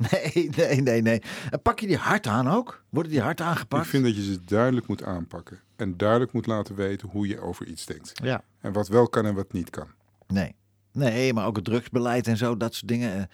nee, 0.56 0.80
nee, 0.80 1.02
nee. 1.02 1.22
En 1.50 1.62
pak 1.62 1.78
je 1.80 1.86
die 1.86 1.96
hard 1.96 2.26
aan 2.26 2.48
ook? 2.48 2.84
Worden 2.88 3.12
die 3.12 3.20
hard 3.20 3.40
aangepakt? 3.40 3.84
Ik 3.84 3.90
vind 3.90 4.04
dat 4.04 4.16
je 4.16 4.22
ze 4.22 4.44
duidelijk 4.44 4.86
moet 4.86 5.02
aanpakken. 5.02 5.60
En 5.76 5.96
duidelijk 5.96 6.32
moet 6.32 6.46
laten 6.46 6.74
weten 6.74 7.08
hoe 7.08 7.26
je 7.26 7.40
over 7.40 7.66
iets 7.66 7.86
denkt. 7.86 8.12
Ja. 8.22 8.42
En 8.60 8.72
wat 8.72 8.88
wel 8.88 9.08
kan 9.08 9.26
en 9.26 9.34
wat 9.34 9.52
niet 9.52 9.70
kan. 9.70 9.86
Nee. 10.26 10.54
Nee, 10.92 11.32
maar 11.32 11.46
ook 11.46 11.56
het 11.56 11.64
drugsbeleid 11.64 12.26
en 12.26 12.36
zo, 12.36 12.56
dat 12.56 12.74
soort 12.74 12.88
dingen. 12.88 13.16
eh, 13.18 13.24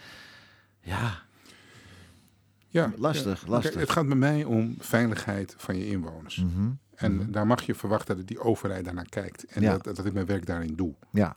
Ja, 0.80 1.22
Ja, 2.68 2.92
Lastig, 2.96 3.42
ja. 3.44 3.48
lastig. 3.50 3.70
Kijk, 3.70 3.82
het 3.84 3.90
gaat 3.92 4.06
bij 4.06 4.16
mij 4.16 4.44
om 4.44 4.74
veiligheid 4.78 5.54
van 5.56 5.76
je 5.78 5.86
inwoners. 5.86 6.36
Mhm. 6.36 6.70
En 6.94 7.30
daar 7.30 7.46
mag 7.46 7.62
je 7.62 7.74
verwachten 7.74 8.16
dat 8.16 8.26
die 8.26 8.38
overheid 8.40 8.84
daarnaar 8.84 9.08
kijkt. 9.08 9.44
En 9.44 9.62
Ja. 9.62 9.78
dat, 9.78 9.96
dat 9.96 10.06
ik 10.06 10.12
mijn 10.12 10.26
werk 10.26 10.46
daarin 10.46 10.74
doe. 10.76 10.94
ja. 11.10 11.36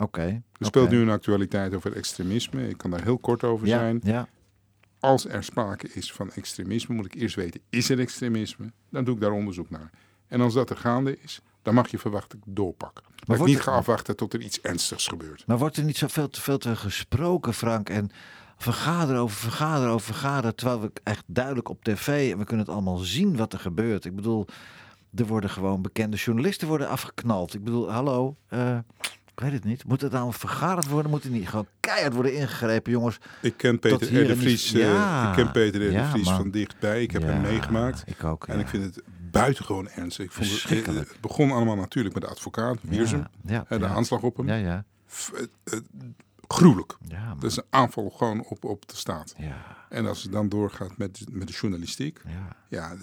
Oké. 0.00 0.20
Er 0.22 0.42
oké. 0.56 0.64
speelt 0.64 0.90
nu 0.90 1.00
een 1.00 1.10
actualiteit 1.10 1.74
over 1.74 1.96
extremisme. 1.96 2.68
Ik 2.68 2.76
kan 2.78 2.90
daar 2.90 3.02
heel 3.02 3.18
kort 3.18 3.44
over 3.44 3.66
ja, 3.66 3.78
zijn. 3.78 4.00
Ja, 4.02 4.28
Als 5.00 5.26
er 5.26 5.44
sprake 5.44 5.88
is 5.92 6.12
van 6.12 6.30
extremisme, 6.32 6.94
moet 6.94 7.04
ik 7.04 7.14
eerst 7.14 7.34
weten, 7.34 7.60
is 7.70 7.90
er 7.90 7.98
extremisme? 7.98 8.72
Dan 8.90 9.04
doe 9.04 9.14
ik 9.14 9.20
daar 9.20 9.32
onderzoek 9.32 9.70
naar. 9.70 9.90
En 10.28 10.40
als 10.40 10.54
dat 10.54 10.70
er 10.70 10.76
gaande 10.76 11.18
is, 11.20 11.40
dan 11.62 11.74
mag 11.74 11.90
je 11.90 11.98
verwachten 11.98 12.38
dat 12.38 12.48
ik 12.48 12.56
doorpak. 12.56 13.02
Maar, 13.26 13.38
ik 13.38 13.44
niet 13.44 13.60
ga 13.60 13.72
afwachten 13.72 14.16
tot 14.16 14.32
er 14.32 14.40
iets 14.40 14.60
ernstigs 14.60 15.06
gebeurt. 15.06 15.46
Maar 15.46 15.58
wordt 15.58 15.76
er 15.76 15.84
niet 15.84 15.96
zoveel 15.96 16.28
te 16.28 16.40
veel 16.40 16.58
te 16.58 16.76
gesproken, 16.76 17.54
Frank? 17.54 17.88
En 17.88 18.10
vergader 18.56 19.18
over 19.18 19.36
vergader 19.36 19.88
over 19.88 20.14
vergader. 20.14 20.54
Terwijl 20.54 20.80
we 20.80 20.90
echt 21.02 21.24
duidelijk 21.26 21.68
op 21.68 21.84
tv 21.84 22.32
en 22.32 22.38
we 22.38 22.44
kunnen 22.44 22.66
het 22.66 22.74
allemaal 22.74 22.96
zien 22.96 23.36
wat 23.36 23.52
er 23.52 23.58
gebeurt. 23.58 24.04
Ik 24.04 24.14
bedoel, 24.14 24.46
er 25.14 25.26
worden 25.26 25.50
gewoon 25.50 25.82
bekende 25.82 26.16
journalisten 26.16 26.68
worden 26.68 26.88
afgeknald. 26.88 27.54
Ik 27.54 27.64
bedoel, 27.64 27.90
hallo, 27.90 28.36
eh, 28.48 28.78
ik 29.38 29.44
weet 29.44 29.52
het 29.52 29.64
niet. 29.64 29.84
Moet 29.84 30.00
het 30.00 30.10
dan 30.12 30.32
vergaderd 30.32 30.88
worden? 30.88 31.10
Moet 31.10 31.24
er 31.24 31.30
niet 31.30 31.48
gewoon 31.48 31.66
keihard 31.80 32.14
worden 32.14 32.34
ingegrepen, 32.34 32.92
jongens? 32.92 33.18
Ik 33.42 33.56
ken 33.56 33.78
Peter 33.78 34.06
R. 34.08 34.26
de 34.26 34.34
niet- 34.34 34.38
Vries, 34.38 34.72
eh, 34.74 34.80
Ja, 34.80 35.28
ik 35.28 35.34
ken 35.36 35.50
Peter 35.50 35.88
R. 35.88 35.92
ja, 35.92 36.10
Vries 36.10 36.24
man. 36.24 36.36
van 36.36 36.50
dichtbij. 36.50 37.02
Ik 37.02 37.10
heb 37.10 37.22
Ja, 37.22 37.28
hem 37.28 37.40
meegemaakt. 37.40 38.02
Ik 38.06 38.24
ook, 38.24 38.46
En 38.46 38.58
ik 38.58 38.68
vind 38.68 38.82
het 38.84 39.02
buitengewoon 39.30 39.88
ernstig. 39.88 40.24
Ik 40.24 40.32
vond 40.32 40.46
het, 40.46 40.54
Verschrikkelijk. 40.58 41.08
het 41.08 41.20
begon 41.20 41.50
allemaal 41.50 41.76
natuurlijk 41.76 42.14
met 42.14 42.22
de 42.24 42.28
advocaat, 42.30 42.78
Wiersum. 42.80 43.24
ja, 43.46 43.64
eh, 43.68 43.78
de 43.78 43.86
aanslag 43.86 44.20
op 44.22 44.36
hem. 44.36 44.46
Ja, 44.48 44.54
ja. 44.54 44.84
F- 45.10 45.32
gruwelijk. 46.48 46.96
Ja. 47.08 47.34
Dat 47.34 47.50
is 47.50 47.56
een 47.56 47.64
aanval 47.70 48.10
gewoon 48.10 48.44
op, 48.44 48.64
op 48.64 48.88
de 48.88 48.96
staat. 48.96 49.34
Ja, 49.38 49.76
En 49.88 50.06
als 50.06 50.22
het 50.22 50.32
dan 50.32 50.48
doorgaat 50.48 50.96
met, 50.96 51.24
met 51.30 51.46
de 51.48 51.52
journalistiek, 51.54 52.20
ja. 52.26 52.56
ja, 52.68 52.96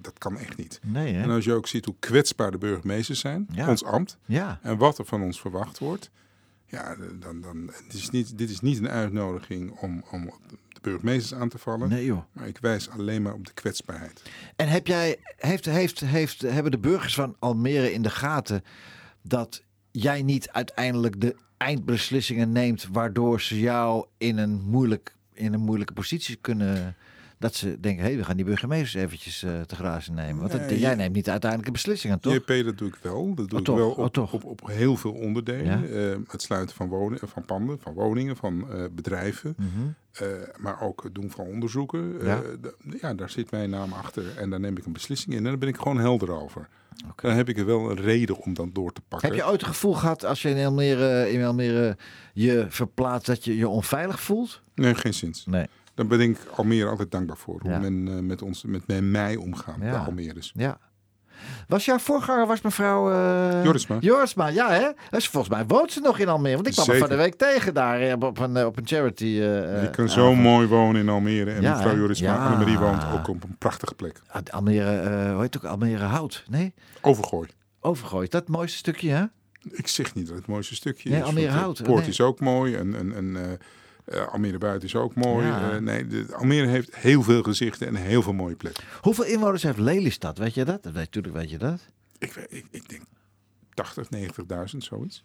dat, 0.00 0.18
kan 0.18 0.36
echt 0.38 0.56
niet. 0.56 0.80
Nee, 0.82 1.14
hè? 1.14 1.22
En 1.22 1.30
als 1.30 1.44
je 1.44 1.52
ook 1.52 1.66
ziet 1.66 1.84
hoe 1.84 1.94
kwetsbaar 1.98 2.50
de 2.50 2.58
burgemeesters 2.58 3.20
zijn, 3.20 3.46
Ja. 3.52 3.68
ons 3.68 3.84
ambt, 3.84 4.16
Ja. 4.26 4.58
en 4.62 4.76
wat 4.76 4.98
er 4.98 5.04
van 5.04 5.22
ons 5.22 5.40
verwacht 5.40 5.78
wordt, 5.78 6.10
ja, 6.66 6.96
dan, 7.18 7.40
dan, 7.40 7.66
dit, 7.66 7.94
is 7.94 8.10
niet, 8.10 8.38
dit 8.38 8.50
is 8.50 8.60
niet 8.60 8.78
een 8.78 8.88
uitnodiging 8.88 9.70
om, 9.80 10.04
om 10.10 10.24
de 10.68 10.80
burgemeesters 10.80 11.40
aan 11.40 11.48
te 11.48 11.58
vallen, 11.58 11.88
Nee, 11.88 12.04
joh. 12.04 12.22
maar 12.32 12.46
ik 12.48 12.58
wijs 12.60 12.88
alleen 12.90 13.22
maar 13.22 13.34
op 13.34 13.46
de 13.46 13.52
kwetsbaarheid. 13.52 14.22
En 14.56 14.68
heb 14.68 14.86
jij, 14.86 15.16
heeft, 15.36 15.64
heeft, 15.64 16.00
heeft, 16.00 16.40
hebben 16.40 16.72
de 16.72 16.78
burgers 16.78 17.14
van 17.14 17.36
Almere 17.38 17.92
in 17.92 18.02
de 18.02 18.10
gaten 18.10 18.64
dat 19.22 19.62
jij 19.92 20.22
niet 20.22 20.50
uiteindelijk 20.50 21.20
de 21.20 21.36
eindbeslissingen 21.56 22.52
neemt, 22.52 22.88
waardoor 22.92 23.40
ze 23.40 23.60
jou 23.60 24.06
in 24.18 24.38
een, 24.38 24.62
moeilijk, 24.62 25.14
in 25.32 25.52
een 25.52 25.60
moeilijke 25.60 25.92
positie 25.92 26.36
kunnen. 26.40 26.96
Dat 27.42 27.54
ze 27.54 27.80
denken, 27.80 28.02
hé, 28.02 28.08
hey, 28.08 28.18
we 28.18 28.24
gaan 28.24 28.36
die 28.36 28.44
burgemeesters 28.44 28.94
eventjes 29.04 29.42
eh, 29.42 29.60
te 29.60 29.74
grazen 29.74 30.14
nemen. 30.14 30.36
Want 30.40 30.52
dat- 30.52 30.60
Nee, 30.60 30.78
jij 30.78 30.94
neemt 30.94 31.14
niet 31.14 31.24
de 31.24 31.30
uiteindelijke 31.30 31.72
beslissingen, 31.72 32.20
toch? 32.20 32.34
JP, 32.34 32.64
dat 32.64 32.78
doe 32.78 32.88
ik 32.88 32.96
wel. 33.02 33.34
Dat 33.34 33.48
doe 33.48 33.58
Oh, 33.58 33.60
ik 33.60 33.74
wel 33.76 33.90
Oh, 33.90 33.98
op, 33.98 34.18
op, 34.32 34.44
op 34.44 34.66
heel 34.66 34.96
veel 34.96 35.12
onderdelen. 35.12 35.64
Ja? 35.88 36.10
Eh, 36.12 36.16
het 36.28 36.42
sluiten 36.42 36.76
van, 36.76 36.88
wonen, 36.88 37.18
van 37.28 37.44
panden, 37.44 37.78
van 37.80 37.92
woningen, 37.94 38.36
van 38.36 38.70
eh, 38.72 38.84
bedrijven. 38.92 39.54
Mhm. 39.56 39.68
Eh, 40.12 40.26
maar 40.58 40.80
ook 40.80 41.02
het 41.02 41.14
doen 41.14 41.30
van 41.30 41.46
onderzoeken. 41.46 42.20
Eh, 42.20 42.26
Ja. 42.26 42.42
ja, 43.00 43.14
daar 43.14 43.30
zit 43.30 43.50
mijn 43.50 43.70
naam 43.70 43.92
achter. 43.92 44.36
En 44.36 44.50
daar 44.50 44.60
neem 44.60 44.76
ik 44.76 44.86
een 44.86 44.92
beslissing 44.92 45.32
in. 45.34 45.38
En 45.38 45.44
daar 45.44 45.58
ben 45.58 45.68
ik 45.68 45.76
gewoon 45.76 45.98
helder 45.98 46.30
over. 46.42 46.68
Oké. 47.10 47.26
Dan 47.26 47.36
heb 47.36 47.48
ik 47.48 47.58
er 47.58 47.66
wel 47.66 47.90
een 47.90 48.00
reden 48.00 48.36
om 48.38 48.54
dan 48.54 48.70
door 48.72 48.92
te 48.92 49.00
pakken. 49.08 49.28
Heb 49.28 49.38
je 49.38 49.44
ooit 49.46 49.60
het 49.60 49.68
gevoel 49.70 49.94
gehad 49.94 50.24
als 50.24 50.42
je 50.42 50.48
in 50.50 50.64
Almere, 50.66 51.32
in 51.32 51.44
Almere 51.44 51.96
je 52.34 52.66
verplaatst 52.68 53.26
dat 53.26 53.44
je 53.44 53.56
je 53.56 53.68
onveilig 53.68 54.20
voelt? 54.20 54.62
Nee, 54.74 54.94
geen 54.94 55.14
zins. 55.14 55.46
Nee. 55.46 55.66
Daar 55.94 56.06
ben 56.06 56.20
ik 56.20 56.38
Almere 56.54 56.88
altijd 56.88 57.10
dankbaar 57.10 57.36
voor. 57.36 57.60
Hoe 57.60 57.70
Ja. 57.70 57.78
men 57.78 58.08
eh, 58.08 58.18
met, 58.18 58.42
ons, 58.42 58.64
met 58.64 58.86
mij- 58.86 59.02
mij 59.02 59.36
omgaan, 59.36 59.76
Ja. 59.80 59.90
de 59.90 59.96
Almeres. 59.98 60.52
Ja. 60.56 60.78
Was 61.68 61.84
jouw 61.84 61.98
voorganger, 61.98 62.46
was 62.46 62.60
mevrouw... 62.60 63.10
eh, 63.12 63.64
Jorisma. 63.64 63.96
Jorisma, 64.00 64.48
ja 64.48 64.70
hè? 64.70 64.88
Dus 65.10 65.28
volgens 65.28 65.54
mij 65.54 65.64
woont 65.66 65.92
ze 65.92 66.00
nog 66.00 66.18
in 66.18 66.28
Almere. 66.28 66.54
Want 66.54 66.66
ik 66.66 66.72
kwam 66.72 66.96
van 66.96 67.08
de 67.08 67.14
week 67.16 67.34
tegen 67.34 67.74
daar 67.74 68.00
eh, 68.00 68.12
op 68.18 68.38
een, 68.38 68.64
op 68.66 68.76
een 68.76 68.86
charity. 68.86 69.24
je 69.24 69.88
kan 69.92 70.08
zo 70.08 70.24
avond. 70.26 70.42
mooi 70.42 70.66
wonen 70.66 71.00
in 71.00 71.08
Almere. 71.08 71.50
En 71.52 71.62
Ja, 71.62 71.76
mevrouw? 71.76 71.96
Jorisma 71.96 72.34
Ja. 72.34 72.44
Annemarie 72.46 72.78
woont 72.78 73.02
ook 73.12 73.28
op 73.28 73.42
een 73.44 73.56
prachtige 73.58 73.94
plek. 73.94 74.20
Ah, 74.28 74.42
Almere, 74.50 74.90
eh, 75.00 75.32
hoe 75.32 75.40
heet 75.42 75.54
het 75.54 75.64
ook? 75.64 75.70
Almere 75.70 76.04
Hout, 76.04 76.44
nee? 76.48 76.74
Overgooi. 77.00 77.48
Overgooi, 77.80 78.28
dat 78.28 78.48
mooiste 78.48 78.76
stukje 78.78 79.10
hè? 79.10 79.24
Ik 79.70 79.86
zeg 79.88 80.14
niet 80.14 80.26
dat 80.26 80.36
het 80.36 80.46
mooiste 80.46 80.74
stukje 80.74 81.10
Nee, 81.10 81.18
is. 81.20 81.24
Almere 81.26 81.50
Hout, 81.50 81.82
Poort 81.82 82.00
nee. 82.00 82.08
is 82.08 82.20
ook 82.20 82.40
mooi. 82.40 82.74
En, 82.74 82.94
en, 82.96 83.14
en 83.14 83.58
eh, 84.12 84.32
Almere 84.32 84.58
Buiten 84.58 84.88
is 84.88 84.96
ook 84.96 85.14
mooi. 85.14 85.46
Ja. 85.46 85.70
Eh, 85.70 85.78
nee, 85.78 86.06
de, 86.06 86.26
Almere 86.32 86.66
heeft 86.66 86.96
heel 86.96 87.22
veel 87.22 87.42
gezichten 87.42 87.86
en 87.86 87.94
heel 87.94 88.22
veel 88.22 88.32
mooie 88.32 88.56
plekken. 88.56 88.84
Hoeveel 89.00 89.24
inwoners 89.24 89.62
heeft 89.62 89.78
Lelystad, 89.78 90.38
weet 90.38 90.54
je 90.54 90.64
dat? 90.64 90.92
natuurlijk 90.92 91.34
weet 91.34 91.50
je 91.50 91.58
dat. 91.58 91.80
Ik, 92.18 92.34
ik, 92.48 92.66
ik 92.70 92.88
denk 92.88 93.02
80, 93.74 94.08
90.000, 94.72 94.76
zoiets. 94.76 95.24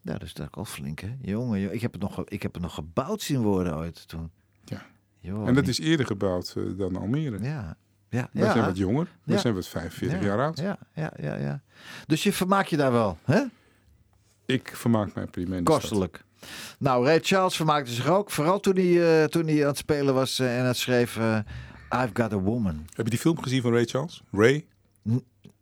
Ja, 0.00 0.12
dat 0.12 0.22
is 0.22 0.40
ook 0.40 0.56
al 0.56 0.64
flink 0.64 1.00
hè? 1.00 1.16
Jongen, 1.20 1.72
ik, 1.72 1.80
heb 1.80 1.92
het 1.92 2.00
nog, 2.00 2.24
ik 2.28 2.42
heb 2.42 2.52
het 2.52 2.62
nog 2.62 2.74
gebouwd 2.74 3.22
zien 3.22 3.42
worden 3.42 3.76
ooit 3.76 4.08
toen. 4.08 4.30
Ja. 4.64 4.86
Joh, 5.20 5.48
en 5.48 5.54
dat 5.54 5.68
is 5.68 5.78
eerder 5.78 6.06
gebouwd 6.06 6.54
eh, 6.56 6.64
dan 6.76 6.96
Almere. 6.96 7.42
Ja. 7.42 7.76
Ja, 8.08 8.28
ja. 8.32 8.52
zijn 8.52 8.64
wat 8.64 8.76
jonger. 8.76 9.08
Ja. 9.24 9.38
zijn 9.38 9.54
wat 9.54 9.68
45 9.68 10.18
ja, 10.18 10.24
jaar 10.24 10.38
oud. 10.40 10.58
Ja, 10.58 10.78
ja, 10.94 11.12
ja, 11.20 11.34
ja. 11.36 11.62
Dus 12.06 12.22
je 12.22 12.32
vermaakt 12.32 12.70
je 12.70 12.76
daar 12.76 12.92
wel, 12.92 13.18
hè? 13.24 13.44
Ik 14.46 14.72
vermaak 14.74 15.14
mij 15.14 15.26
prima. 15.26 15.62
Kostelijk. 15.62 16.23
Nou, 16.78 17.04
Ray 17.04 17.20
Charles 17.22 17.56
vermaakte 17.56 17.92
zich 17.92 18.06
ook. 18.08 18.30
Vooral 18.30 18.60
toen 18.60 18.74
hij, 18.76 19.22
eh, 19.22 19.28
toen 19.28 19.46
hij 19.46 19.60
aan 19.62 19.68
het 19.68 19.78
spelen 19.78 20.14
was 20.14 20.38
eh, 20.38 20.58
en 20.58 20.64
het 20.64 20.76
schreef... 20.76 21.16
eh, 21.16 21.38
I've 21.90 22.10
got 22.12 22.32
a 22.32 22.38
woman. 22.38 22.84
Heb 22.94 23.04
je 23.04 23.10
die 23.10 23.18
film 23.20 23.42
gezien 23.42 23.62
van 23.62 23.72
Ray 23.72 23.84
Charles? 23.84 24.22
Ray? 24.32 24.66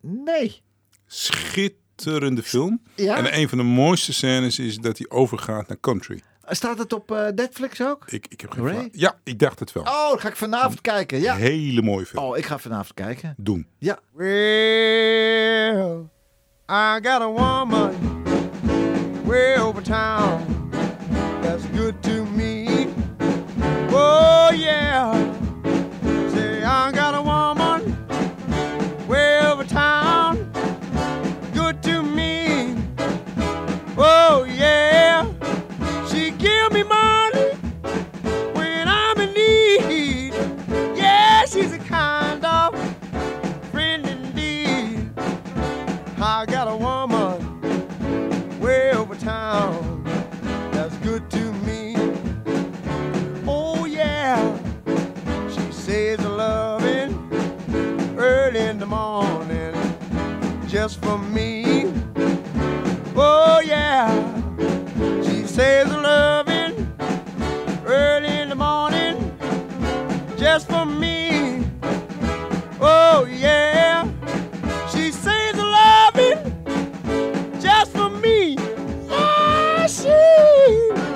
Nee. 0.01 0.61
Schitterende 1.07 2.43
film. 2.43 2.81
Ja? 2.95 3.17
En 3.17 3.37
een 3.37 3.49
van 3.49 3.57
de 3.57 3.63
mooiste 3.63 4.13
scènes 4.13 4.59
is 4.59 4.77
dat 4.77 4.97
hij 4.97 5.09
overgaat 5.09 5.67
naar 5.67 5.79
country. 5.79 6.21
Staat 6.47 6.77
het 6.77 6.93
op 6.93 7.11
eh, 7.11 7.27
Netflix 7.35 7.81
ook? 7.81 8.03
Ik, 8.07 8.25
ik 8.29 8.41
heb 8.41 8.51
geen 8.51 8.67
Ray? 8.67 8.89
Ja, 8.91 9.15
ik 9.23 9.39
dacht 9.39 9.59
het 9.59 9.71
wel. 9.71 9.83
Oh, 9.83 10.09
dan 10.09 10.19
ga 10.19 10.27
ik 10.27 10.35
vanavond 10.35 10.81
kijken. 10.81 11.19
Ja. 11.19 11.35
Hele 11.35 11.81
mooie 11.81 12.05
film. 12.05 12.23
Oh, 12.25 12.37
ik 12.37 12.45
ga 12.45 12.57
vanavond 12.57 12.93
kijken. 12.93 13.33
Doen. 13.37 13.67
Ja. 13.77 13.99
Well, 14.13 15.99
I 16.69 16.99
got 17.01 17.21
a 17.21 17.27
woman 17.27 17.93
way 19.25 19.57
over 19.57 19.83
town 19.83 20.62
that's 21.53 21.67
good 21.67 22.01
to 22.01 22.25
me. 22.25 22.87
Oh, 23.91 24.51
yeah. 24.55 25.12
says 65.53 65.87
loving 65.87 66.91
early 67.85 68.39
in 68.39 68.49
the 68.49 68.55
morning 68.55 69.37
just 70.35 70.67
for 70.67 70.83
me. 70.83 71.63
Oh 72.81 73.27
yeah, 73.29 74.09
she 74.91 75.11
says 75.11 75.55
loving 75.55 76.39
just 77.61 77.91
for 77.91 78.09
me. 78.09 78.57
Ah, 79.11 79.85
she 79.87 80.09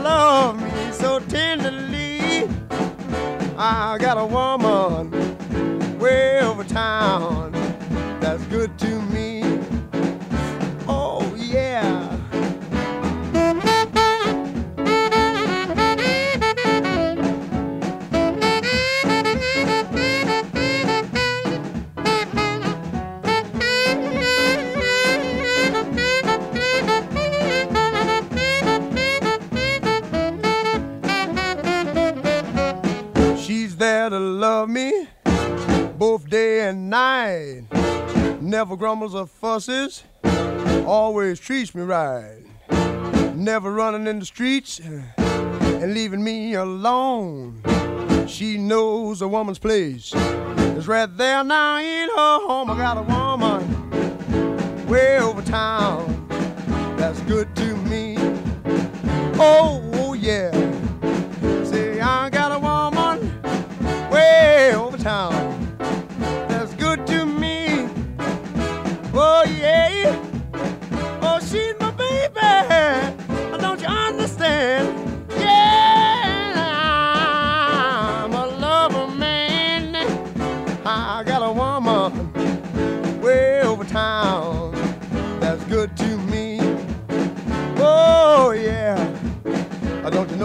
loves 0.04 0.62
me 0.62 0.92
so 0.92 1.20
tenderly. 1.22 2.48
I 3.58 3.98
got 4.00 4.20
a 4.20 4.26
woman 4.26 5.10
way 5.98 6.42
over 6.42 6.64
town 6.64 7.54
that's 8.20 8.44
good 8.46 8.78
to 8.78 9.02
me. 9.02 9.07
Always 40.86 41.40
treats 41.40 41.74
me 41.74 41.82
right. 41.82 42.44
Never 43.36 43.72
running 43.74 44.06
in 44.06 44.20
the 44.20 44.26
streets 44.26 44.80
and 44.80 45.94
leaving 45.96 46.24
me 46.24 46.54
alone. 46.54 47.64
She 48.28 48.60
knows 48.60 49.24
a 49.24 49.28
woman's 49.28 49.58
place 49.58 50.14
is 50.14 50.88
right 50.88 51.10
there 51.18 51.44
now 51.44 51.80
in 51.80 52.08
her 52.10 52.40
home. 52.48 52.70
I 52.70 52.78
got 52.78 52.98
a 52.98 53.02
woman 53.02 54.88
way 54.88 55.18
over 55.20 55.42
town 55.42 56.28
that's 56.96 57.20
good 57.22 57.56
to 57.56 57.76
me. 57.78 58.16
Oh, 59.40 60.14
yeah. 60.14 60.52
Say, 61.64 62.00
I 62.00 62.30
got 62.30 62.52
a 62.52 62.60
woman 62.60 63.42
way 64.12 64.76
over 64.76 64.98
town 64.98 65.57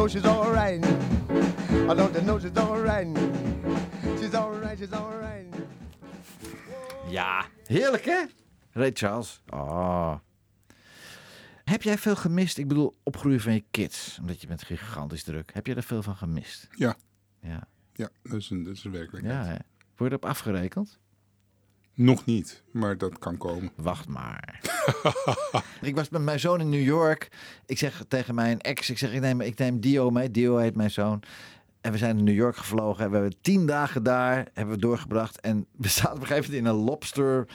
know 0.02 0.08
she's 0.08 0.24
all 0.24 0.52
right? 0.52 0.84
I 1.88 1.94
don't 1.94 2.24
know 2.24 2.38
she's 2.38 2.56
all 2.56 2.82
right? 2.82 3.06
She's 4.18 4.34
all 4.34 4.50
right, 4.50 4.78
she's 4.78 4.92
all 4.92 5.12
right. 5.20 5.46
Ja, 7.08 7.46
heerlijk 7.66 8.04
hè? 8.04 8.24
Ray 8.72 8.90
Charles. 8.94 9.42
Oh. 9.48 10.14
Heb 11.64 11.82
jij 11.82 11.98
veel 11.98 12.16
gemist? 12.16 12.58
Ik 12.58 12.68
bedoel, 12.68 12.96
opgroeien 13.02 13.40
van 13.40 13.52
je 13.52 13.64
kids. 13.70 14.18
Omdat 14.20 14.40
je 14.40 14.46
bent 14.46 14.62
gigantisch 14.62 15.22
druk. 15.22 15.50
Heb 15.54 15.66
je 15.66 15.74
er 15.74 15.82
veel 15.82 16.02
van 16.02 16.16
gemist? 16.16 16.68
Ja. 16.70 16.96
Ja. 17.40 17.66
Ja, 17.92 18.08
dat 18.22 18.40
is 18.40 18.50
een, 18.50 18.62
dat 18.62 18.76
is 18.76 18.84
een 18.84 18.92
werkelijkheid. 18.92 19.44
Ja, 19.44 19.50
hè? 19.50 19.56
Word 19.96 20.10
je 20.10 20.16
erop 20.18 20.24
afgerekend? 20.24 20.98
Nog 21.94 22.24
niet, 22.24 22.62
maar 22.70 22.98
dat 22.98 23.18
kan 23.18 23.36
komen. 23.36 23.70
Wacht 23.76 24.08
maar. 24.08 24.60
ik 25.80 25.94
was 25.94 26.08
met 26.08 26.22
mijn 26.22 26.40
zoon 26.40 26.60
in 26.60 26.68
New 26.68 26.84
York. 26.84 27.28
Ik 27.66 27.78
zeg 27.78 28.04
tegen 28.08 28.34
mijn 28.34 28.60
ex, 28.60 28.90
ik 28.90 28.98
zeg, 28.98 29.12
ik 29.12 29.20
neem, 29.20 29.40
ik 29.40 29.58
neem 29.58 29.80
Dio 29.80 30.10
mee. 30.10 30.30
Dio 30.30 30.56
heet 30.56 30.76
mijn 30.76 30.90
zoon. 30.90 31.22
En 31.80 31.92
we 31.92 31.98
zijn 31.98 32.14
naar 32.14 32.24
New 32.24 32.34
York 32.34 32.56
gevlogen. 32.56 33.04
En 33.04 33.10
we 33.10 33.16
hebben 33.16 33.36
tien 33.40 33.66
dagen 33.66 34.02
daar 34.02 34.48
hebben 34.52 34.74
we 34.74 34.80
doorgebracht. 34.80 35.40
En 35.40 35.66
we 35.76 35.88
zaten 35.98 36.12
op 36.12 36.20
een 36.20 36.26
gegeven 36.26 36.50
moment 36.50 36.68
in 36.68 36.78
een 36.78 36.84
lobster 36.84 37.48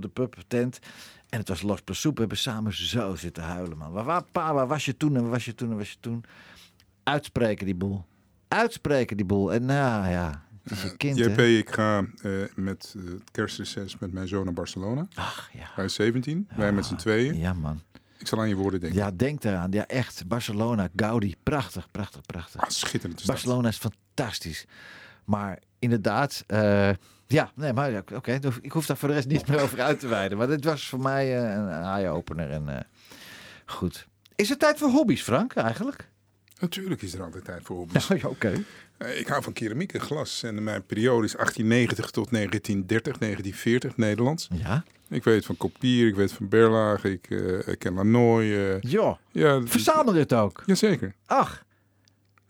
de 0.00 0.08
pup 0.08 0.36
tent. 0.48 0.78
En 1.28 1.38
het 1.38 1.48
was 1.48 1.62
lobster 1.62 1.96
soep. 1.96 2.14
We 2.14 2.20
hebben 2.20 2.38
samen 2.38 2.74
zo 2.74 3.14
zitten 3.14 3.42
huilen, 3.42 3.78
man. 3.78 3.92
Waar, 3.92 4.04
waar, 4.04 4.24
pa, 4.32 4.54
waar 4.54 4.66
was 4.66 4.84
je 4.84 4.96
toen 4.96 5.16
en 5.16 5.30
was 5.30 5.44
je 5.44 5.54
toen 5.54 5.70
en 5.70 5.76
was 5.76 5.90
je 5.90 5.96
toen? 6.00 6.24
Uitspreken 7.02 7.66
die 7.66 7.74
boel. 7.74 8.04
Uitspreken 8.48 9.16
die 9.16 9.26
boel. 9.26 9.52
En 9.52 9.64
nou 9.64 10.08
ja, 10.08 10.45
is 10.70 10.96
kind, 10.96 11.18
JP, 11.18 11.36
hè? 11.36 11.44
ik 11.44 11.70
ga 11.70 12.04
eh, 12.22 12.32
met 12.54 12.94
het 12.98 13.30
kerstreces 13.30 13.98
met 13.98 14.12
mijn 14.12 14.28
zoon 14.28 14.44
naar 14.44 14.54
Barcelona. 14.54 15.08
Ach 15.14 15.50
ja. 15.52 15.70
Hij 15.74 15.84
is 15.84 15.94
17, 15.94 16.48
wij 16.56 16.72
met 16.72 16.86
z'n 16.86 16.94
tweeën. 16.94 17.38
Ja, 17.38 17.52
man. 17.52 17.82
Ik 18.18 18.26
zal 18.26 18.40
aan 18.40 18.48
je 18.48 18.54
woorden 18.54 18.80
denken. 18.80 18.98
Ja, 18.98 19.10
denk 19.10 19.44
eraan. 19.44 19.70
Ja, 19.70 19.86
echt. 19.86 20.26
Barcelona, 20.26 20.88
Gaudi. 20.96 21.34
Prachtig, 21.42 21.90
prachtig, 21.90 22.20
prachtig. 22.20 22.60
Ah, 22.60 22.68
schitterend. 22.68 23.20
is 23.20 23.26
dat. 23.26 23.34
Barcelona 23.34 23.68
is 23.68 23.78
fantastisch. 23.78 24.66
Maar 25.24 25.58
inderdaad, 25.78 26.44
eh, 26.46 26.90
ja, 27.26 27.50
nee, 27.54 27.72
maar 27.72 28.02
oké. 28.14 28.38
ik 28.60 28.72
hoef 28.72 28.86
daar 28.86 28.96
voor 28.96 29.08
de 29.08 29.14
rest 29.14 29.28
niet 29.28 29.46
meer 29.48 29.60
over 29.60 29.80
uit 29.80 30.00
te 30.00 30.06
wijden. 30.06 30.38
Maar 30.38 30.46
dit 30.46 30.64
was 30.64 30.88
voor 30.88 31.00
mij 31.00 31.38
eh, 31.38 31.54
een 31.54 31.68
eye-opener. 31.68 32.50
En 32.50 32.68
eh, 32.68 32.84
goed. 33.66 34.06
Is 34.34 34.48
het 34.48 34.58
tijd 34.58 34.78
voor 34.78 34.88
hobby's, 34.88 35.22
Frank, 35.22 35.54
eigenlijk? 35.54 36.08
Natuurlijk 36.60 37.02
is 37.02 37.14
er 37.14 37.22
altijd 37.22 37.44
tijd 37.44 37.60
voor 37.62 37.76
hobby's. 37.86 38.06
Ja, 38.06 38.28
oké. 38.28 38.52
Eh, 38.98 39.20
ik 39.20 39.26
hou 39.26 39.42
van 39.42 39.52
keramiek 39.52 39.92
en 39.92 40.00
glas. 40.00 40.42
En 40.42 40.64
mijn 40.64 40.84
periode 40.86 41.24
is 41.26 41.32
1890 41.32 42.10
tot 42.10 42.30
1930, 42.30 43.18
1940 43.18 43.96
Nederlands. 43.96 44.48
Ja. 44.52 44.84
Ik 45.08 45.24
weet 45.24 45.44
van 45.44 45.56
Kopier, 45.56 46.06
ik 46.06 46.14
weet 46.14 46.32
van 46.32 46.48
Berlage, 46.48 47.10
ik, 47.12 47.30
eh, 47.30 47.66
ik 47.72 47.78
ken 47.78 47.94
Lanoy. 47.94 48.42
eh 48.56 48.80
Ja. 48.80 49.18
ja, 49.32 49.62
Verzamel 49.64 50.14
het 50.14 50.32
ook? 50.34 50.62
Jazeker. 50.66 51.14
Ach. 51.26 51.64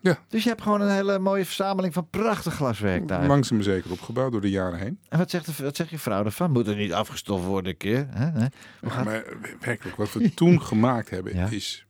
Ja. 0.01 0.19
Dus 0.29 0.43
je 0.43 0.49
hebt 0.49 0.63
gewoon 0.63 0.81
een 0.81 0.91
hele 0.91 1.19
mooie 1.19 1.45
verzameling 1.45 1.95
van 1.95 2.09
prachtig 2.11 2.55
glaswerk 2.55 3.09
daar. 3.09 3.27
Langzaam 3.27 3.63
zeker 3.63 3.91
opgebouwd 3.91 4.33
door 4.33 4.41
de 4.41 4.51
jaren 4.51 4.79
heen. 4.79 4.99
En 5.09 5.19
wat 5.19 5.31
zegt, 5.31 5.47
de, 5.57 5.63
wat 5.65 5.77
zegt 5.77 5.91
je 5.91 5.99
vrouw 5.99 6.25
ervan? 6.25 6.51
Moet 6.51 6.67
er 6.69 6.77
niet 6.77 6.93
afgestoft 6.93 7.45
worden 7.45 7.71
een 7.71 7.77
keer? 7.77 8.07
Hè? 8.11 8.25
Hè? 8.25 8.39
Hoe 8.41 8.49
Ja, 8.81 8.89
gaat- 8.91 9.05
maar 9.05 9.25
werkelijk, 9.61 9.97
wat 9.97 10.13
we 10.13 10.35
toen 10.35 10.63
gemaakt 10.73 11.11
hebben, 11.11 11.35
Ja. 11.37 11.49
is 11.51 11.86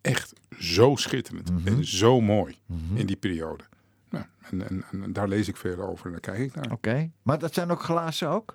echt 0.00 0.32
zo 0.58 0.96
schitterend 0.96 1.50
Mhm. 1.52 1.66
en 1.68 1.84
zo 1.84 2.20
mooi 2.20 2.58
in 2.94 3.06
die 3.06 3.16
periode. 3.16 3.64
Nou, 4.10 4.24
en, 4.50 4.68
en, 4.68 4.84
en 4.90 5.12
daar 5.12 5.28
lees 5.28 5.48
ik 5.48 5.56
veel 5.56 5.78
over 5.82 6.06
en 6.06 6.10
daar 6.12 6.20
kijk 6.20 6.38
ik 6.38 6.54
naar. 6.54 6.72
Oké. 6.72 7.10
Maar 7.22 7.38
dat 7.38 7.54
zijn 7.54 7.70
ook 7.70 7.82
glazen 7.82 8.28
ook? 8.28 8.54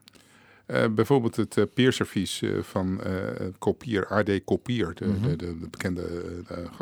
Eh, 0.65 0.87
bijvoorbeeld 0.87 1.35
het 1.35 1.57
eh, 1.57 1.63
peerservies 1.73 2.41
eh, 2.41 2.61
van 2.61 3.01
Kopier, 3.59 4.07
AD 4.07 4.43
Kopier, 4.43 4.93
de, 4.93 5.05
Mhm. 5.05 5.21
de, 5.21 5.35
de, 5.35 5.59
de 5.59 5.67
bekende 5.69 6.07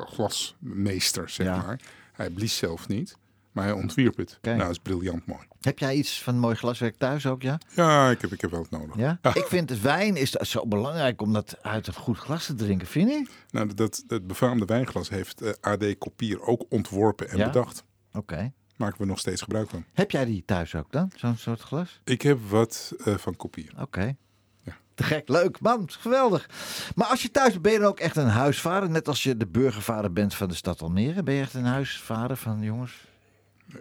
glasmeester, 0.05 1.30
zeg 1.30 1.47
Ja. 1.47 1.57
maar. 1.66 1.80
Hij 2.14 2.30
blies 2.30 2.57
zelf 2.57 2.88
niet, 2.88 3.18
maar 3.53 3.63
hij 3.63 3.73
ontwierp 3.73 4.17
het. 4.17 4.39
Nou, 4.41 4.57
dat 4.57 4.69
is 4.69 4.77
briljant 4.77 5.25
mooi. 5.25 5.41
Heb 5.61 5.79
jij 5.79 5.95
iets 5.95 6.23
van 6.23 6.39
mooi 6.39 6.55
glaswerk 6.55 6.97
thuis 6.97 7.25
ook, 7.25 7.41
ja? 7.41 7.57
Ja, 7.75 8.09
ik 8.09 8.21
heb, 8.21 8.31
ik 8.31 8.41
heb 8.41 8.51
wel 8.51 8.61
het 8.61 8.71
nodig. 8.71 8.95
Ja? 8.95 9.19
Ik 9.33 9.45
vind 9.45 9.81
wijn 9.81 10.15
is 10.15 10.29
zo 10.31 10.67
belangrijk 10.67 11.21
om 11.21 11.33
dat 11.33 11.57
uit 11.61 11.87
een 11.87 11.93
goed 11.93 12.17
glas 12.17 12.45
te 12.45 12.55
drinken, 12.55 12.87
vind 12.87 13.09
je? 13.09 13.27
Nou, 13.49 13.73
dat, 13.73 14.03
dat 14.07 14.27
befaamde 14.27 14.65
wijnglas 14.65 15.09
heeft 15.09 15.41
eh, 15.41 15.51
AD 15.61 15.97
Kopier 15.97 16.41
ook 16.41 16.65
ontworpen 16.69 17.29
en 17.29 17.37
Ja? 17.37 17.45
bedacht. 17.45 17.83
Oké. 18.13 18.51
Maken 18.75 19.01
we 19.01 19.05
nog 19.05 19.19
steeds 19.19 19.41
gebruik 19.41 19.69
van. 19.69 19.85
Heb 19.93 20.11
jij 20.11 20.25
die 20.25 20.43
thuis 20.45 20.75
ook 20.75 20.91
dan, 20.91 21.11
zo'n 21.15 21.37
soort 21.37 21.61
glas? 21.61 22.01
Ik 22.03 22.21
heb 22.21 22.39
wat 22.49 22.93
eh, 23.05 23.15
van 23.17 23.35
Kopier. 23.35 23.73
Oké. 23.79 24.15
Ja. 24.61 24.73
Te 24.95 25.03
gek, 25.03 25.29
leuk, 25.29 25.59
man, 25.59 25.89
geweldig. 25.91 26.49
Maar 26.95 27.07
als 27.07 27.21
je 27.21 27.31
thuis 27.31 27.49
bent, 27.51 27.61
ben 27.61 27.71
je 27.71 27.79
dan 27.79 27.87
ook 27.87 27.99
echt 27.99 28.15
een 28.15 28.27
huisvader? 28.27 28.89
Net 28.89 29.07
als 29.07 29.23
je 29.23 29.37
de 29.37 29.47
burgervader 29.47 30.13
bent 30.13 30.35
van 30.35 30.47
de 30.49 30.55
stad 30.55 30.81
Almere. 30.81 31.23
Ben 31.23 31.33
je 31.33 31.41
echt 31.41 31.53
een 31.53 31.65
huisvader 31.65 32.37
van 32.37 32.61
jongens? 32.61 33.11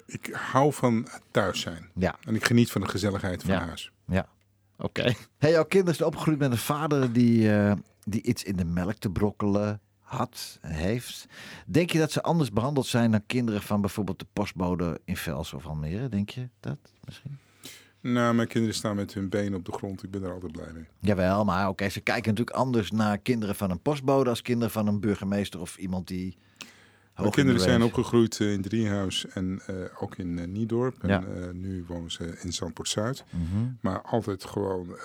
Ik 0.07 0.27
hou 0.33 0.73
van 0.73 1.09
thuis 1.31 1.61
zijn. 1.61 1.89
Ja. 1.95 2.17
En 2.25 2.35
ik 2.35 2.45
geniet 2.45 2.71
van 2.71 2.81
de 2.81 2.89
gezelligheid 2.89 3.43
van 3.43 3.55
Ja. 3.55 3.67
huis. 3.67 3.91
Ja. 4.07 4.27
Oké. 4.79 5.13
Hey, 5.39 5.51
jouw 5.51 5.65
kinderen 5.65 5.95
zijn 5.95 6.09
opgegroeid 6.09 6.39
met 6.39 6.51
een 6.51 6.57
vader 6.59 7.13
die, 7.13 7.53
eh, 7.57 7.73
die 8.05 8.23
iets 8.23 8.45
in 8.45 8.57
de 8.57 8.65
melk 8.65 8.97
te 8.97 9.11
brokkelen 9.11 9.81
had, 10.01 10.59
heeft. 10.61 11.27
Denk 11.67 11.91
je 11.91 11.99
dat 11.99 12.13
ze 12.13 12.23
anders 12.23 12.51
behandeld 12.51 12.87
zijn 12.87 13.11
dan 13.11 13.27
kinderen 13.27 13.63
van 13.63 13.81
bijvoorbeeld 13.81 14.19
de 14.19 14.27
postbode 14.33 15.01
in 15.05 15.17
Vels 15.17 15.53
of 15.53 15.67
Almere? 15.67 16.09
Denk 16.09 16.31
je 16.31 16.49
dat 16.61 16.79
misschien? 17.05 17.39
Nou, 18.01 18.35
mijn 18.35 18.49
kinderen 18.49 18.77
staan 18.77 18.97
met 18.97 19.15
hun 19.15 19.29
benen 19.29 19.55
op 19.55 19.65
de 19.65 19.73
grond. 19.73 20.03
Ik 20.03 20.11
ben 20.11 20.23
er 20.23 20.33
altijd 20.33 20.53
blij 20.53 20.73
mee. 20.73 20.85
Jawel, 21.01 21.45
maar 21.45 21.69
oké, 21.69 21.89
ze 21.89 22.01
kijken 22.01 22.31
natuurlijk 22.31 22.57
anders 22.57 22.91
naar 22.91 23.19
kinderen 23.19 23.55
van 23.55 23.71
een 23.71 23.81
postbode 23.81 24.31
als 24.31 24.43
kinderen 24.43 24.71
van 24.73 24.87
een 24.87 25.01
burgemeester 25.01 25.61
of 25.61 25.77
iemand 25.77 26.07
die. 26.09 26.37
Mijn 27.17 27.31
kinderen 27.31 27.61
zijn 27.61 27.83
opgegroeid 27.83 28.41
eh, 28.41 28.53
in 28.53 28.63
Driehuis 28.63 29.27
en 29.27 29.61
eh, 29.67 29.75
ook 30.03 30.17
in 30.17 30.39
eh, 30.39 30.47
Niedorp. 30.47 31.03
En 31.03 31.09
Ja. 31.09 31.23
nu 31.53 31.85
wonen 31.89 32.11
ze 32.11 32.39
in 32.43 32.53
Zandpoort-Zuid. 32.53 33.25
Mhm. 33.31 33.71
Maar 33.81 34.03
altijd 34.03 34.45
gewoon 34.45 34.97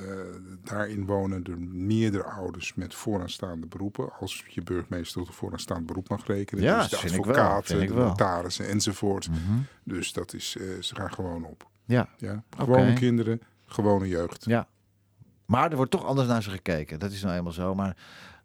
daarin 0.64 1.06
wonen 1.06 1.44
er 1.44 1.60
meerdere 1.60 2.24
ouders 2.24 2.74
met 2.74 2.96
vooraanstaande 2.96 3.68
beroepen. 3.68 4.14
Als 4.20 4.46
je 4.50 4.62
burgemeester 4.62 5.18
tot 5.18 5.28
een 5.28 5.34
vooraanstaand 5.34 5.86
beroep 5.86 6.10
mag 6.10 6.28
rekenen. 6.28 6.64
Ja, 6.64 6.80
dus 6.80 6.90
de 6.90 6.98
advocaten, 6.98 7.88
de 7.88 7.94
notarissen 7.94 8.68
enzovoort. 8.68 9.30
Mhm. 9.30 9.60
Dus 9.84 10.14
dat 10.14 10.34
is, 10.34 10.52
ze 10.80 10.96
gaan 10.96 11.14
gewoon 11.14 11.46
op. 11.46 11.70
Ja. 11.86 12.10
Ja? 12.18 12.44
Gewone 12.58 12.94
kinderen, 12.94 13.42
gewone 13.66 14.08
jeugd. 14.08 14.46
Ja. 14.46 14.68
Maar 15.46 15.70
er 15.70 15.76
wordt 15.76 15.92
toch 15.92 16.06
anders 16.06 16.28
naar 16.28 16.44
ze 16.44 16.50
gekeken. 16.50 17.00
Dat 17.00 17.12
is 17.12 17.22
nou 17.22 17.36
eenmaal 17.36 17.52
zo. 17.52 17.76
Maar 17.76 17.96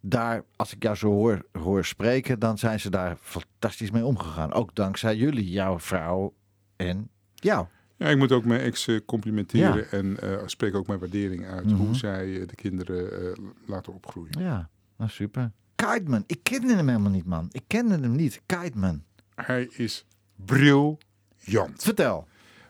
daar, 0.05 0.44
als 0.57 0.74
ik 0.74 0.82
jou 0.82 0.96
zo 0.96 1.09
hoor, 1.11 1.46
hoor 1.53 1.84
spreken, 1.84 2.38
dan 2.38 2.59
zijn 2.59 2.80
ze 2.80 2.90
daar 2.90 3.16
fantastisch 3.20 3.90
mee 3.90 4.05
omgegaan. 4.05 4.53
Ook 4.53 4.74
dankzij 4.74 5.16
jullie, 5.16 5.50
jouw 5.50 5.78
vrouw 5.78 6.34
en 6.76 7.09
jou. 7.34 7.66
Ja, 7.96 8.09
ik 8.09 8.16
moet 8.16 8.32
ook 8.32 8.44
mijn 8.44 8.61
ex 8.61 8.86
eh, 8.86 9.00
complimenteren 9.07 9.76
Ja. 9.76 9.82
en 9.98 10.20
eh, 10.20 10.42
spreek 10.46 10.74
ook 10.74 10.86
mijn 10.86 10.98
waardering 10.98 11.46
uit 11.46 11.64
Mhm. 11.64 11.74
hoe 11.74 11.94
zij 11.94 12.40
eh, 12.40 12.46
de 12.48 12.55
kinderen 12.55 13.34
laten 13.66 13.92
opgroeien. 13.94 14.40
Ja, 14.40 14.68
nou 14.96 15.11
super. 15.11 15.53
Kiteman, 15.74 16.24
ik 16.26 16.38
kende 16.42 16.74
hem 16.74 16.88
helemaal 16.88 17.11
niet, 17.11 17.26
man. 17.26 17.48
Ik 17.53 17.62
kende 17.66 17.94
hem 17.98 18.16
niet. 18.16 18.40
Kiteman. 18.46 19.03
Hij 19.34 19.64
is 19.64 20.07
briljant. 20.44 21.82
Vertel. 21.82 22.26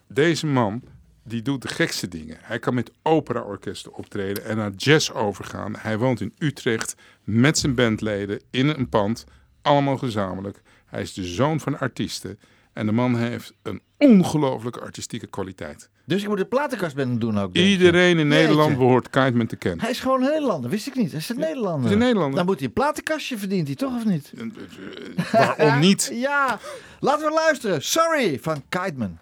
Deze 0.06 0.46
man 0.46 0.82
die 1.24 1.42
doet 1.42 1.62
de 1.62 1.68
gekste 1.68 2.08
dingen. 2.08 2.36
Hij 2.40 2.58
kan 2.58 2.74
met 2.74 2.90
operaorkesten 3.02 3.94
optreden 3.94 4.44
en 4.44 4.56
naar 4.56 4.70
jazz 4.76 5.10
overgaan. 5.10 5.74
Hij 5.78 5.98
woont 5.98 6.20
in 6.20 6.34
Utrecht 6.38 6.94
met 7.24 7.58
zijn 7.58 7.74
bandleden 7.74 8.40
in 8.50 8.68
een 8.68 8.88
pand, 8.88 9.24
allemaal 9.62 9.96
gezamenlijk. 9.98 10.62
Hij 10.86 11.02
is 11.02 11.12
de 11.12 11.24
zoon 11.24 11.60
van 11.60 11.78
artiesten 11.78 12.38
en 12.72 12.86
de 12.86 12.92
man 12.92 13.16
heeft 13.16 13.52
een 13.62 13.80
ongelooflijke 13.98 14.80
artistieke 14.80 15.26
kwaliteit. 15.26 15.90
Dus 16.04 16.22
ik 16.22 16.28
moet 16.28 16.38
de 16.38 16.44
platenkast 16.44 16.96
met 16.96 17.06
hem 17.06 17.18
doen 17.18 17.38
ook. 17.38 17.54
Iedereen 17.56 18.18
in 18.18 18.28
Nederland 18.28 18.68
Jeetje. 18.68 18.84
behoort 18.84 19.10
Kiteman 19.10 19.46
te 19.46 19.56
kennen. 19.56 19.80
Hij 19.80 19.90
is 19.90 20.00
gewoon 20.00 20.22
een 20.22 20.30
Nederlander, 20.30 20.70
wist 20.70 20.86
ik 20.86 20.94
niet. 20.94 21.10
Hij 21.10 21.20
is 21.20 21.28
een 21.28 21.38
Nederlander. 21.38 21.86
is 21.86 21.92
een 21.92 21.98
Nederlander. 21.98 22.36
Dan 22.36 22.46
moet 22.46 22.58
hij 22.58 22.66
een 22.66 22.72
platenkastje 22.72 23.38
verdient 23.38 23.66
hij 23.66 23.76
toch 23.76 23.96
of 23.96 24.04
niet? 24.04 24.32
Waarom 25.32 25.78
niet? 25.80 26.10
Ja, 26.28 26.58
laten 27.00 27.26
we 27.26 27.32
luisteren. 27.32 27.82
Sorry 27.82 28.38
van 28.40 28.62
Kiteman. 28.68 29.18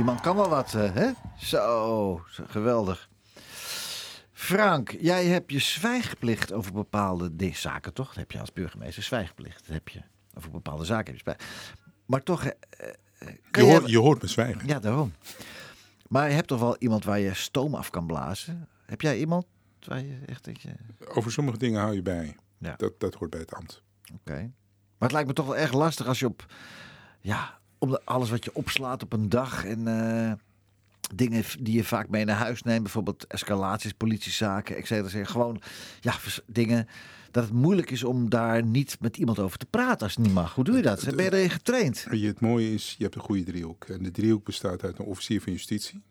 Die 0.00 0.08
man 0.08 0.20
kan 0.20 0.36
wel 0.36 0.48
wat, 0.48 0.74
eh, 0.74 0.94
hè? 0.94 1.10
Zo, 1.38 2.22
geweldig. 2.46 3.08
Frank, 4.32 4.96
jij 5.00 5.26
hebt 5.26 5.52
je 5.52 5.58
zwijgplicht 5.58 6.52
over 6.52 6.72
bepaalde 6.72 7.50
zaken, 7.52 7.92
toch? 7.92 8.06
Dat 8.06 8.16
heb 8.16 8.32
je 8.32 8.40
als 8.40 8.52
burgemeester 8.52 9.02
zwijgplicht. 9.02 9.66
Dat 9.66 9.74
heb 9.74 9.88
je 9.88 10.02
over 10.36 10.50
bepaalde 10.50 10.84
zaken. 10.84 11.16
Heb 11.16 11.26
je 11.26 11.44
Maar 12.06 12.22
toch... 12.22 12.44
eh, 12.44 12.88
eh, 13.18 13.34
Je 13.50 13.62
hoort, 13.62 13.90
je 13.90 13.98
hoort 13.98 14.22
me 14.22 14.28
zwijgen. 14.28 14.66
Ja, 14.66 14.78
daarom. 14.78 15.12
Maar 16.08 16.28
je 16.28 16.34
hebt 16.34 16.48
toch 16.48 16.60
wel 16.60 16.76
iemand 16.78 17.04
waar 17.04 17.18
je 17.18 17.34
stoom 17.34 17.74
af 17.74 17.90
kan 17.90 18.06
blazen? 18.06 18.68
Heb 18.86 19.00
jij 19.00 19.18
iemand 19.18 19.46
waar 19.86 20.00
je 20.04 20.18
echt... 20.26 20.44
Dat 20.44 20.62
je... 20.62 20.70
Over 21.14 21.32
sommige 21.32 21.58
dingen 21.58 21.80
hou 21.80 21.94
je 21.94 22.02
bij. 22.02 22.36
Ja. 22.58 22.74
Dat, 22.76 23.00
dat 23.00 23.14
hoort 23.14 23.30
bij 23.30 23.40
het 23.40 23.54
ambt. 23.54 23.82
Oké. 24.14 24.34
Maar 24.98 25.08
het 25.08 25.12
lijkt 25.12 25.28
me 25.28 25.34
toch 25.34 25.46
wel 25.46 25.56
erg 25.56 25.72
lastig 25.72 26.06
als 26.06 26.18
je 26.18 26.26
op... 26.26 26.46
Ja, 27.20 27.59
om 27.80 27.90
de- 27.90 28.04
alles 28.04 28.30
wat 28.30 28.44
je 28.44 28.54
opslaat 28.54 29.02
op 29.02 29.12
een 29.12 29.28
dag 29.28 29.64
en... 29.64 29.88
eh, 29.88 30.32
dingen 31.14 31.44
die 31.60 31.74
je 31.74 31.84
vaak 31.84 32.08
mee 32.08 32.24
naar 32.24 32.36
huis 32.36 32.62
neemt. 32.62 32.82
Bijvoorbeeld 32.82 33.26
escalaties, 33.26 33.92
politiezaken, 33.92 34.76
et 34.76 34.86
cetera. 34.86 35.24
Gewoon, 35.24 35.60
ja, 36.00 36.14
dingen... 36.46 36.88
Dat 37.30 37.44
het 37.44 37.52
moeilijk 37.52 37.90
is 37.90 38.04
om 38.04 38.28
daar 38.30 38.64
niet 38.64 38.96
met 39.00 39.16
iemand 39.16 39.38
over 39.38 39.58
te 39.58 39.66
praten 39.66 40.02
als 40.02 40.16
het 40.16 40.24
niet 40.24 40.34
mag. 40.34 40.54
Hoe 40.54 40.64
doe 40.64 40.76
je 40.76 40.82
dat? 40.82 41.04
Ben 41.16 41.24
je 41.24 41.32
erin 41.32 41.50
getraind? 41.50 42.06
Je, 42.10 42.26
het 42.26 42.40
mooie 42.40 42.72
is, 42.72 42.94
je 42.98 43.02
hebt 43.02 43.14
een 43.14 43.20
goede 43.20 43.42
driehoek. 43.42 43.84
En 43.84 44.02
de 44.02 44.10
driehoek 44.10 44.44
bestaat 44.44 44.82
uit 44.82 44.98
een 44.98 45.04
officier 45.04 45.40
van 45.40 45.52
justitie. 45.52 46.02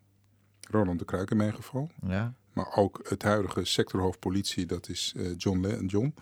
Roland 0.70 1.00
de 1.00 1.06
Kruik 1.06 1.32
in 1.32 1.38
mijn 1.38 1.54
geval. 1.56 1.92
Ja. 2.08 2.34
Maar 2.54 2.74
ook 2.76 3.00
het 3.04 3.24
huidige 3.24 3.66
sectorhoofd 3.66 4.20
politie, 4.20 4.66
dat 4.66 4.90
is 4.90 5.14
eh, 5.18 5.26
John 5.38 5.60
Le 5.60 5.86
John. 5.86 6.14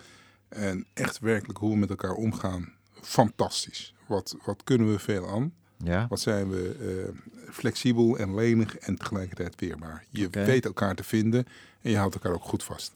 En 0.49 0.85
echt 0.93 1.19
werkelijk 1.19 1.59
hoe 1.59 1.71
we 1.71 1.77
met 1.77 1.89
elkaar 1.89 2.13
omgaan, 2.13 2.73
fantastisch. 3.01 3.93
Wat, 4.07 4.35
wat 4.45 4.63
kunnen 4.63 4.91
we 4.91 4.99
veel 4.99 5.27
aan? 5.29 5.53
Ja. 5.83 6.05
Wat 6.09 6.19
zijn 6.19 6.49
we 6.49 6.75
eh, 6.79 7.33
flexibel 7.53 8.17
en 8.17 8.35
lenig 8.35 8.77
en 8.77 8.95
tegelijkertijd 8.95 9.59
weerbaar. 9.59 10.05
Je 10.09 10.29
weet 10.29 10.65
elkaar 10.65 10.95
te 10.95 11.03
vinden 11.03 11.45
en 11.81 11.91
je 11.91 11.97
houdt 11.97 12.13
elkaar 12.13 12.31
ook 12.33 12.43
goed 12.43 12.63
vast. 12.63 12.95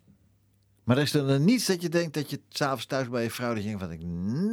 Maar 0.84 0.98
er 0.98 1.04
is 1.04 1.14
er 1.14 1.28
dan 1.28 1.44
niets 1.46 1.66
dat 1.66 1.82
je 1.82 1.90
denkt 1.90 2.14
dat 2.14 2.30
je 2.30 2.40
s'avonds 2.50 2.86
thuis 2.86 3.10
bij 3.10 3.24
je 3.24 3.30
vrouw... 3.32 3.50
dat 3.54 3.64
je 3.64 3.68
denkt, 3.70 3.82
wat 3.82 3.92
ik 3.92 4.02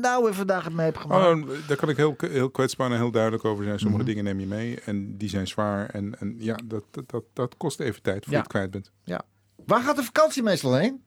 nou 0.00 0.24
weer 0.24 0.34
vandaag 0.34 0.70
mee 0.70 0.86
heb 0.86 0.96
gemaakt. 0.96 1.42
Oh, 1.42 1.48
daar 1.66 1.76
kan 1.76 1.88
ik 1.88 1.96
heel, 1.96 2.14
heel 2.18 2.50
kwetsbaar 2.50 2.90
en 2.90 2.96
heel 2.96 3.10
duidelijk 3.10 3.44
over 3.44 3.64
zijn. 3.64 3.78
Sommige 3.78 4.02
Mhm. 4.02 4.10
dingen 4.10 4.24
neem 4.24 4.40
je 4.40 4.46
mee 4.46 4.80
en 4.80 5.16
die 5.16 5.28
zijn 5.28 5.46
zwaar. 5.46 5.88
En, 5.90 6.20
en 6.20 6.34
ja, 6.38 6.58
dat, 6.64 6.84
dat, 6.90 7.10
dat, 7.10 7.24
dat 7.32 7.56
kost 7.56 7.80
even 7.80 8.02
tijd 8.02 8.24
voor 8.24 8.32
Ja. 8.32 8.36
je 8.38 8.42
het 8.42 8.52
kwijt 8.52 8.70
bent. 8.70 8.90
Ja. 9.04 9.22
Waar 9.66 9.82
gaat 9.82 9.96
de 9.96 10.02
vakantie 10.04 10.42
meestal 10.42 10.74
heen? 10.74 11.02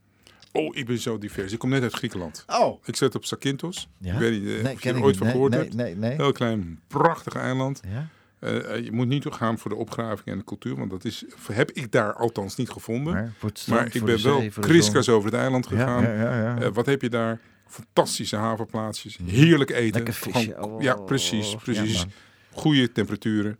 Oh, 0.53 0.75
ik 0.75 0.85
ben 0.85 0.97
zo 0.99 1.17
divers. 1.17 1.53
Ik 1.53 1.59
kom 1.59 1.69
net 1.69 1.81
uit 1.83 1.93
Griekenland. 1.93 2.43
Oh. 2.47 2.81
Ik 2.85 2.95
zit 2.95 3.15
op 3.15 3.25
Zakynthos. 3.25 3.87
Ja? 3.97 4.13
Ik 4.13 4.19
weet 4.19 4.31
niet 4.31 4.49
eh, 4.49 4.63
Nee, 4.63 4.73
of 4.73 4.83
je 4.83 4.89
er 4.89 4.97
ik 4.97 5.03
ooit 5.03 5.17
van 5.17 5.27
gehoord 5.27 5.51
nee, 5.51 5.61
hebt. 5.61 5.73
nee, 5.73 5.95
nee. 5.95 6.15
Heel 6.15 6.31
klein, 6.31 6.79
prachtig 6.87 7.33
eiland. 7.35 7.81
Ja. 7.93 8.07
Eh, 8.39 8.73
eh, 8.75 8.83
je 8.83 8.91
moet 8.91 9.07
niet 9.07 9.25
gaan 9.29 9.57
voor 9.57 9.69
de 9.71 9.77
opgraving 9.77 10.27
en 10.27 10.37
de 10.37 10.43
cultuur, 10.43 10.75
want 10.75 10.89
dat 10.89 11.05
is, 11.05 11.25
heb 11.51 11.71
ik 11.71 11.91
daar 11.91 12.13
althans 12.13 12.55
niet 12.55 12.69
gevonden. 12.69 13.33
Maar 13.67 13.95
ik 13.95 14.03
ben 14.03 14.23
wel 14.23 14.43
kriskras 14.59 15.05
zon. 15.05 15.15
over 15.15 15.31
het 15.31 15.39
eiland 15.39 15.67
gegaan. 15.67 16.03
ja, 16.03 16.13
ja, 16.13 16.57
ja. 16.59 16.71
Wat 16.71 16.85
heb 16.85 17.01
je 17.01 17.09
daar? 17.09 17.39
Fantastische 17.67 18.35
havenplaatsjes, 18.35 19.17
heerlijk 19.25 19.69
eten. 19.69 19.93
Lekker 19.95 20.13
visje. 20.13 20.53
Gewoon- 20.53 20.71
Oh, 20.71 20.81
ja, 20.81 20.95
precies, 20.95 21.51
ja, 21.51 21.57
precies. 21.57 22.05
Goede 22.51 22.91
temperaturen. 22.91 23.57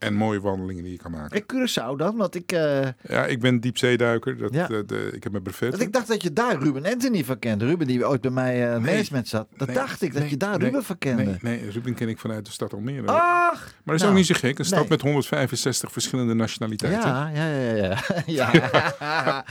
En 0.00 0.14
mooie 0.14 0.40
wandelingen 0.40 0.82
die 0.82 0.92
je 0.92 0.98
kan 0.98 1.10
maken. 1.10 1.36
En 1.36 1.42
Curaçao 1.42 1.96
dan? 1.96 2.16
Want 2.16 2.34
ik, 2.34 2.52
eh, 2.52 2.80
Ja, 3.08 3.26
ik 3.26 3.40
ben 3.40 3.60
diepzeeduiker. 3.60 4.36
Dat, 4.38 4.54
Ja. 4.54 4.68
eh, 4.68 4.78
de, 4.86 5.10
ik 5.12 5.22
heb 5.22 5.32
mijn 5.32 5.44
brevet. 5.44 5.70
want 5.70 5.82
ik 5.82 5.92
dacht 5.92 6.08
dat 6.08 6.22
je 6.22 6.32
daar 6.32 6.56
Ruben 6.62 6.84
Anthony 6.86 7.24
van 7.24 7.38
kende. 7.38 7.66
Ruben 7.66 7.86
die 7.86 8.08
ooit 8.08 8.20
bij 8.20 8.30
mij 8.30 8.72
eh 8.74 8.78
management 8.80 9.28
zat. 9.28 9.48
Dat 9.56 9.66
Nee, 9.66 9.76
dacht 9.76 10.02
ik, 10.02 10.12
dat 10.12 10.20
nee, 10.22 10.30
je 10.30 10.36
daar 10.36 10.58
nee, 10.58 10.66
Ruben 10.66 10.84
van 10.84 10.98
kende. 10.98 11.24
Nee, 11.24 11.36
nee, 11.40 11.70
Ruben 11.70 11.94
ken 11.94 12.08
ik 12.08 12.18
vanuit 12.18 12.44
de 12.46 12.50
stad 12.52 12.72
Almere. 12.72 13.06
Ach! 13.06 13.52
maar 13.52 13.72
dat 13.84 13.94
is 13.94 14.00
nou, 14.00 14.10
ook 14.12 14.16
niet 14.18 14.26
zo 14.26 14.34
gek. 14.38 14.58
Een 14.58 14.64
stad 14.64 14.78
nee. 14.78 14.88
met 14.88 15.00
165 15.00 15.92
verschillende 15.92 16.34
nationaliteiten. 16.34 17.00
Ja, 17.08 17.28
ja, 17.34 17.46
ja, 17.46 17.74
ja. 17.74 17.98
ja. 18.50 19.44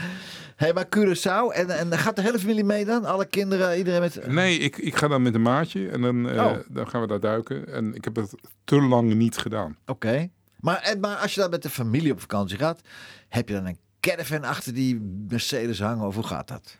hey, 0.56 0.72
maar 0.72 0.86
Curaçao, 0.96 1.54
en, 1.56 1.70
en 1.78 1.98
gaat 1.98 2.16
de 2.16 2.22
hele 2.22 2.38
familie 2.38 2.64
mee 2.64 2.84
dan? 2.84 3.04
Alle 3.04 3.26
kinderen, 3.26 3.76
iedereen 3.78 4.00
met... 4.00 4.26
Nee, 4.26 4.58
ik, 4.58 4.76
ik 4.76 4.96
ga 4.96 5.08
dan 5.08 5.22
met 5.22 5.34
een 5.34 5.42
maatje 5.42 5.88
en 5.88 6.00
dan, 6.00 6.30
Oh. 6.30 6.52
dan 6.68 6.88
gaan 6.88 7.00
we 7.00 7.06
daar 7.06 7.20
duiken. 7.20 7.68
En 7.72 7.94
ik 7.94 8.04
heb 8.04 8.14
dat 8.14 8.34
te 8.64 8.80
lang 8.80 9.14
niet 9.14 9.36
gedaan. 9.36 9.76
Oké. 9.86 10.30
Maar, 10.60 10.96
als 11.22 11.34
je 11.34 11.40
dan 11.40 11.50
met 11.50 11.62
de 11.62 11.70
familie 11.70 12.12
op 12.12 12.20
vakantie 12.20 12.58
gaat, 12.58 12.80
heb 13.28 13.48
je 13.48 13.54
dan 13.54 13.66
een 13.66 13.78
caravan 14.00 14.44
achter 14.44 14.74
die 14.74 15.00
Mercedes 15.28 15.80
hangen? 15.80 16.06
Of 16.06 16.14
hoe 16.14 16.24
gaat 16.24 16.48
dat? 16.48 16.76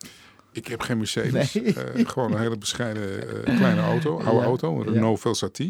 Ik 0.52 0.66
heb 0.66 0.80
geen 0.80 0.98
Mercedes. 0.98 1.54
Nee. 1.54 1.74
eh, 1.74 2.08
gewoon 2.08 2.32
een 2.32 2.40
hele 2.40 2.58
bescheiden 2.58 3.44
eh, 3.46 3.56
kleine 3.56 3.80
auto. 3.80 4.16
Oude 4.20 4.40
Ja. 4.40 4.44
auto. 4.44 4.80
Een 4.80 4.86
Ja. 4.86 4.92
Renault. 4.92 5.22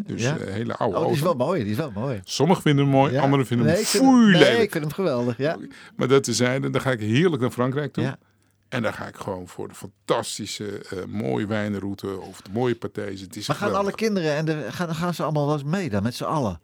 Dus 0.06 0.22
Ja. 0.22 0.36
een 0.40 0.52
hele 0.52 0.74
oude 0.76 0.96
Oh, 0.98 1.04
die 1.04 1.12
is 1.14 1.20
auto. 1.22 1.38
wel 1.38 1.46
mooi, 1.46 1.62
die 1.62 1.70
is 1.72 1.76
wel 1.76 1.90
mooi. 1.90 2.20
Sommigen 2.24 2.62
vinden 2.62 2.84
hem 2.84 2.94
mooi, 2.94 3.16
anderen 3.18 3.46
vinden 3.46 3.66
nee, 3.66 3.76
hem 3.76 3.84
foei 3.84 4.32
Nee, 4.38 4.62
ik 4.62 4.70
vind 4.70 4.84
hem 4.84 4.92
geweldig, 4.92 5.36
ja. 5.36 5.56
Maar 5.96 6.08
dat 6.08 6.24
tezijde, 6.24 6.70
dan 6.70 6.80
ga 6.80 6.90
ik 6.90 7.00
heerlijk 7.00 7.42
naar 7.42 7.50
Frankrijk 7.50 7.92
toe. 7.92 8.16
En 8.68 8.82
dan 8.82 8.92
ga 8.94 9.06
ik 9.06 9.16
gewoon 9.16 9.48
voor 9.48 9.68
de 9.68 9.74
fantastische, 9.74 10.78
eh, 10.78 10.98
mooie 11.08 11.46
wijnroute 11.46 12.20
of 12.20 12.40
de 12.40 12.50
mooie 12.52 12.76
is 12.80 13.46
Maar 13.46 13.56
gaan 13.56 13.56
geweldig. 13.56 13.78
alle 13.78 13.92
kinderen 13.94 14.34
en 14.36 14.44
de, 14.44 14.66
gaan, 14.70 14.94
gaan 14.94 15.14
ze 15.14 15.22
allemaal 15.22 15.46
wel 15.46 15.54
eens 15.54 15.64
mee 15.64 15.90
dan, 15.90 16.02
met 16.02 16.14
z'n 16.14 16.24
allen? 16.24 16.60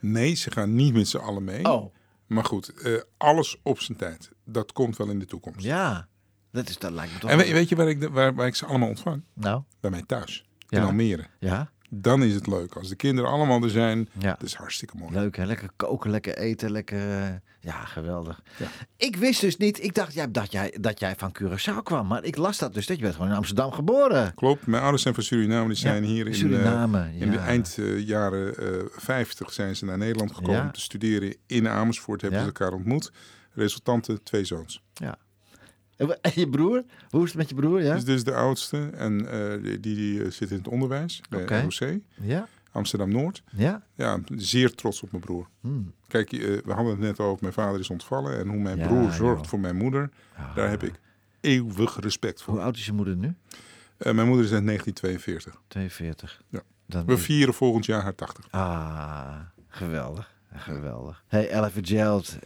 Nee, 0.00 0.34
ze 0.34 0.50
gaan 0.50 0.74
niet 0.74 0.94
met 0.94 1.08
z'n 1.08 1.16
allen 1.16 1.44
mee. 1.44 1.64
Oh. 1.64 1.94
Maar 2.26 2.44
goed, 2.44 2.68
eh, 2.82 3.00
alles 3.16 3.56
op 3.62 3.80
zijn 3.80 3.98
tijd. 3.98 4.30
Dat 4.44 4.72
komt 4.72 4.96
wel 4.96 5.08
in 5.10 5.18
de 5.18 5.24
toekomst. 5.26 5.60
Ja, 5.64 6.08
dat, 6.52 6.68
is, 6.68 6.78
dat 6.78 6.92
lijkt 6.92 7.12
me 7.12 7.18
toch... 7.18 7.30
En 7.30 7.36
wel- 7.36 7.46
weet, 7.46 7.54
weet 7.54 7.68
je 7.68 7.76
waar 7.76 7.88
ik, 7.88 8.00
de- 8.00 8.10
waar, 8.10 8.34
waar 8.34 8.46
ik 8.46 8.54
ze 8.54 8.66
allemaal 8.66 8.88
ontvang? 8.88 9.22
Nou, 9.34 9.62
Bij 9.80 9.90
mij 9.90 10.02
thuis. 10.06 10.44
Ja. 10.68 10.78
In 10.80 10.84
Almere. 10.86 11.26
ja, 11.38 11.70
Dan 11.92 12.22
is 12.22 12.34
het 12.34 12.46
leuk. 12.46 12.74
Als 12.74 12.88
de 12.88 12.94
kinderen 12.96 13.30
allemaal 13.30 13.62
er 13.62 13.70
zijn, 13.70 14.08
Ja. 14.18 14.30
dat 14.38 14.42
is 14.42 14.54
hartstikke 14.54 14.96
mooi. 14.96 15.12
leuk 15.12 15.36
hè, 15.36 15.44
lekker 15.44 15.68
koken, 15.76 16.10
lekker 16.10 16.36
eten, 16.38 16.70
lekker... 16.70 16.98
eh, 17.22 17.28
Ja, 17.60 17.84
geweldig. 17.84 18.42
Ja. 18.58 18.66
Ik 18.96 19.16
wist 19.16 19.40
dus 19.40 19.56
niet, 19.56 19.82
ik 19.82 19.94
dacht 19.94 20.14
jij, 20.14 20.30
dat, 20.30 20.52
jij, 20.52 20.76
dat 20.80 21.00
jij 21.00 21.14
van 21.16 21.34
Curaçao 21.42 21.82
kwam, 21.82 22.06
maar 22.06 22.24
ik 22.24 22.36
las 22.36 22.58
dat 22.58 22.74
dus, 22.74 22.86
dat 22.86 22.96
je 22.96 23.02
bent 23.02 23.14
gewoon 23.14 23.30
in 23.30 23.36
Amsterdam 23.36 23.72
geboren. 23.72 24.34
Klopt, 24.34 24.66
mijn 24.66 24.82
ouders 24.82 25.02
zijn 25.02 25.14
van 25.14 25.22
Suriname. 25.22 25.66
Die 25.68 25.76
zijn 25.76 26.04
hier 26.04 26.26
in, 26.26 26.34
Suriname, 26.34 26.98
eh, 27.00 27.20
in 27.20 27.30
de 27.30 27.36
ja. 27.36 27.44
eind 27.46 27.76
eh, 27.78 28.06
jaren 28.06 28.56
eh 28.56 28.84
50 28.96 29.52
zijn 29.52 29.76
ze 29.76 29.84
naar 29.84 29.98
Nederland 29.98 30.32
gekomen 30.34 30.56
Ja. 30.56 30.62
om 30.64 30.72
te 30.72 30.80
studeren. 30.80 31.36
In 31.46 31.68
Amersfoort 31.68 32.20
hebben 32.20 32.38
Ja. 32.40 32.44
ze 32.46 32.52
elkaar 32.52 32.72
ontmoet. 32.72 33.12
Resultante 33.52 34.22
twee 34.22 34.44
zoons. 34.44 34.82
Ja. 34.94 35.16
En 36.20 36.30
je 36.34 36.48
broer? 36.48 36.84
Hoe 37.10 37.22
is 37.22 37.28
het 37.28 37.36
met 37.38 37.48
je 37.48 37.54
broer, 37.54 37.82
ja? 37.82 37.94
Dus 37.94 38.04
dit 38.04 38.16
is 38.16 38.24
de 38.24 38.34
oudste 38.34 38.90
en 38.94 39.30
eh, 39.30 39.62
die, 39.62 39.80
die 39.80 40.24
eh, 40.24 40.30
zit 40.30 40.50
in 40.50 40.56
het 40.56 40.68
onderwijs 40.68 41.20
bij 41.30 41.42
Oké. 41.42 41.60
ROC, 41.60 41.98
Ja? 42.14 42.48
Amsterdam-Noord. 42.72 43.42
Ja? 43.52 43.82
Ja, 43.94 44.18
zeer 44.36 44.74
trots 44.74 45.02
op 45.02 45.10
mijn 45.10 45.22
broer. 45.22 45.48
Hmm. 45.60 45.92
Kijk, 46.08 46.32
eh, 46.32 46.40
we 46.40 46.72
hadden 46.72 46.90
het 46.90 46.98
net 47.00 47.18
over, 47.20 47.38
mijn 47.40 47.52
vader 47.52 47.80
is 47.80 47.90
ontvallen 47.90 48.38
en 48.38 48.48
hoe 48.48 48.58
mijn 48.60 48.78
Ja, 48.78 48.86
broer 48.86 49.12
zorgt 49.12 49.40
joh. 49.40 49.48
voor 49.48 49.60
mijn 49.60 49.76
moeder. 49.76 50.10
Ah. 50.36 50.54
Daar 50.54 50.70
heb 50.70 50.82
ik 50.82 51.00
eeuwig 51.40 52.00
respect 52.00 52.42
voor. 52.42 52.54
Hoe 52.54 52.62
oud 52.62 52.76
is 52.76 52.86
je 52.86 52.92
moeder 52.92 53.16
nu? 53.16 53.34
Mijn 53.98 54.26
moeder 54.26 54.44
is 54.44 54.52
uit 54.52 54.64
1942. 54.66 55.60
42. 55.68 56.42
Ja. 56.48 56.60
Dan 56.86 57.06
We 57.06 57.18
vieren 57.18 57.54
volgend 57.54 57.86
jaar 57.86 58.02
haar 58.02 58.14
80. 58.14 58.46
Ah, 58.50 59.36
geweldig. 59.68 60.34
Geweldig. 60.54 61.24
Hey, 61.26 61.48
Ella 61.48 61.70
Fitzgerald, 61.70 62.38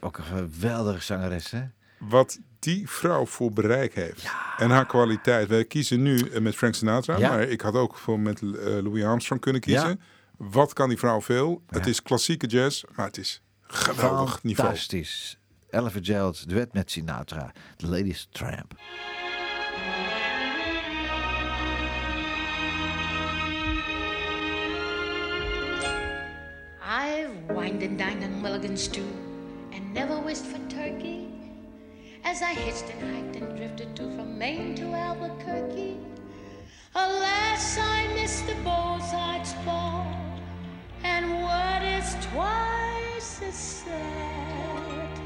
ook 0.00 0.18
een 0.18 0.24
geweldige 0.24 1.00
zangeres, 1.02 1.50
hè? 1.50 1.62
Wat 2.08 2.38
die 2.58 2.88
vrouw 2.90 3.26
voor 3.26 3.52
bereik 3.52 3.94
heeft 3.94 4.30
en 4.58 4.70
haar 4.70 4.86
kwaliteit. 4.86 5.48
Wij 5.48 5.64
kiezen 5.64 6.02
nu 6.02 6.18
eh, 6.18 6.40
met 6.40 6.54
Frank 6.56 6.74
Sinatra, 6.74 7.16
Ja. 7.18 7.28
maar 7.28 7.42
ik 7.42 7.60
had 7.60 7.74
ook 7.74 7.96
voor 7.96 8.20
met 8.20 8.40
eh, 8.40 8.48
Louis 8.62 9.04
Armstrong 9.04 9.40
kunnen 9.40 9.60
kiezen. 9.60 9.88
Ja. 9.88 9.96
Wat 10.36 10.72
kan 10.72 10.88
die 10.88 10.98
vrouw 10.98 11.20
veel? 11.20 11.62
Het 11.66 11.86
is 11.86 12.02
klassieke 12.02 12.46
jazz, 12.46 12.84
maar 12.94 13.06
het 13.06 13.18
is 13.18 13.42
geweldig 13.62 14.42
niveau. 14.42 14.68
Fantastisch. 14.68 15.38
Ella 15.70 15.90
Fitzgerald, 15.90 16.48
duet 16.48 16.72
met 16.72 16.90
Sinatra. 16.90 17.52
The 17.76 17.86
Ladies 17.88 18.28
Tramp. 18.30 18.74
I've 26.82 27.30
wined 27.48 27.82
and 27.82 27.96
dined 27.98 28.22
on 28.24 28.42
Mulligan 28.42 28.76
stew 28.76 29.06
and 29.72 29.92
never 29.94 30.18
wished 30.20 30.44
for 30.44 30.58
turkey. 30.68 31.21
As 32.24 32.40
I 32.40 32.54
hitched 32.54 32.88
and 32.88 33.02
hiked 33.14 33.36
and 33.36 33.56
drifted 33.56 33.96
to 33.96 34.02
from 34.16 34.38
Maine 34.38 34.74
to 34.76 34.94
Albuquerque. 34.94 35.96
Alas, 36.94 37.78
I 37.78 38.06
missed 38.14 38.46
the 38.46 38.54
Beaux-Arts 38.62 39.54
ball. 39.64 40.06
And 41.02 41.42
what 41.42 41.82
is 41.82 42.16
twice 42.32 43.42
as 43.42 43.54
sad? 43.54 45.20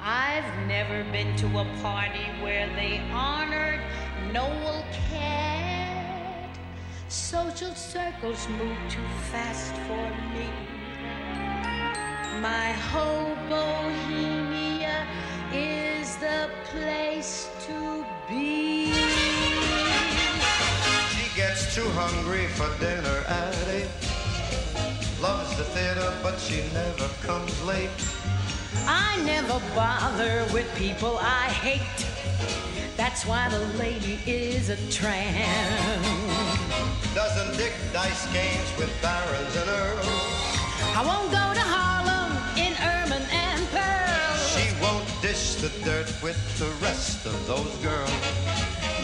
I've 0.00 0.66
never 0.68 1.04
been 1.10 1.34
to 1.36 1.46
a 1.58 1.66
party 1.82 2.26
where 2.40 2.68
they 2.76 3.00
honored 3.12 3.80
Noel 4.32 4.84
Cat. 5.10 6.58
Social 7.08 7.74
circles 7.74 8.48
move 8.48 8.78
too 8.88 9.08
fast 9.32 9.74
for 9.86 10.08
me. 10.34 10.48
My 12.40 12.72
whole 12.90 13.34
Bohemia 13.48 15.06
is 15.54 16.16
the 16.16 16.50
place 16.64 17.48
to 17.66 18.04
be. 18.28 18.92
She 21.12 21.36
gets 21.36 21.74
too 21.74 21.88
hungry 21.90 22.46
for 22.48 22.70
dinner 22.78 23.24
at 23.28 23.54
eight. 23.68 23.88
Loves 25.20 25.56
the 25.56 25.64
theater, 25.64 26.12
but 26.22 26.38
she 26.38 26.62
never 26.72 27.08
comes 27.22 27.62
late. 27.64 27.90
I 28.86 29.20
never 29.24 29.60
bother 29.74 30.44
with 30.52 30.68
people 30.76 31.18
I 31.20 31.46
hate. 31.48 32.06
That's 32.96 33.24
why 33.26 33.48
the 33.48 33.60
lady 33.78 34.18
is 34.26 34.70
a 34.70 34.76
tramp. 34.90 36.02
Doesn't 37.14 37.56
dig 37.56 37.72
dice 37.92 38.26
games 38.32 38.70
with 38.78 38.90
barons 39.02 39.56
and 39.56 39.68
earls. 39.68 40.06
I 40.94 41.02
won't 41.06 41.30
go 41.30 41.54
to 41.54 41.60
Harlem 41.60 41.91
the 45.42 45.68
dirt 45.84 46.06
with 46.22 46.38
the 46.58 46.70
rest 46.84 47.26
of 47.26 47.34
those 47.46 47.74
girls. 47.82 48.10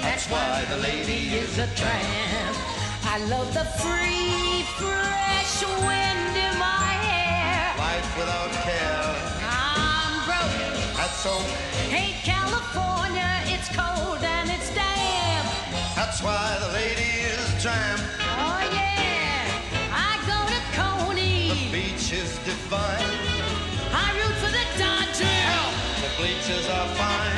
That's 0.00 0.26
why 0.30 0.64
the 0.70 0.76
lady 0.76 1.34
is 1.34 1.58
a 1.58 1.66
tramp. 1.74 2.56
I 3.02 3.18
love 3.28 3.52
the 3.52 3.66
free, 3.82 4.62
fresh 4.78 5.54
wind 5.82 6.34
in 6.46 6.54
my 6.58 6.90
hair. 7.08 7.74
Life 7.76 8.10
without 8.16 8.52
care. 8.62 9.16
I'm 9.42 10.14
broke. 10.26 10.96
That's 10.96 11.18
so. 11.26 11.34
Hate 11.90 12.20
California, 12.22 13.30
it's 13.54 13.68
cold 13.74 14.22
and 14.22 14.48
it's 14.48 14.70
damp. 14.74 15.46
That's 15.96 16.22
why 16.22 16.56
the 16.60 16.70
lady 16.72 17.10
is 17.34 17.42
a 17.54 17.60
tramp. 17.60 18.00
Oh 18.20 18.60
yeah, 18.72 18.97
pictures 26.48 26.70
are 26.70 26.86
fine. 26.94 27.37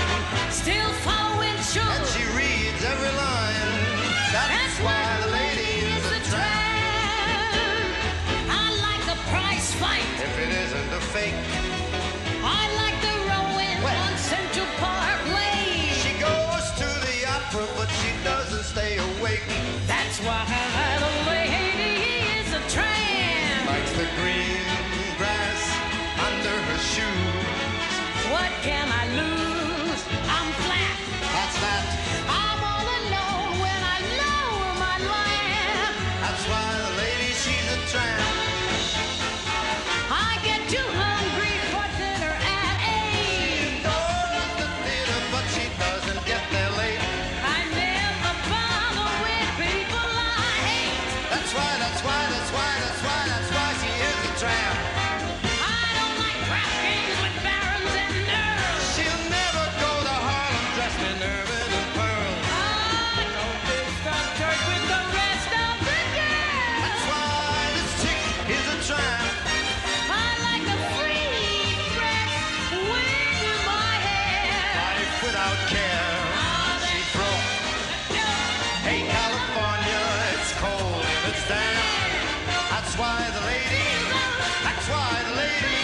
That's 84.65 84.87
why 84.89 85.23
the 85.29 85.35
lady, 85.37 85.83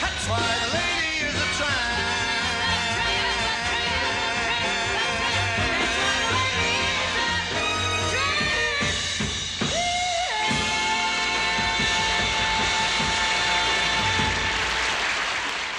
that's 0.00 0.24
why 0.28 0.44
the 0.62 0.68
lady 0.78 1.28
is 1.28 1.34
a 1.34 1.48
tramp. 1.58 1.94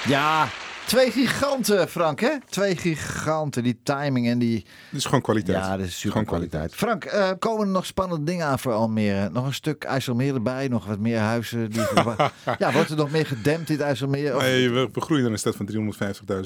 Ja, 0.08 0.65
twee 0.86 1.10
giganten, 1.10 1.88
Frank, 1.88 2.20
hè? 2.20 2.30
Twee 2.48 2.76
giganten. 2.76 3.62
Die 3.62 3.78
timing 3.82 4.28
en 4.28 4.38
die... 4.38 4.64
Dit 4.90 4.98
is 4.98 5.04
gewoon 5.04 5.20
kwaliteit. 5.20 5.56
Ja, 5.64 5.76
dat 5.76 5.86
is 5.86 5.98
super 6.00 6.24
kwaliteit. 6.24 6.74
Frank, 6.74 7.04
eh, 7.04 7.30
komen 7.38 7.66
er 7.66 7.72
nog 7.72 7.86
spannende 7.86 8.24
dingen 8.24 8.46
aan 8.46 8.58
voor 8.58 8.72
Almere? 8.72 9.30
Nog 9.30 9.46
een 9.46 9.54
stuk 9.54 9.84
IJsselmeer 9.84 10.34
erbij? 10.34 10.68
Nog 10.68 10.86
wat 10.86 10.98
meer 10.98 11.18
huizen? 11.18 11.70
Die... 11.70 11.80
ja, 12.58 12.72
wordt 12.72 12.90
er 12.90 12.96
nog 12.96 13.10
meer 13.10 13.26
gedempt 13.26 13.70
in 13.70 13.80
IJsselmeer? 13.80 14.36
Of- 14.36 14.42
Nee, 14.42 14.70
we, 14.70 14.88
groeien 14.92 15.22
naar 15.22 15.32
een 15.32 15.38
stad 15.38 15.56
van 15.56 15.68
350.000 15.72 15.76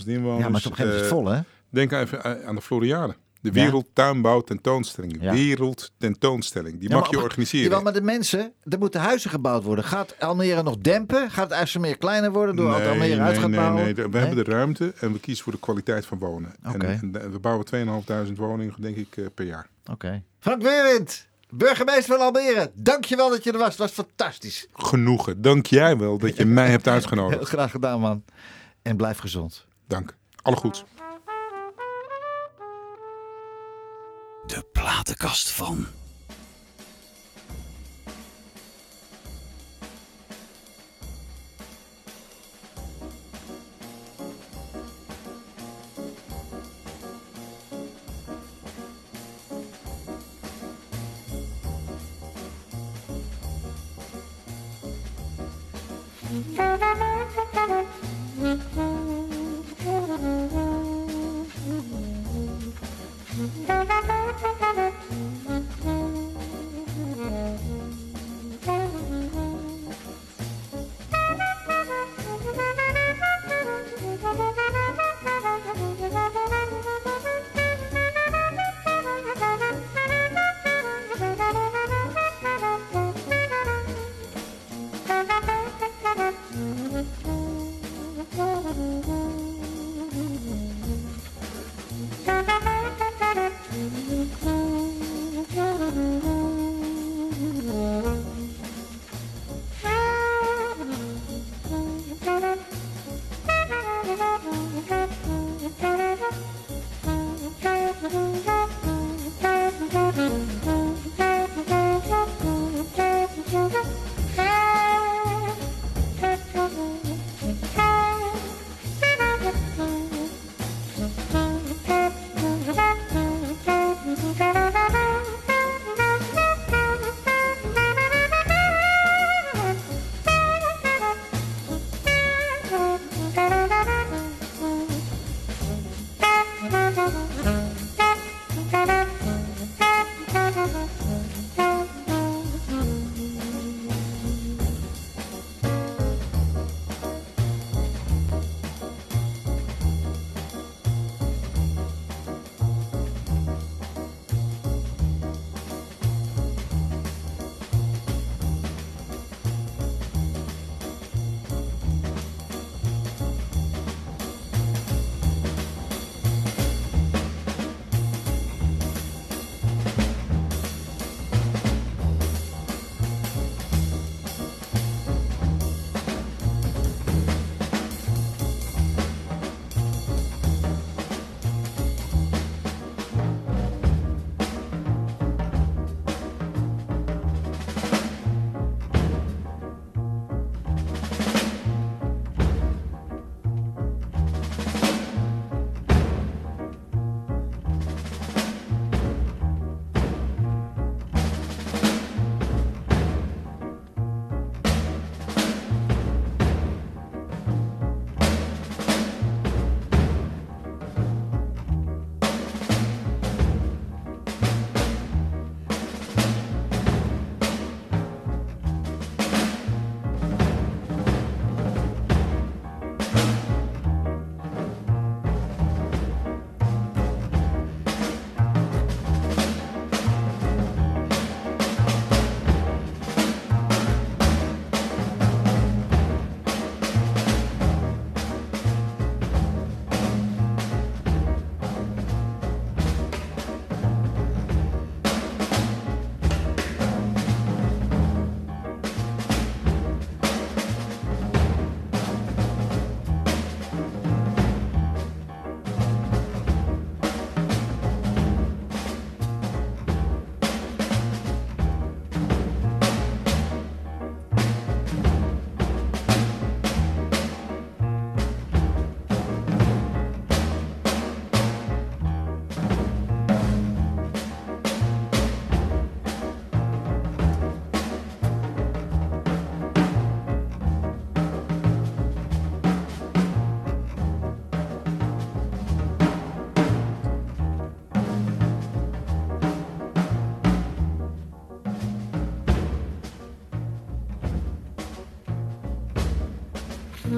inwoners. 0.07 0.45
Ja, 0.45 0.49
maar 0.49 0.61
op 0.65 0.71
een 0.71 0.77
gegeven 0.77 0.77
moment 0.79 0.95
is 0.95 1.01
het 1.01 1.07
vol, 1.09 1.27
hè? 1.27 1.41
Denk 1.71 1.93
even 1.93 2.23
aan- 2.25 2.45
aan 2.45 2.55
de 2.55 2.63
Floriade. 2.63 3.15
De. 3.43 3.53
Wereldtuinbouw 3.53 4.41
tentoonstelling. 4.41 5.17
Ja. 5.21 5.33
Wereldtentoonstelling. 5.33 6.79
Die 6.81 6.89
Ja, 6.89 6.95
mag 6.95 7.05
maar 7.05 7.19
je 7.19 7.23
organiseren. 7.25 7.65
Jawel, 7.69 7.83
maar 7.83 7.93
de 7.93 8.03
mensen, 8.03 8.53
er 8.65 8.79
moeten 8.79 9.01
huizen 9.01 9.31
gebouwd 9.31 9.65
worden. 9.65 9.85
Gaat 9.85 10.15
Almere 10.21 10.63
nog 10.63 10.77
dempen? 10.79 11.31
Gaat 11.31 11.45
het 11.45 11.53
IJsselmeer 11.59 11.97
kleiner 11.97 12.33
worden 12.33 12.57
door 12.57 12.71
wat 12.71 12.87
Almere 12.87 13.21
uit 13.21 13.39
gaat 13.39 13.49
nee, 13.51 13.61
bouwen? 13.61 13.85
nee. 13.85 13.95
We 13.95 14.19
hebben 14.19 14.45
de 14.45 14.51
ruimte 14.51 14.93
en 15.01 15.13
we 15.13 15.21
kiezen 15.21 15.45
voor 15.45 15.53
de 15.53 15.59
kwaliteit 15.59 16.07
van 16.07 16.19
wonen. 16.19 16.55
En, 16.63 16.83
en 16.83 17.33
we 17.33 17.39
bouwen 17.39 17.67
2.500 18.29 18.33
woningen, 18.37 18.75
denk 18.79 18.97
ik, 18.97 19.17
eh, 19.17 19.25
per 19.35 19.47
jaar. 19.47 19.67
Oké. 19.91 20.23
Frank 20.41 20.63
Weerwind, 20.63 21.27
burgemeester 21.51 22.17
van 22.17 22.27
Almere. 22.27 22.71
Dankjewel 22.75 23.31
dat 23.31 23.45
je 23.45 23.53
er 23.53 23.59
was. 23.59 23.69
Het 23.69 23.79
was 23.79 23.91
fantastisch. 23.93 24.67
Genoegen. 24.73 25.43
Dank 25.43 25.67
jij 25.67 25.97
wel 25.97 26.19
dat 26.19 26.37
je 26.37 26.45
mij 26.61 26.69
hebt 26.71 26.85
Heel 26.85 26.95
uitgenodigd. 26.95 27.49
graag 27.49 27.71
gedaan, 27.71 28.01
man. 28.01 28.25
En 28.83 28.97
blijf 28.97 29.19
gezond. 29.19 29.67
Dank. 29.87 30.17
Alle 30.43 30.57
goeds. 30.57 30.85
De 34.51 34.65
platenkast 34.73 35.51
van. 35.51 35.87
Thank 58.43 58.90
Thank 63.41 65.13
you. 65.13 65.30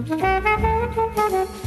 Thank 0.05 1.57
you. 1.57 1.61